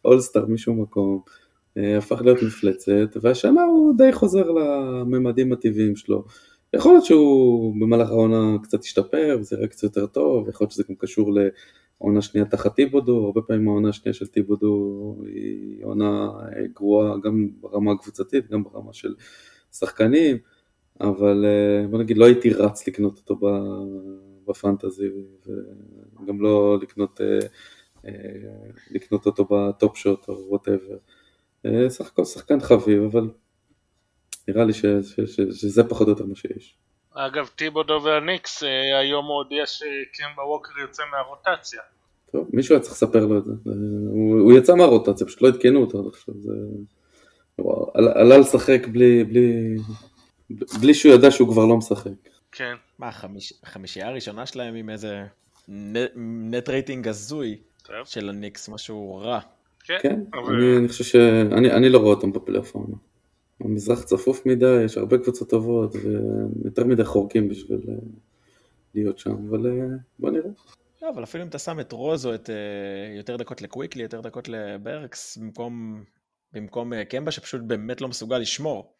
אולסטאר 0.04 0.46
משום 0.46 0.82
מקום, 0.82 1.20
אה, 1.76 1.98
הפך 1.98 2.22
להיות 2.22 2.42
מפלצת, 2.42 3.16
והשנה 3.22 3.62
הוא 3.62 3.94
די 3.96 4.12
חוזר 4.12 4.50
לממדים 4.50 5.52
הטבעיים 5.52 5.96
שלו. 5.96 6.24
יכול 6.74 6.92
להיות 6.92 7.04
שהוא 7.04 7.74
במהלך 7.80 8.10
העונה 8.10 8.56
קצת 8.62 8.80
השתפר 8.80 9.36
וזה 9.40 9.56
יראה 9.56 9.68
קצת 9.68 9.82
יותר 9.82 10.06
טוב, 10.06 10.48
יכול 10.48 10.64
להיות 10.64 10.72
שזה 10.72 10.82
גם 10.88 10.94
קשור 10.94 11.30
לעונה 12.00 12.22
שנייה 12.22 12.46
תחת 12.46 12.74
טיבודו, 12.74 13.24
הרבה 13.24 13.42
פעמים 13.42 13.68
העונה 13.68 13.88
השנייה 13.88 14.14
של 14.14 14.26
טיבודו 14.26 15.16
היא 15.26 15.84
עונה 15.84 16.28
אה, 16.56 16.66
גרועה 16.74 17.16
גם 17.22 17.48
ברמה 17.60 17.92
הקבוצתית, 17.92 18.50
גם 18.50 18.64
ברמה 18.64 18.92
של 18.92 19.14
שחקנים. 19.72 20.36
אבל 21.00 21.44
אה, 21.44 21.86
בוא 21.88 21.98
נגיד 21.98 22.18
לא 22.18 22.24
הייתי 22.24 22.50
רץ 22.50 22.88
לקנות 22.88 23.18
אותו 23.18 23.48
בפנטזי 24.48 25.08
וגם 26.22 26.40
לא 26.40 26.78
לקנות, 26.82 27.20
אה, 27.20 27.38
אה, 28.06 28.12
לקנות 28.90 29.26
אותו 29.26 29.44
ב 29.44 29.57
Top 29.57 29.96
Shot 29.96 30.28
או 30.28 30.48
whatever. 30.48 30.96
סך 31.88 32.06
הכל 32.06 32.24
שחקן 32.24 32.60
חביב 32.60 33.02
אבל 33.02 33.30
נראה 34.48 34.64
לי 34.64 34.72
ש, 34.72 34.86
ש, 34.86 35.20
ש, 35.20 35.40
שזה 35.40 35.84
פחות 35.84 36.06
או 36.06 36.12
יותר 36.12 36.26
מה 36.26 36.34
שיש. 36.34 36.76
אגב 37.14 37.46
טיבודו 37.46 38.02
והניקס 38.04 38.62
היום 39.00 39.26
הוא 39.26 39.34
הודיע 39.34 39.66
שקמבה 39.66 40.42
ווקר 40.46 40.80
יוצא 40.80 41.02
מהרוטציה. 41.10 41.80
טוב, 42.32 42.48
מישהו 42.52 42.74
היה 42.74 42.82
צריך 42.82 42.94
לספר 42.94 43.26
לו 43.26 43.38
את 43.38 43.44
זה. 43.44 43.52
הוא, 44.10 44.40
הוא 44.40 44.52
יצא 44.52 44.74
מהרוטציה, 44.74 45.26
פשוט 45.26 45.42
לא 45.42 45.48
עדכנו 45.48 45.80
אותו 45.80 45.98
עד 45.98 46.06
עכשיו. 46.06 46.34
זה... 46.38 46.52
עלה 47.94 48.38
לשחק 48.38 48.86
בלי, 48.92 49.24
בלי, 49.24 49.76
בלי 50.80 50.94
שהוא 50.94 51.14
ידע 51.14 51.30
שהוא 51.30 51.48
כבר 51.48 51.66
לא 51.66 51.76
משחק. 51.76 52.10
כן. 52.52 52.74
מה, 52.98 53.08
החמיש, 53.08 53.52
החמישייה 53.62 54.08
הראשונה 54.08 54.46
שלהם 54.46 54.74
עם 54.74 54.90
איזה 54.90 55.24
נט 55.68 56.68
רייטינג 56.68 57.08
הזוי. 57.08 57.56
של 58.04 58.28
הניקס, 58.28 58.68
משהו 58.68 59.16
רע. 59.16 59.40
כן, 59.84 59.98
כן 60.02 60.20
אבל... 60.34 60.54
אני, 60.54 60.76
אני 60.76 60.88
חושב 60.88 61.04
שאני 61.04 61.72
אני 61.72 61.88
לא 61.88 61.98
רואה 61.98 62.10
אותם 62.10 62.32
בפלייאוף 62.32 62.76
העונה. 62.76 62.96
המזרח 63.60 64.02
צפוף 64.02 64.46
מדי, 64.46 64.82
יש 64.84 64.96
הרבה 64.96 65.18
קבוצות 65.18 65.50
טובות, 65.50 65.94
ויותר 65.94 66.84
מדי 66.84 67.04
חורקים 67.04 67.48
בשביל 67.48 67.80
אה, 67.88 67.94
להיות 68.94 69.18
שם, 69.18 69.30
אבל 69.48 69.66
אה, 69.66 69.86
בוא 70.18 70.30
נראה. 70.30 70.50
לא, 71.02 71.10
אבל 71.10 71.22
אפילו 71.22 71.44
אם 71.44 71.48
אתה 71.48 71.58
שם 71.58 71.80
את 71.80 71.92
רוזו, 71.92 72.34
את 72.34 72.50
uh, 72.50 73.16
יותר 73.16 73.36
דקות 73.36 73.62
לקוויקלי, 73.62 74.02
יותר 74.02 74.20
דקות 74.20 74.48
לברקס, 74.48 75.36
במקום, 75.36 76.04
במקום 76.52 77.04
קמבה 77.04 77.30
שפשוט 77.30 77.60
באמת 77.62 78.00
לא 78.00 78.08
מסוגל 78.08 78.38
לשמור. 78.38 78.92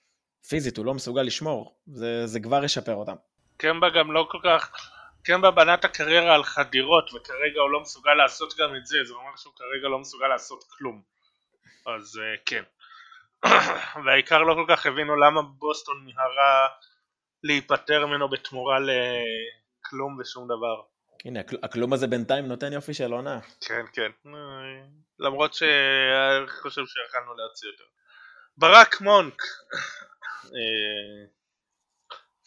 פיזית 0.49 0.76
הוא 0.76 0.86
לא 0.86 0.95
מסוגל 0.95 1.22
לשמור, 1.22 1.76
זה, 1.86 2.26
זה 2.26 2.41
כבר 2.41 2.64
ישפר 2.64 2.95
אותם. 2.95 3.16
קמבה 3.57 3.91
גם 3.91 4.12
לא 4.12 4.28
כל 4.30 4.38
כך, 4.45 4.70
קמבה 5.24 5.51
בנה 5.51 5.74
את 5.74 5.84
הקריירה 5.84 6.34
על 6.34 6.45
חדירות 6.45 7.14
וכרגע 7.14 7.61
הוא 7.61 7.70
לא 7.70 7.80
מסוגל 7.80 8.14
לעשות 8.14 8.55
גם 8.59 8.76
את 8.76 8.86
זה, 8.86 8.99
זה 9.05 9.14
אומר 9.14 9.36
שהוא 9.36 9.53
כרגע 9.57 9.88
לא 9.88 9.99
מסוגל 9.99 10.28
לעשות 10.28 10.64
כלום. 10.78 11.03
אז 11.86 12.16
uh, 12.16 12.41
כן. 12.47 12.62
והעיקר 14.05 14.38
לא 14.38 14.55
כל 14.55 14.64
כך 14.68 14.86
הבינו 14.86 15.16
למה 15.16 15.43
בוסטון 15.43 16.05
מיהרה 16.05 16.68
להיפטר 17.43 18.07
ממנו 18.07 18.28
בתמורה 18.28 18.78
לכלום 18.80 20.18
ושום 20.20 20.45
דבר. 20.45 20.82
הנה, 21.24 21.41
הכלום 21.62 21.93
הזה 21.93 22.07
בינתיים 22.07 22.47
נותן 22.47 22.72
יופי 22.72 22.95
של 22.95 23.12
עונה. 23.12 23.38
כן, 23.61 23.84
כן. 23.93 24.11
למרות 25.18 25.55
שאני 25.55 26.49
חושב 26.62 26.82
שיכלנו 26.86 27.34
להציע 27.34 27.70
יותר. 27.70 27.84
ברק 28.57 29.01
מונק, 29.01 29.43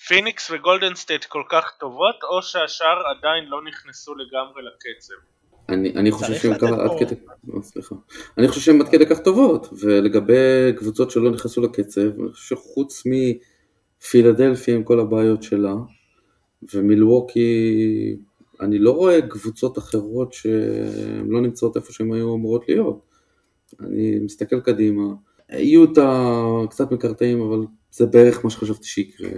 פיניקס 0.08 0.52
וגולדן 0.52 0.96
סטייט 0.96 1.26
כל 1.26 1.44
כך 1.50 1.72
טובות 1.80 2.16
או 2.24 2.42
שהשאר 2.42 3.02
עדיין 3.18 3.46
לא 3.46 3.64
נכנסו 3.64 4.16
לגמרי 4.16 4.64
לקצב? 4.64 5.14
אני, 5.70 5.94
אני 5.96 6.12
חושב 6.12 6.34
שהן 6.34 6.54
עד 6.54 6.92
כדי, 7.00 7.16
סליחה, 7.62 7.96
אני 8.38 8.48
חושב 8.48 8.62
שהן 8.62 8.82
עד 8.82 8.90
כדי 8.90 9.06
כך 9.06 9.20
טובות, 9.20 9.68
ולגבי 9.82 10.74
קבוצות 10.78 11.12
שלא 11.12 11.32
נכנסו 11.32 11.62
לקצב, 11.62 12.20
אני 12.22 12.32
חושב 12.32 12.56
שחוץ 12.56 13.04
מפילדלפי 13.06 14.74
עם 14.74 14.84
כל 14.84 15.00
הבעיות 15.00 15.44
שלה, 15.44 15.74
ומילווקי, 16.74 18.16
אני 18.62 18.80
לא 18.80 18.92
רואה 18.92 19.22
קבוצות 19.22 19.78
אחרות 19.78 20.34
שהן 20.34 21.28
לא 21.30 21.42
נמצאות 21.42 21.78
איפה 21.78 21.94
שהן 21.94 22.14
היו 22.14 22.36
אמורות 22.36 22.70
להיות. 22.70 23.00
אני 23.80 24.20
מסתכל 24.20 24.60
קדימה, 24.60 25.04
יוטה 25.50 26.40
קצת 26.70 26.92
מקרטעים, 26.92 27.42
אבל 27.42 27.66
זה 27.92 28.06
בערך 28.06 28.46
מה 28.46 28.50
שחשבתי 28.50 28.88
שיקרה. 28.88 29.30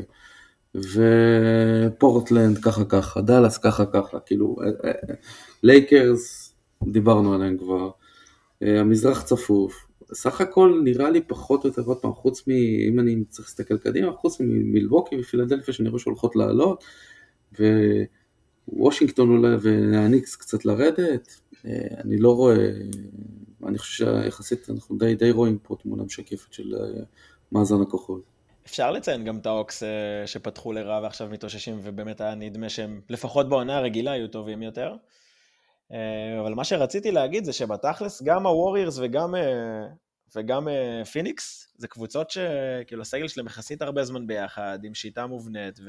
ופורטלנד 0.75 2.57
ככה 2.57 2.85
ככה, 2.85 3.21
דאלאס 3.21 3.57
ככה 3.57 3.85
ככה, 3.85 4.19
כאילו, 4.19 4.55
אה, 4.61 4.89
אה, 4.89 5.15
לייקרס, 5.63 6.53
דיברנו 6.83 7.33
עליהם 7.33 7.57
כבר, 7.57 7.89
אה, 8.63 8.79
המזרח 8.79 9.21
צפוף, 9.21 9.87
סך 10.13 10.41
הכל 10.41 10.81
נראה 10.83 11.09
לי 11.09 11.21
פחות 11.21 11.63
או 11.63 11.69
יותר, 11.69 11.81
עוד 11.81 11.97
פעם, 11.97 12.13
חוץ 12.13 12.47
מ... 12.47 12.51
אם 12.89 12.99
אני 12.99 13.23
צריך 13.29 13.47
להסתכל 13.47 13.77
קדימה, 13.77 14.11
חוץ 14.11 14.39
ממילווקי 14.39 15.19
ופילדלפיה 15.19 15.73
שאני 15.73 15.89
שהולכות 15.99 16.35
לעלות, 16.35 16.83
ווושינגטון 18.67 19.37
אולי 19.37 19.55
והניקס 19.61 20.35
קצת 20.35 20.65
לרדת, 20.65 21.41
אה, 21.65 21.87
אני 22.03 22.17
לא 22.17 22.35
רואה, 22.35 22.71
אני 23.68 23.78
חושב 23.78 24.05
שיחסית 24.24 24.70
אנחנו 24.70 24.97
די, 24.97 25.16
די 25.16 25.32
רואים 25.32 25.57
פה 25.59 25.76
תמונה 25.76 26.03
משקפת 26.03 26.53
של 26.53 26.76
אה, 26.76 27.03
מאזן 27.51 27.82
הכוחות. 27.82 28.22
אפשר 28.66 28.91
לציין 28.91 29.24
גם 29.24 29.38
את 29.38 29.45
ההוקס 29.45 29.83
אה, 29.84 29.88
שפתחו 30.26 30.74
לרע 30.74 30.99
ועכשיו 31.03 31.30
מתאוששים, 31.30 31.80
ובאמת 31.84 32.22
היה 32.22 32.36
נדמה 32.36 32.70
שהם, 32.70 33.01
לפחות 33.09 33.49
בעונה 33.49 33.78
הרגילה, 33.78 34.11
היו 34.11 34.28
טובים 34.28 34.63
יותר. 34.63 34.95
אה, 35.91 36.41
אבל 36.41 36.53
מה 36.53 36.63
שרציתי 36.63 37.11
להגיד 37.11 37.45
זה 37.45 37.53
שבתכלס 37.53 38.24
גם 38.24 38.45
הווריורס 38.47 38.97
וגם, 39.01 39.36
וגם 40.36 40.68
פיניקס, 41.11 41.74
זה 41.78 41.88
קבוצות 41.88 42.30
שכאילו 42.30 43.01
הסגל 43.01 43.28
שלהם 43.28 43.47
יחסית 43.47 43.82
הרבה 43.82 44.03
זמן 44.03 44.28
ביחד, 44.28 44.80
עם 44.84 44.93
שיטה 44.93 45.28
מובנית, 45.28 45.80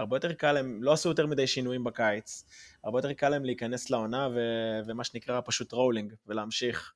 והרבה 0.00 0.16
יותר 0.16 0.32
קל 0.32 0.52
להם, 0.52 0.82
לא 0.82 0.92
עשו 0.92 1.08
יותר 1.08 1.26
מדי 1.26 1.46
שינויים 1.46 1.84
בקיץ, 1.84 2.44
הרבה 2.84 2.98
יותר 2.98 3.12
קל 3.12 3.28
להם 3.28 3.44
להיכנס 3.44 3.90
לעונה 3.90 4.28
ו... 4.34 4.38
ומה 4.86 5.04
שנקרא 5.04 5.40
פשוט 5.44 5.72
rolling, 5.72 6.12
ולהמשיך 6.26 6.92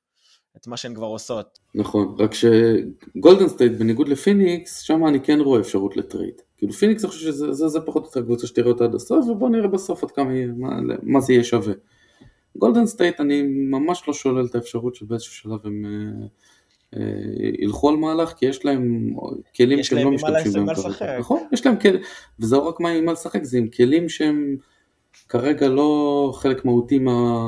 את 0.57 0.67
מה 0.67 0.77
שהן 0.77 0.95
כבר 0.95 1.05
עושות. 1.05 1.59
נכון, 1.75 2.15
רק 2.19 2.31
שגולדן 2.33 3.47
סטייט 3.47 3.71
בניגוד 3.71 4.07
לפיניקס, 4.07 4.79
שם 4.79 5.07
אני 5.07 5.19
כן 5.19 5.39
רואה 5.39 5.59
אפשרות 5.59 5.97
ל 5.97 6.03
trade. 6.03 6.41
כאילו 6.57 6.73
פיניקס 6.73 7.03
אני 7.03 7.11
חושב 7.11 7.25
שזה 7.25 7.53
זה, 7.53 7.67
זה 7.67 7.79
פחות 7.79 8.03
או 8.03 8.07
יותר 8.07 8.21
קבוצה 8.21 8.47
שתראה 8.47 8.71
אותה 8.71 8.83
עד 8.83 8.95
הסוף, 8.95 9.25
ובוא 9.27 9.49
נראה 9.49 9.67
בסוף 9.67 10.03
עד 10.03 10.11
כמה 10.11 10.33
יהיה, 10.33 10.47
מה, 10.47 10.69
מה 11.03 11.21
זה 11.21 11.33
יהיה 11.33 11.43
שווה. 11.43 11.73
גולדן 12.57 12.85
סטייט 12.85 13.21
אני 13.21 13.41
ממש 13.69 14.03
לא 14.07 14.13
שולל 14.13 14.45
את 14.45 14.55
האפשרות 14.55 14.95
שבאיזשהו 14.95 15.33
שלב 15.33 15.59
הם 15.63 15.85
אה, 15.85 16.27
ילכו 17.59 17.89
על 17.89 17.95
מהלך, 17.95 18.33
כי 18.33 18.45
יש 18.45 18.65
להם 18.65 19.13
כלים 19.55 19.79
יש 19.79 19.87
שהם 19.87 19.97
להם 19.97 20.07
לא 20.07 20.13
משתמשים 20.13 20.53
בהם 20.53 20.65
מה 20.65 20.75
כרגע. 20.75 20.89
לשחק. 20.89 21.15
נכון, 21.19 21.47
יש 21.51 21.65
להם 21.65 21.77
כלים, 21.77 22.01
וזה 22.39 22.55
לא 22.55 22.67
רק 22.67 22.79
מה 22.79 22.89
עם 22.89 23.05
מה 23.05 23.11
לשחק, 23.11 23.43
זה 23.43 23.57
עם 23.57 23.67
כלים 23.67 24.09
שהם 24.09 24.57
כרגע 25.29 25.67
לא 25.67 26.31
חלק 26.35 26.65
מהותי 26.65 26.99
מה... 26.99 27.45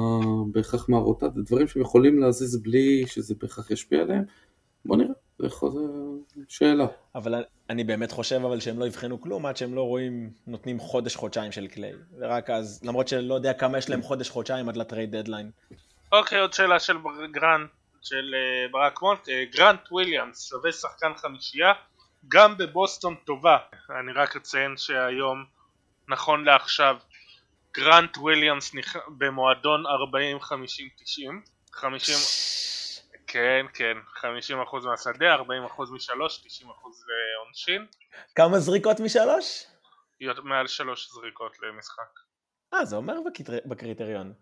בהכרח 0.52 0.90
מהרוטט, 0.90 1.34
זה 1.36 1.42
דברים 1.42 1.68
שהם 1.68 1.82
יכולים 1.82 2.20
להזיז 2.20 2.62
בלי 2.62 3.04
שזה 3.08 3.36
בהכרח 3.42 3.72
ישפיע 3.72 4.02
עליהם. 4.02 4.24
בוא 4.86 4.98
נראה, 4.98 5.14
זה 5.40 5.80
שאלה. 6.48 6.88
אבל 7.16 7.44
אני 7.70 7.84
באמת 7.84 8.12
חושב 8.12 8.42
אבל 8.46 8.60
שהם 8.60 8.80
לא 8.80 8.86
יבחנו 8.86 9.22
כלום 9.22 9.46
עד 9.46 9.58
שהם 9.58 9.74
לא 9.74 9.82
רואים, 9.82 10.30
נותנים 10.48 10.80
חודש-חודשיים 10.80 11.52
של 11.52 11.68
קליי. 11.68 11.92
ורק 12.20 12.50
אז, 12.50 12.82
למרות 12.84 13.08
שלא 13.08 13.34
יודע 13.34 13.54
כמה 13.54 13.78
יש 13.78 13.90
להם 13.90 14.02
חודש-חודשיים 14.02 14.70
עד 14.70 14.78
ל 14.78 14.84
trade 14.84 15.16
deadline. 15.16 15.52
אוקיי, 16.12 16.40
עוד 16.40 16.54
שאלה 16.54 16.80
של 16.80 16.98
גרנט, 17.34 17.70
של 18.02 18.36
אה, 18.36 18.68
ברק 18.72 19.02
מונק, 19.02 19.30
אה, 19.30 19.44
גרנט 19.52 19.92
וויליאמס 19.92 20.50
שווה 20.50 20.72
שחקן 20.72 21.16
חמישייה, 21.16 21.74
גם 22.28 22.58
בבוסטון 22.58 23.16
טובה. 23.16 23.58
אני 24.00 24.12
רק 24.12 24.36
אציין 24.36 24.78
שהיום, 24.78 25.46
נכון 26.08 26.46
לעכשיו, 26.46 26.98
גרנט 27.74 28.18
וויליאמס 28.18 28.74
נכ... 28.76 28.98
במועדון 29.08 29.84
40-50-90, 29.86 29.90
50, 31.74 32.16
כן, 33.28 33.66
כן, 33.74 33.98
50% 34.18 34.86
מהשדה, 34.86 35.36
40% 35.36 35.42
משלוש, 35.92 36.46
90% 36.64 36.66
עונשין, 37.46 37.86
כמה 38.36 38.60
זריקות 38.60 39.00
משלוש? 39.00 39.64
יותר- 40.20 40.42
מעל 40.42 40.68
שלוש 40.68 41.10
זריקות 41.12 41.60
למשחק, 41.60 42.20
אה, 42.74 42.86
זה 42.86 42.96
אומר 42.96 43.14
בקריטר... 43.26 43.54
בקריטריון. 43.66 44.34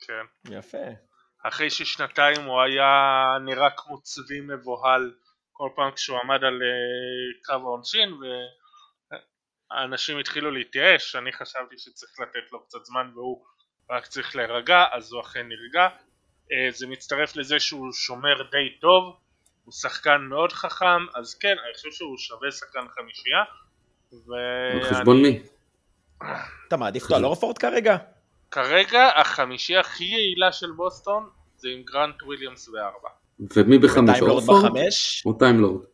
כן. 0.00 0.52
יפה. 0.54 0.78
אחרי 1.48 1.70
ששנתיים 1.70 2.44
הוא 2.44 2.60
היה 2.62 2.92
נראה 3.44 3.70
כמו 3.76 4.00
צבי 4.02 4.40
מבוהל 4.40 5.14
כל 5.52 5.68
פעם 5.76 5.90
כשהוא 5.90 6.18
עמד 6.24 6.44
על 6.44 6.62
אה, 6.62 7.44
קו 7.44 7.52
העונשין 7.66 8.10
והאנשים 9.70 10.18
התחילו 10.18 10.50
להתייאש, 10.50 11.16
אני 11.16 11.32
חשבתי 11.32 11.78
שצריך 11.78 12.20
לתת 12.20 12.52
לו 12.52 12.60
קצת 12.64 12.84
זמן 12.84 13.10
והוא 13.14 13.44
רק 13.90 14.06
צריך 14.06 14.36
להירגע, 14.36 14.84
אז 14.92 15.12
הוא 15.12 15.20
אכן 15.20 15.48
נרגע. 15.48 15.88
אה, 16.52 16.70
זה 16.70 16.86
מצטרף 16.86 17.36
לזה 17.36 17.60
שהוא 17.60 17.92
שומר 17.92 18.42
די 18.50 18.78
טוב, 18.80 19.16
הוא 19.64 19.72
שחקן 19.72 20.20
מאוד 20.28 20.52
חכם, 20.52 21.06
אז 21.14 21.34
כן, 21.34 21.56
אני 21.64 21.74
חושב 21.74 21.90
שהוא 21.92 22.18
שווה 22.18 22.50
שחקן 22.50 22.88
חמישייה. 22.88 23.40
על 24.12 24.18
ואני- 24.26 24.84
חשבון 24.94 25.22
מי? 25.22 25.42
אתה 26.68 26.76
מעדיף 26.76 27.02
אותו 27.02 27.16
על 27.16 27.24
אורפורד 27.24 27.58
כרגע? 27.58 27.96
כרגע 28.54 29.08
החמישייה 29.16 29.80
הכי 29.80 30.04
יעילה 30.04 30.52
של 30.52 30.70
בוסטון 30.70 31.30
זה 31.56 31.68
עם 31.68 31.82
גרנט 31.82 32.22
וויליאמס 32.22 32.68
בארבע. 32.68 33.08
ומי 33.56 33.78
בחמש? 33.78 34.22
הורפורד? 34.22 34.70
או 35.26 35.32
טיימלורד? 35.32 35.84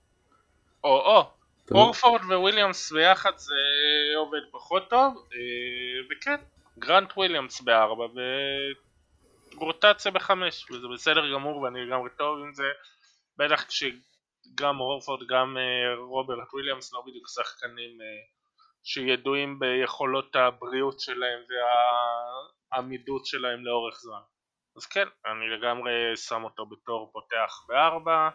או 0.85 0.91
או. 0.91 1.31
הורפורד 1.71 2.21
וויליאמס 2.25 2.93
ביחד 2.93 3.31
זה 3.37 3.55
עובד 4.17 4.41
פחות 4.51 4.91
טוב, 4.91 5.15
אה, 5.33 5.39
וכן, 6.11 6.37
גרנט 6.79 7.13
וויליאמס 7.17 7.61
בארבע 7.61 8.07
ורוטציה 9.55 10.11
בחמש, 10.11 10.71
וזה 10.71 10.87
בסדר 10.95 11.33
גמור 11.33 11.57
ואני 11.57 11.87
לגמרי 11.87 12.11
טוב 12.19 12.39
עם 12.39 12.55
זה, 12.55 12.69
בטח 13.39 13.65
כשגם 13.65 14.81
הורפורד 14.81 15.21
גם 15.29 15.57
אה, 15.57 16.05
רוברט 16.05 16.55
וויליאמס 16.55 16.93
לא 16.93 17.03
בדיוק 17.07 17.29
שחקנים 17.29 18.01
אה, 18.01 18.07
שידועים 18.85 19.59
ביכולות 19.59 20.37
הבריאות 20.37 21.01
שלהם 21.01 21.41
והעמידות 22.73 23.27
שלהם 23.27 23.65
לאורך 23.65 24.01
זמן. 24.01 24.21
אז 24.77 24.87
כן, 24.87 25.09
אני 25.27 25.49
לגמרי 25.49 25.93
שם 26.17 26.45
אותו 26.45 26.67
בתור 26.67 27.11
פותח 27.13 27.65
בארבע, 27.69 28.29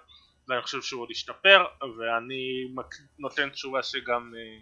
ואני 0.47 0.61
חושב 0.61 0.81
שהוא 0.81 1.01
עוד 1.01 1.11
ישתפר, 1.11 1.65
ואני 1.81 2.73
נותן 3.19 3.49
תשובה 3.49 3.83
שגם 3.83 4.33
אה, 4.37 4.57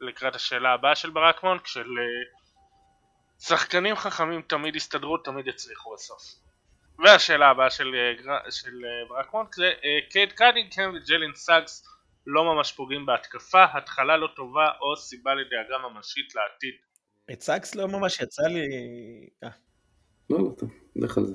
לקראת 0.00 0.34
השאלה 0.34 0.72
הבאה 0.72 0.94
של 0.94 1.10
ברק 1.10 1.42
מונק, 1.42 1.66
של 1.66 1.80
אה, 1.98 2.38
שחקנים 3.40 3.96
חכמים 3.96 4.42
תמיד 4.42 4.76
יסתדרו, 4.76 5.18
תמיד 5.18 5.46
יצליחו 5.46 5.94
בסוף. 5.94 6.22
והשאלה 7.04 7.50
הבאה 7.50 7.70
של, 7.70 7.94
אה, 7.94 8.50
של 8.50 8.84
ברק 9.08 9.34
מונק 9.34 9.54
זה 9.54 9.72
קייד 10.10 10.32
קנינגהם 10.32 10.94
וג'יילן 10.94 11.34
סאגס 11.34 11.91
לא 12.26 12.54
ממש 12.54 12.72
פוגעים 12.72 13.06
בהתקפה, 13.06 13.64
התחלה 13.74 14.16
לא 14.16 14.28
טובה 14.36 14.66
או 14.80 14.96
סיבה 14.96 15.30
לדאגה 15.34 15.88
ממשית 15.88 16.34
לעתיד. 16.34 16.74
את 17.32 17.42
סאקס 17.42 17.74
לא 17.74 17.88
ממש 17.88 18.20
יצא 18.20 18.42
לי... 18.42 18.66
אה, 19.44 19.48
לא, 20.30 20.38
לא, 20.38 20.50
טוב, 20.58 20.70
לך 20.96 21.18
על 21.18 21.24
זה. 21.26 21.34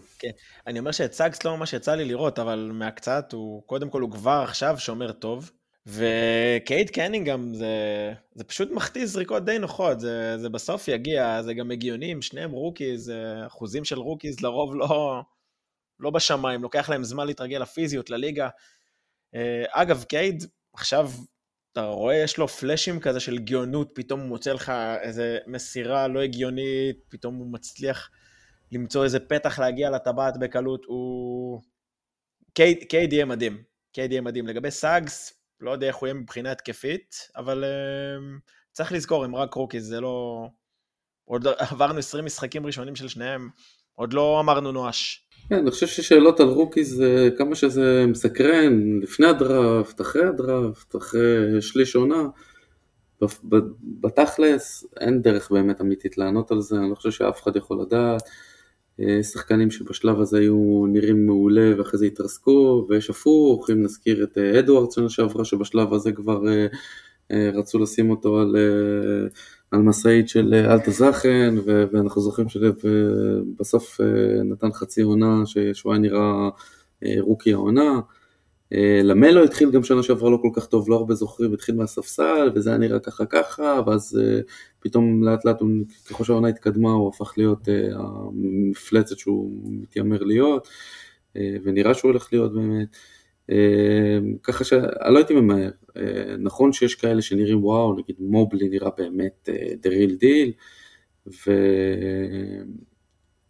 אני 0.67 0.79
אומר 0.79 0.91
שאת 0.91 1.13
סאקס 1.13 1.43
לא 1.43 1.57
ממש 1.57 1.73
יצא 1.73 1.95
לי 1.95 2.05
לראות, 2.05 2.39
אבל 2.39 2.71
מהקצת 2.73 3.33
הוא, 3.33 3.63
קודם 3.67 3.89
כל 3.89 4.01
הוא 4.01 4.11
כבר 4.11 4.41
עכשיו 4.43 4.75
שומר 4.79 5.11
טוב, 5.11 5.51
וקייד 5.87 6.89
קנינגהם 6.89 7.53
זה, 7.53 7.67
זה 8.35 8.43
פשוט 8.43 8.71
מחטיא 8.71 9.05
זריקות 9.05 9.45
די 9.45 9.59
נוחות, 9.59 9.99
זה, 9.99 10.37
זה 10.37 10.49
בסוף 10.49 10.87
יגיע, 10.87 11.41
זה 11.41 11.53
גם 11.53 11.71
הגיוני, 11.71 12.21
שניהם 12.21 12.51
rookies, 12.51 13.09
אה, 13.09 13.47
אחוזים 13.47 13.85
של 13.85 13.99
rookies 13.99 14.41
לרוב 14.41 14.75
לא, 14.75 15.21
לא 15.99 16.09
בשמיים, 16.09 16.61
לוקח 16.61 16.89
להם 16.89 17.03
זמן 17.03 17.27
להתרגל 17.27 17.57
לפיזיות, 17.57 18.09
לליגה. 18.09 18.49
אה, 19.35 19.63
אגב, 19.69 20.03
קייד, 20.03 20.43
עכשיו 20.77 21.11
אתה 21.71 21.85
רואה, 21.85 22.15
יש 22.15 22.37
לו 22.37 22.47
פלאשים 22.47 22.99
כזה 22.99 23.19
של 23.19 23.37
גאונות, 23.37 23.91
פתאום 23.93 24.19
הוא 24.19 24.27
מוצא 24.27 24.53
לך 24.53 24.71
איזה 25.01 25.37
מסירה 25.47 26.07
לא 26.07 26.21
הגיונית, 26.21 26.97
פתאום 27.09 27.35
הוא 27.35 27.53
מצליח 27.53 28.09
למצוא 28.71 29.03
איזה 29.03 29.19
פתח 29.19 29.59
להגיע 29.59 29.89
לטבעת 29.89 30.37
בקלות, 30.39 30.85
הוא... 30.85 31.61
קייד 32.89 33.13
יהיה 33.13 33.25
מדהים, 33.25 33.63
קייד 33.91 34.11
יהיה 34.11 34.21
מדהים. 34.21 34.47
לגבי 34.47 34.71
סאגס, 34.71 35.33
לא 35.59 35.71
יודע 35.71 35.87
איך 35.87 35.95
הוא 35.95 36.07
יהיה 36.07 36.13
מבחינה 36.13 36.51
התקפית, 36.51 37.29
אבל 37.35 37.63
אה, 37.63 38.39
צריך 38.71 38.91
לזכור, 38.91 39.25
הם 39.25 39.35
רק 39.35 39.53
rookies, 39.53 39.87
זה 39.87 40.01
לא... 40.01 40.47
עוד 41.25 41.43
לא... 41.43 41.51
עברנו 41.71 41.99
20 41.99 42.25
משחקים 42.25 42.65
ראשונים 42.65 42.95
של 42.95 43.07
שניהם, 43.07 43.49
עוד 43.99 44.13
לא 44.13 44.39
אמרנו 44.39 44.71
נואש. 44.71 45.27
כן, 45.49 45.55
אני 45.55 45.71
חושב 45.71 45.87
ששאלות 45.87 46.39
על 46.39 46.47
rookies 46.47 46.95
זה 46.95 47.29
כמה 47.37 47.55
שזה 47.55 48.05
מסקרן, 48.07 48.99
לפני 49.01 49.27
הדראפט, 49.27 50.01
אחרי 50.01 50.25
הדראפט, 50.25 50.95
אחרי 50.95 51.61
שליש 51.61 51.95
עונה. 51.95 52.27
בתכלס 54.01 54.85
אין 54.99 55.21
דרך 55.21 55.51
באמת 55.51 55.81
אמיתית 55.81 56.17
לענות 56.17 56.51
על 56.51 56.61
זה, 56.61 56.77
אני 56.77 56.89
לא 56.89 56.95
חושב 56.95 57.11
שאף 57.11 57.43
אחד 57.43 57.55
יכול 57.55 57.81
לדעת. 57.81 58.21
שחקנים 59.21 59.71
שבשלב 59.71 60.19
הזה 60.21 60.39
היו 60.39 60.85
נראים 60.87 61.25
מעולה 61.25 61.71
ואחרי 61.77 61.99
זה 61.99 62.05
התרסקו, 62.05 62.87
ויש 62.89 63.09
הפוך, 63.09 63.69
אם 63.69 63.83
נזכיר 63.83 64.23
את 64.23 64.37
אדוארד 64.37 64.91
שנה 64.91 65.09
שעברה 65.09 65.45
שבשלב 65.45 65.93
הזה 65.93 66.11
כבר 66.11 66.41
רצו 67.31 67.79
לשים 67.79 68.09
אותו 68.09 68.39
על, 68.39 68.55
על 69.71 69.81
משאית 69.81 70.29
של 70.29 70.53
אלטה 70.53 70.91
זכן, 70.91 71.55
ואנחנו 71.65 72.21
זוכרים 72.21 72.47
שבסוף 72.49 74.01
נתן 74.45 74.71
חצי 74.71 75.01
עונה 75.01 75.43
שהוא 75.73 75.93
היה 75.93 76.01
נראה 76.01 76.49
רוקי 77.19 77.53
העונה. 77.53 77.99
אה, 78.73 78.99
למלו 79.03 79.43
התחיל 79.43 79.71
גם 79.71 79.83
שנה 79.83 80.03
שעברה 80.03 80.29
לא 80.29 80.37
כל 80.41 80.49
כך 80.53 80.65
טוב, 80.65 80.89
לא 80.89 80.95
הרבה 80.95 81.13
זוכרים, 81.13 81.53
התחיל 81.53 81.75
מהספסל 81.75 82.51
וזה 82.55 82.69
היה 82.69 82.77
נראה 82.77 82.99
ככה 82.99 83.25
ככה, 83.25 83.81
ואז 83.87 84.19
אה, 84.23 84.39
פתאום 84.79 85.23
לאט 85.23 85.45
לאט, 85.45 85.57
ככל 86.09 86.23
שהעונה 86.23 86.47
התקדמה 86.47 86.91
הוא 86.91 87.09
הפך 87.09 87.33
להיות 87.37 87.69
אה, 87.69 87.89
המפלצת 87.95 89.17
שהוא 89.17 89.51
מתיימר 89.65 90.23
להיות, 90.23 90.67
ונראה 91.63 91.93
שהוא 91.93 92.11
הולך 92.11 92.33
להיות 92.33 92.53
באמת. 92.53 92.97
ככה 94.43 94.63
שאני 94.63 95.13
לא 95.13 95.17
הייתי 95.17 95.33
ממהר, 95.33 95.69
נכון 96.39 96.73
שיש 96.73 96.95
כאלה 96.95 97.21
שנראים 97.21 97.63
וואו, 97.63 97.95
נגיד 97.99 98.15
מובלי 98.19 98.69
נראה 98.69 98.89
באמת 98.97 99.49
the 99.83 99.87
real 99.87 100.11
deal, 100.21 100.51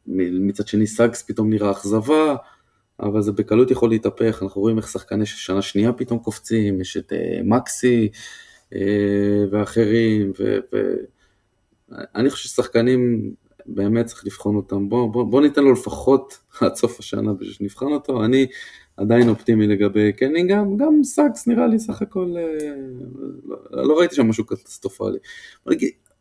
ומצד 0.08 0.68
שני 0.68 0.88
סאגס 0.88 1.24
פתאום 1.24 1.50
נראה 1.50 1.72
אכזבה, 1.72 2.36
אבל 3.00 3.22
זה 3.22 3.32
בקלות 3.32 3.72
יכול 3.72 3.89
להתהפך, 3.89 4.39
אנחנו 4.43 4.62
רואים 4.62 4.78
איך 4.78 4.88
שחקני 4.88 5.26
שנה 5.26 5.62
שנייה 5.62 5.93
פתאום 5.93 6.20
קופצים, 6.20 6.82
יש 6.82 6.98
את 6.98 7.12
uh, 7.12 7.16
מקסי 7.43 8.10
ואחרים, 9.52 10.32
ואני 12.14 12.30
חושב 12.30 12.50
ששחקנים, 12.50 13.32
באמת 13.66 14.06
צריך 14.06 14.26
לבחון 14.26 14.56
אותם, 14.56 14.89
בוא, 14.89 15.14
בוא, 15.14 15.24
בוא 15.24 15.41
ניתן 15.41 15.64
לו 15.64 15.72
לפחות 15.74 16.38
עד 16.62 16.76
סוף 16.76 17.00
השנה 17.00 17.34
בשביל 17.34 17.54
שנבחן 17.54 17.86
אותו, 17.86 18.26
אני 18.26 18.48
עדיין 18.98 19.30
אופטימי 19.30 19.68
לגבי 19.68 20.14
קנינגהם, 20.14 20.78
גם 20.78 21.04
סאקס 21.04 21.48
נראה 21.48 21.68
לי 21.68 21.80
סך 21.80 22.02
הכל, 22.02 22.34
אה, 22.36 23.47
לא, 23.72 23.88
לא 23.88 24.00
ראיתי 24.00 24.16
שם 24.16 24.28
משהו 24.28 24.45
קטסטרופלי. 24.45 25.18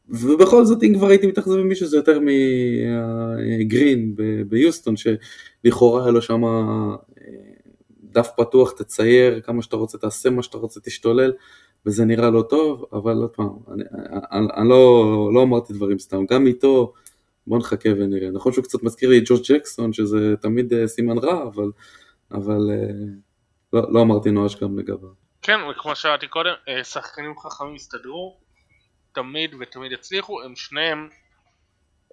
ובכל 0.09 0.64
זאת, 0.64 0.83
אם 0.83 0.95
כבר 0.95 1.07
הייתי 1.07 1.27
מתאכזב 1.27 1.57
ממישהו, 1.57 1.87
זה 1.87 1.97
יותר 1.97 2.20
מגרין 3.61 4.16
ביוסטון, 4.49 4.95
שלכאורה 4.97 6.03
היה 6.03 6.11
לו 6.11 6.22
שם 6.22 6.45
אה, 6.45 6.95
דף 8.03 8.31
פתוח, 8.37 8.70
תצייר 8.70 9.41
כמה 9.41 9.62
שאתה 9.62 9.77
רוצה, 9.77 9.99
תעשה 9.99 10.31
מה 10.31 10.43
שאתה 10.43 10.59
רוצה, 10.59 10.81
תשתולל, 10.81 11.33
וזה 11.87 12.05
נראה 12.05 12.31
לא 12.31 12.43
טוב, 12.43 12.85
אבל 12.93 13.16
עוד 13.16 13.31
פעם, 13.31 13.49
אני, 13.72 13.85
אני, 14.33 14.47
אני 14.57 14.68
לא, 14.68 15.31
לא 15.35 15.43
אמרתי 15.43 15.72
דברים 15.72 15.99
סתם, 15.99 16.24
גם 16.31 16.47
איתו, 16.47 16.93
בוא 17.47 17.59
נחכה 17.59 17.91
ונראה. 17.99 18.31
נכון 18.31 18.53
שהוא 18.53 18.64
קצת 18.64 18.83
מזכיר 18.83 19.11
לי 19.11 19.18
את 19.18 19.22
ג'וש 19.26 19.42
ג'קסון, 19.49 19.93
שזה 19.93 20.35
תמיד 20.41 20.72
אה, 20.74 20.89
סימן 20.89 21.18
רע, 21.18 21.43
אבל, 21.43 21.70
אבל 22.33 22.70
אה, 22.70 23.05
לא, 23.72 23.93
לא 23.93 24.03
אמרתי 24.03 24.31
נואש 24.31 24.57
גם 24.57 24.79
לגביו. 24.79 25.27
כן, 25.43 25.59
וכמו 25.70 25.97
שאמרתי 25.97 26.29
קודם, 26.29 26.55
שחקנים 26.83 27.39
חכמים 27.39 27.74
הסתדרו, 27.74 28.37
תמיד 29.12 29.55
ותמיד 29.61 29.93
יצליחו, 29.93 30.43
הם 30.43 30.57
שניהם 30.57 31.09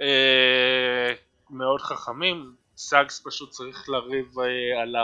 אה, 0.01 1.13
מאוד 1.49 1.81
חכמים, 1.81 2.55
סאגס 2.77 3.27
פשוט 3.27 3.49
צריך 3.49 3.89
לריב 3.89 4.39
אה, 4.39 4.81
על 4.81 4.95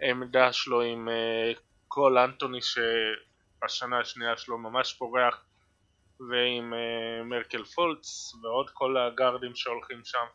העמדה 0.00 0.52
שלו 0.52 0.80
עם 0.80 1.08
אה, 1.08 1.52
קול 1.88 2.18
אנטוני 2.18 2.58
שבשנה 2.62 4.00
השנייה 4.00 4.36
שלו 4.36 4.58
ממש 4.58 4.94
פורח 4.94 5.44
ועם 6.20 6.74
אה, 6.74 7.24
מרקל 7.24 7.64
פולץ 7.64 8.34
ועוד 8.42 8.70
כל 8.70 8.96
הגארדים 8.96 9.54
שהולכים 9.54 10.04
שם 10.04 10.26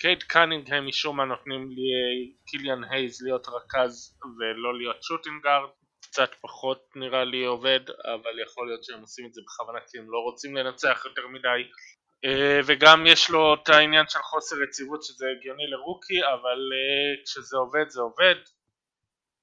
קייד 0.00 0.22
קנינגהם 0.22 0.86
משום 0.86 1.16
מה 1.16 1.24
נותנים 1.24 1.70
לי 1.70 1.82
אה, 1.82 2.36
קיליאן 2.46 2.84
הייז 2.84 3.22
להיות 3.22 3.46
רכז 3.48 4.18
ולא 4.38 4.78
להיות 4.78 5.02
shooting 5.02 5.43
guard 5.43 5.68
קצת 6.02 6.30
פחות 6.40 6.88
נראה 6.96 7.24
לי 7.24 7.44
עובד, 7.44 7.80
אבל 7.90 8.42
יכול 8.46 8.66
להיות 8.66 8.84
שהם 8.84 9.00
עושים 9.00 9.26
את 9.26 9.34
זה 9.34 9.40
בכוונה 9.46 9.78
כי 9.88 9.98
הם 9.98 10.10
לא 10.10 10.18
רוצים 10.18 10.56
לנצח 10.56 11.02
יותר 11.04 11.28
מדי. 11.28 11.70
אה, 12.24 12.60
וגם 12.66 13.06
יש 13.06 13.30
לו 13.30 13.54
את 13.54 13.68
העניין 13.68 14.06
של 14.08 14.18
חוסר 14.18 14.62
יציבות 14.62 15.02
שזה 15.02 15.26
הגיוני 15.38 15.66
ל 15.66 15.73
rookie, 15.73 16.24
אבל 16.24 16.60
אה, 16.72 17.24
כשזה 17.24 17.56
עובד 17.56 17.88
זה 17.88 18.00
עובד, 18.00 18.36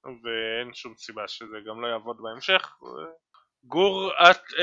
ואין 0.03 0.73
שום 0.73 0.95
סיבה 0.97 1.27
שזה 1.27 1.57
גם 1.65 1.81
לא 1.81 1.87
יעבוד 1.87 2.17
בהמשך. 2.21 2.71
גור 3.63 4.11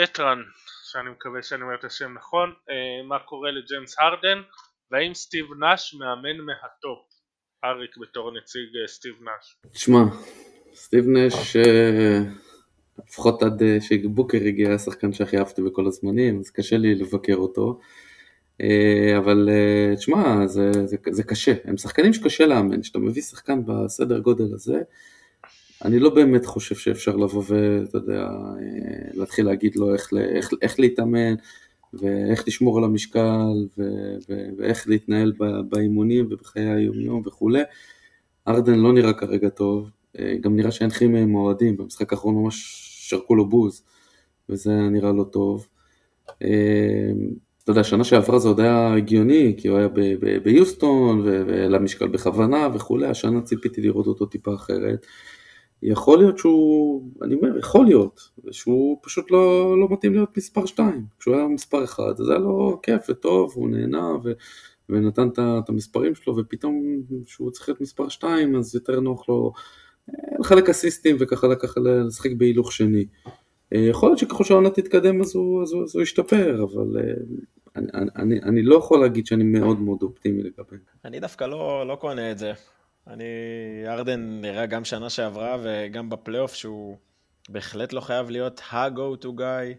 אטרן, 0.05 0.43
שאני 0.91 1.11
מקווה 1.11 1.43
שאני 1.43 1.63
אומר 1.63 1.75
את 1.75 1.85
השם 1.85 2.15
נכון, 2.15 2.55
אה, 2.71 3.07
מה 3.09 3.19
קורה 3.19 3.51
לג'יימס 3.51 3.99
הרדן, 3.99 4.43
והאם 4.91 5.15
סטיב 5.15 5.47
נאש 5.61 5.95
מאמן 5.95 6.37
מהטופ? 6.37 7.15
אריק 7.65 7.97
בתור 7.97 8.31
נציג 8.31 8.87
סטיב 8.87 9.15
נאש. 9.21 9.73
תשמע, 9.73 9.99
סטיב 10.75 11.05
נש, 11.09 11.57
אה, 11.57 12.19
לפחות 13.09 13.43
עד 13.43 13.63
אה, 13.63 13.77
שבוקר 13.81 14.39
הגיע 14.47 14.73
השחקן 14.73 15.13
שהכי 15.13 15.39
אהבתי 15.39 15.63
בכל 15.63 15.87
הזמנים, 15.87 16.41
אז 16.41 16.51
קשה 16.51 16.77
לי 16.77 16.95
לבקר 16.95 17.35
אותו. 17.35 17.81
אה, 18.61 19.19
אבל 19.19 19.49
תשמע, 19.97 20.47
זה, 20.47 20.71
זה, 20.73 20.97
זה 21.11 21.23
קשה, 21.23 21.55
הם 21.65 21.77
שחקנים 21.77 22.13
שקשה 22.13 22.47
לאמן, 22.47 22.83
כשאתה 22.83 22.99
מביא 22.99 23.23
שחקן 23.23 23.63
בסדר 23.67 24.19
גודל 24.19 24.55
הזה, 24.55 24.81
אני 25.85 25.99
לא 25.99 26.11
באמת 26.11 26.47
חושב 26.47 26.75
שאפשר 26.75 27.17
לבוא 27.17 27.43
ואתה 27.47 27.99
יודע, 27.99 28.29
להתחיל 29.15 29.47
להגיד 29.47 29.77
לו 29.77 29.95
איך, 29.95 30.11
איך, 30.35 30.51
איך 30.63 30.81
להתאמן 30.81 31.35
ואיך 32.01 32.49
לשמור 32.49 32.79
על 32.79 32.85
המשקל 32.85 33.67
ו, 33.79 33.83
ו, 34.29 34.47
ואיך 34.59 34.89
להתנהל 34.89 35.33
באימונים 35.69 36.27
ובחיי 36.31 36.69
היומיום 36.69 37.23
וכולי. 37.27 37.63
ארדן 38.49 38.79
לא 38.79 38.93
נראה 38.93 39.13
כרגע 39.13 39.49
טוב, 39.49 39.91
אה, 40.19 40.35
גם 40.41 40.57
נראה 40.57 40.71
שאין 40.71 40.91
כימיה 40.91 41.23
עם 41.23 41.35
אוהדים, 41.35 41.77
במשחק 41.77 42.13
האחרון 42.13 42.35
ממש 42.35 42.85
שרקו 43.09 43.35
לו 43.35 43.49
בוז, 43.49 43.85
וזה 44.49 44.73
נראה 44.73 45.13
לא 45.13 45.25
טוב. 45.25 45.67
אה, 46.43 47.11
אתה 47.65 47.71
יודע, 47.71 47.85
שנה 47.85 48.05
שעברה 48.05 48.39
זה 48.39 48.49
עוד 48.49 48.61
היה 48.61 48.95
הגיוני, 48.95 49.55
כי 49.57 49.69
הוא 49.69 49.79
היה 49.79 49.89
ביוסטון, 50.43 51.21
ולמשקל 51.25 52.09
בכוונה 52.09 52.69
וכולי, 52.75 53.07
השנה 53.07 53.41
ציפיתי 53.41 53.81
לראות 53.81 54.07
אותו 54.07 54.27
טיפה 54.27 54.55
אחרת. 54.55 55.07
יכול 55.85 56.19
להיות 56.19 56.39
שהוא, 56.39 57.11
אני 57.23 57.35
אומר, 57.35 57.59
יכול 57.59 57.87
להיות, 57.87 58.31
שהוא 58.51 58.99
פשוט 59.03 59.31
לא, 59.31 59.75
לא 59.81 59.89
מתאים 59.91 60.13
להיות 60.15 60.37
מספר 60.37 60.67
2. 60.67 61.07
כשהוא 61.19 61.37
היה 61.37 61.47
מספר 61.47 61.85
1, 61.85 62.03
אז 62.21 62.29
היה 62.29 62.39
לו 62.39 62.81
כיף 62.83 63.03
וטוב, 63.09 63.53
הוא 63.55 63.69
נהנה 63.69 64.09
ו, 64.25 64.33
ונתן 64.89 65.29
את 65.39 65.69
המספרים 65.69 66.15
שלו, 66.15 66.37
ופתאום 66.37 67.03
כשהוא 67.27 67.51
צריך 67.51 67.69
להיות 67.69 67.81
מספר 67.81 68.09
2, 68.09 68.57
אז 68.57 68.75
יותר 68.75 69.01
נוח 69.01 69.29
לו 69.29 69.53
לחלק 70.41 70.69
אסיסטים 70.69 71.17
וככה 71.21 71.47
לקחה 71.47 71.81
לשחק 71.81 72.31
בהילוך 72.37 72.73
שני. 72.73 73.07
אה, 73.75 73.79
יכול 73.79 74.09
להיות 74.09 74.19
שככל 74.19 74.45
שהעונה 74.45 74.71
תתקדם 74.71 75.21
אז 75.21 75.35
הוא, 75.35 75.63
אז, 75.63 75.73
הוא, 75.73 75.83
אז 75.83 75.95
הוא 75.95 76.03
ישתפר, 76.03 76.65
אבל 76.65 77.01
אה, 77.01 77.15
אני, 77.77 78.11
אני, 78.17 78.43
אני 78.43 78.63
לא 78.63 78.77
יכול 78.77 79.01
להגיד 79.01 79.27
שאני 79.27 79.45
מאוד 79.45 79.81
מאוד 79.81 80.03
אופטימי 80.03 80.43
לגבי. 80.43 80.77
אני 81.05 81.21
דווקא 81.21 81.45
לא, 81.45 81.89
לא 81.89 81.97
קונה 81.97 82.31
את 82.31 82.39
זה. 82.39 82.53
אני, 83.07 83.25
ארדן 83.87 84.41
נראה 84.41 84.67
גם 84.67 84.85
שנה 84.85 85.11
שעברה 85.11 85.57
וגם 85.63 86.11
בפלייאוף 86.11 86.55
שהוא 86.55 86.97
בהחלט 87.49 87.93
לא 87.93 88.01
חייב 88.01 88.31
להיות 88.31 88.61
ה-go 88.71 89.25
to 89.25 89.27
guy. 89.27 89.79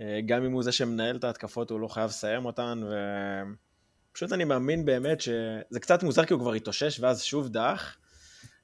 אה, 0.00 0.20
גם 0.26 0.44
אם 0.44 0.52
הוא 0.52 0.62
זה 0.62 0.72
שמנהל 0.72 1.16
את 1.16 1.24
ההתקפות 1.24 1.70
הוא 1.70 1.80
לא 1.80 1.88
חייב 1.88 2.08
לסיים 2.08 2.44
אותן, 2.44 2.80
ופשוט 4.10 4.32
אני 4.32 4.44
מאמין 4.44 4.84
באמת 4.84 5.20
שזה 5.20 5.80
קצת 5.80 6.02
מוזר 6.02 6.24
כי 6.24 6.32
הוא 6.32 6.40
כבר 6.40 6.52
התאושש 6.52 7.00
ואז 7.00 7.22
שוב 7.22 7.48
דעך. 7.48 7.96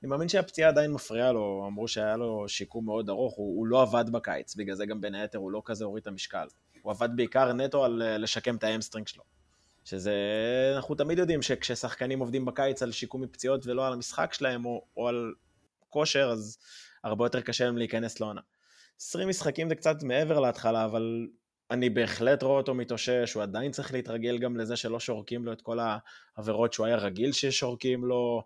אני 0.02 0.08
מאמין 0.08 0.28
שהפציעה 0.28 0.68
עדיין 0.68 0.92
מפריעה 0.92 1.32
לו, 1.32 1.64
אמרו 1.66 1.88
שהיה 1.88 2.16
לו 2.16 2.44
שיקום 2.48 2.84
מאוד 2.84 3.08
ארוך, 3.08 3.36
הוא, 3.36 3.56
הוא 3.56 3.66
לא 3.66 3.82
עבד 3.82 4.04
בקיץ, 4.12 4.54
בגלל 4.54 4.74
זה 4.74 4.86
גם 4.86 5.00
בין 5.00 5.14
היתר 5.14 5.38
הוא 5.38 5.50
לא 5.50 5.62
כזה 5.64 5.84
הוריד 5.84 6.02
את 6.02 6.06
המשקל. 6.06 6.46
הוא 6.82 6.92
עבד 6.92 7.08
בעיקר 7.16 7.52
נטו 7.52 7.84
על 7.84 8.02
אה, 8.02 8.18
לשקם 8.18 8.56
את 8.56 8.64
ה 8.64 8.69
hamstring 8.69 9.08
שלו. 9.08 9.22
שזה, 9.90 10.14
אנחנו 10.76 10.94
תמיד 10.94 11.18
יודעים 11.18 11.42
שכששחקנים 11.42 12.18
עובדים 12.18 12.44
בקיץ 12.44 12.82
על 12.82 12.92
שיקום 12.92 13.22
מפציעות 13.22 13.66
ולא 13.66 13.86
על 13.86 13.92
המשחק 13.92 14.34
שלהם 14.34 14.64
או, 14.64 14.84
או 14.96 15.08
על 15.08 15.34
כושר, 15.88 16.28
אז 16.32 16.58
הרבה 17.04 17.24
יותר 17.24 17.40
קשה 17.40 17.64
להם 17.64 17.78
להיכנס 17.78 18.20
לעונה. 18.20 18.40
20 19.00 19.28
משחקים 19.28 19.68
זה 19.68 19.74
קצת 19.74 20.02
מעבר 20.02 20.40
להתחלה, 20.40 20.84
אבל 20.84 21.26
אני 21.70 21.90
בהחלט 21.90 22.42
רואה 22.42 22.56
אותו 22.56 22.74
מתאושש, 22.74 23.32
הוא 23.34 23.42
עדיין 23.42 23.72
צריך 23.72 23.92
להתרגל 23.92 24.38
גם 24.38 24.56
לזה 24.56 24.76
שלא 24.76 25.00
שורקים 25.00 25.44
לו 25.44 25.52
את 25.52 25.62
כל 25.62 25.78
העבירות 26.36 26.72
שהוא 26.72 26.86
היה 26.86 26.96
רגיל 26.96 27.32
ששורקים 27.32 28.04
לו. 28.04 28.42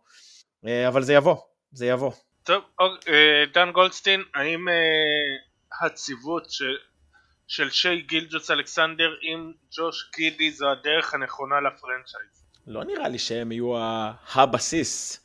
אה, 0.66 0.88
אבל 0.88 1.03
זה 1.03 1.12
יבוא, 1.12 1.36
זה 1.72 1.86
יבוא. 1.86 2.12
טוב, 2.42 2.62
אה, 2.80 3.45
דן 3.55 3.70
גולדסטין, 3.72 4.22
האם 4.34 4.68
אה, 4.68 5.86
הציוות 5.86 6.51
של, 6.51 6.76
של 7.47 7.70
שי 7.70 8.01
גילג'וס 8.01 8.51
אלכסנדר 8.51 9.14
עם 9.20 9.53
ג'וש 9.76 10.11
גידי 10.16 10.51
זו 10.51 10.70
הדרך 10.70 11.14
הנכונה 11.14 11.61
לפרנצ'ייז? 11.61 12.45
לא 12.66 12.84
נראה 12.84 13.09
לי 13.09 13.18
שהם 13.18 13.53
יהיו 13.53 13.74
הבסיס. 14.34 15.20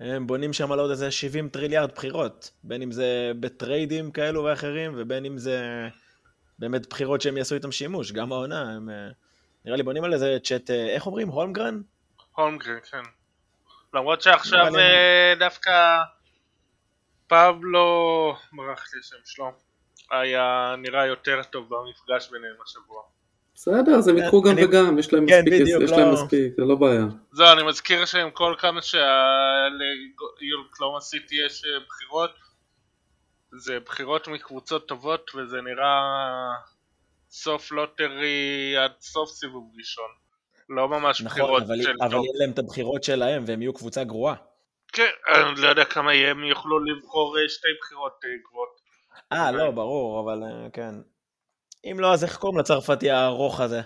הם 0.00 0.26
בונים 0.26 0.52
שם 0.52 0.72
על 0.72 0.78
עוד 0.78 0.90
איזה 0.90 1.10
70 1.10 1.48
טריליארד 1.48 1.94
בחירות, 1.94 2.50
בין 2.64 2.82
אם 2.82 2.92
זה 2.92 3.32
בטריידים 3.40 4.10
כאלו 4.10 4.44
ואחרים, 4.44 4.92
ובין 4.96 5.24
אם 5.24 5.38
זה 5.38 5.88
באמת 6.58 6.86
בחירות 6.86 7.20
שהם 7.20 7.36
יעשו 7.36 7.54
איתם 7.54 7.72
שימוש, 7.72 8.12
גם 8.12 8.32
העונה, 8.32 8.62
הם 8.62 8.88
נראה 9.64 9.76
לי 9.76 9.82
בונים 9.82 10.04
על 10.04 10.12
איזה 10.12 10.38
צ'ט, 10.44 10.70
איך 10.70 11.06
אומרים? 11.06 11.28
הולמגרן? 11.28 11.80
הולמגרן, 12.34 12.78
כן. 12.90 13.02
למרות 13.94 14.22
שעכשיו 14.22 14.68
אבל 14.68 14.78
אה, 14.78 15.34
דווקא 15.38 15.98
פאולו, 17.26 18.36
ברח 18.52 18.84
לי 18.94 19.00
השם 19.00 19.16
שלו, 19.24 19.52
היה 20.10 20.74
נראה 20.78 21.06
יותר 21.06 21.40
טוב 21.50 21.68
במפגש 21.68 22.30
ביניהם 22.30 22.54
השבוע. 22.64 23.02
בסדר, 23.54 23.92
אז 23.98 24.08
הם 24.08 24.18
ייקחו 24.18 24.42
גם 24.42 24.52
אני- 24.52 24.64
וגם, 24.64 24.98
יש 24.98 25.12
להם 25.12 25.26
כן, 25.28 25.38
מספיק, 25.44 25.60
בדיוק, 25.62 25.82
יש 25.82 25.90
להם 25.90 26.00
לא- 26.00 26.12
מספיק, 26.12 26.54
זה 26.56 26.64
לא 26.64 26.74
בעיה. 26.74 27.04
זהו, 27.32 27.46
אני 27.52 27.62
מזכיר 27.62 28.04
שעם 28.04 28.30
כל 28.30 28.54
כמה 28.58 28.80
שלאוקלאומה 28.82 31.00
סיטי 31.00 31.34
יש 31.46 31.64
אה, 31.64 31.70
בחירות, 31.88 32.30
זה 33.52 33.80
בחירות 33.80 34.28
מקבוצות 34.28 34.88
טובות 34.88 35.30
וזה 35.34 35.60
נראה 35.60 36.00
סוף 37.30 37.72
lottery 37.72 38.74
עד 38.76 38.92
סוף 39.00 39.30
סיבוב 39.30 39.72
ראשון. 39.78 40.08
לא 40.68 40.88
ממש 40.88 41.22
נכון, 41.22 41.42
בחירות 41.42 41.62
אבל 41.62 41.82
של 41.82 41.94
אבל 42.00 42.10
טוב. 42.10 42.24
יהיה 42.24 42.34
להם 42.40 42.50
את 42.50 42.58
הבחירות 42.58 43.04
שלהם 43.04 43.44
והם 43.46 43.62
יהיו 43.62 43.72
קבוצה 43.74 44.04
גרועה. 44.04 44.34
כן, 44.92 45.10
אני 45.34 45.60
לא 45.60 45.68
יודע 45.68 45.84
כמה 45.84 46.12
הם 46.12 46.44
יוכלו 46.44 46.84
לבחור 46.84 47.38
אה, 47.38 47.48
שתי 47.48 47.68
בחירות 47.80 48.20
אה, 48.24 48.28
גבוהות. 48.48 48.79
אה, 49.32 49.48
אוקיי. 49.50 49.64
לא, 49.64 49.70
ברור, 49.70 50.20
אבל 50.20 50.42
אה, 50.42 50.66
כן. 50.72 50.94
אם 51.84 51.96
לא, 52.00 52.12
אז 52.12 52.24
איך 52.24 52.36
קוראים 52.36 52.58
לצרפתי 52.58 53.10
הארוך 53.10 53.60
הזה? 53.60 53.80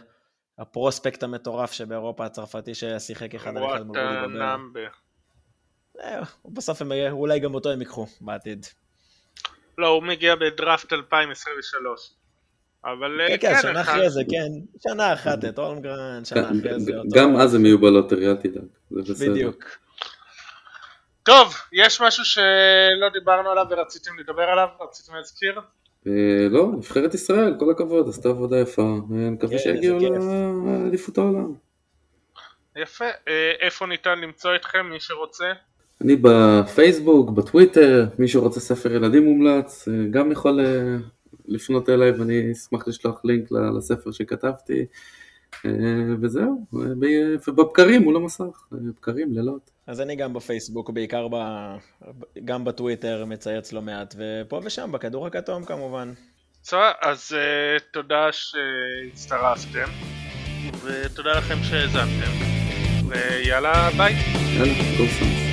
הפרוספקט 0.58 1.22
המטורף 1.22 1.72
שבאירופה 1.72 2.24
הצרפתי 2.24 2.74
ששיחק 2.74 3.34
אחד 3.34 3.56
על 3.56 3.64
אחד 3.66 3.86
מול 3.86 3.98
רודי. 3.98 4.80
אה, 6.00 6.20
בסוף 6.46 6.82
הם, 6.82 6.92
אולי 7.10 7.40
גם 7.40 7.54
אותו 7.54 7.70
הם 7.70 7.80
ייקחו 7.80 8.06
בעתיד. 8.20 8.66
לא, 9.78 9.86
הוא 9.88 10.02
מגיע 10.02 10.34
בדראפט 10.34 10.92
2023. 10.92 12.10
אבל 12.84 13.20
אה, 13.20 13.28
כן, 13.28 13.36
כן, 13.54 13.62
שנה 13.62 13.80
אחד- 13.80 13.92
אחרי 13.92 14.10
זה, 14.10 14.22
כן. 14.30 14.48
שנה 14.88 15.12
אחת 15.12 15.44
את 15.44 15.58
הולמגרן, 15.58 16.24
שנה 16.24 16.40
אחרי 16.46 16.80
זה 16.80 16.96
אותו. 16.96 17.08
גם 17.14 17.36
אז 17.36 17.54
הם 17.54 17.66
יהיו 17.66 17.78
בלוטרי, 17.78 18.26
אל 18.30 18.36
תדאג, 18.36 18.64
זה 18.90 19.12
בסדר. 19.12 19.30
בדיוק. 19.30 19.64
טוב, 21.24 21.54
יש 21.72 22.00
משהו 22.00 22.24
שלא 22.24 23.08
דיברנו 23.12 23.50
עליו 23.50 23.66
ורציתם 23.70 24.18
לדבר 24.18 24.42
עליו? 24.42 24.68
רציתם 24.80 25.14
להזכיר? 25.14 25.60
אה, 26.06 26.48
לא, 26.50 26.68
נבחרת 26.76 27.14
ישראל, 27.14 27.54
כל 27.58 27.70
הכבוד, 27.70 28.08
עשתה 28.08 28.28
עבודה 28.28 28.58
יפה, 28.60 28.82
אני 29.10 29.30
מקווה 29.30 29.58
כן, 29.58 29.62
שיגיעו. 29.62 29.98
לאליפות 30.66 31.18
העולם. 31.18 31.54
יפה. 32.76 33.04
אה, 33.04 33.52
איפה 33.60 33.86
ניתן 33.86 34.18
למצוא 34.18 34.56
אתכם, 34.56 34.86
מי 34.90 35.00
שרוצה? 35.00 35.52
אני 36.00 36.16
בפייסבוק, 36.16 37.30
בטוויטר, 37.30 38.06
מי 38.18 38.28
שרוצה 38.28 38.60
ספר 38.60 38.92
ילדים 38.92 39.24
מומלץ, 39.24 39.88
אה, 39.88 39.92
גם 40.10 40.32
יכול 40.32 40.60
לפנות 41.46 41.88
אליי 41.88 42.10
ואני 42.10 42.52
אשמח 42.52 42.88
לשלוח 42.88 43.20
לינק 43.24 43.48
לספר 43.78 44.12
שכתבתי, 44.12 44.86
וזהו, 46.22 46.66
אה, 46.74 46.80
ב- 47.00 47.48
ובבקרים 47.48 48.02
מול 48.02 48.16
המסך, 48.16 48.42
אה, 48.72 48.78
בקרים, 48.96 49.32
לילות. 49.32 49.70
אז 49.86 50.00
אני 50.00 50.16
גם 50.16 50.32
בפייסבוק, 50.32 50.90
בעיקר 50.90 51.28
ב... 51.30 51.34
גם 52.44 52.64
בטוויטר 52.64 53.24
מצייץ 53.24 53.72
לא 53.72 53.82
מעט, 53.82 54.14
ופה 54.18 54.60
ושם, 54.64 54.92
בכדור 54.92 55.26
הכתום 55.26 55.64
כמובן. 55.64 56.12
בסדר, 56.62 56.90
אז 57.02 57.36
אה, 57.36 57.76
תודה 57.92 58.28
שהצטרפתם, 58.32 59.88
ותודה 60.84 61.32
לכם 61.38 61.56
שהאזנתם, 61.62 62.30
ויאללה 63.08 63.90
ביי. 63.96 64.14
יאללה, 64.56 64.74
סאנס, 64.74 65.20
ביי. 65.20 65.43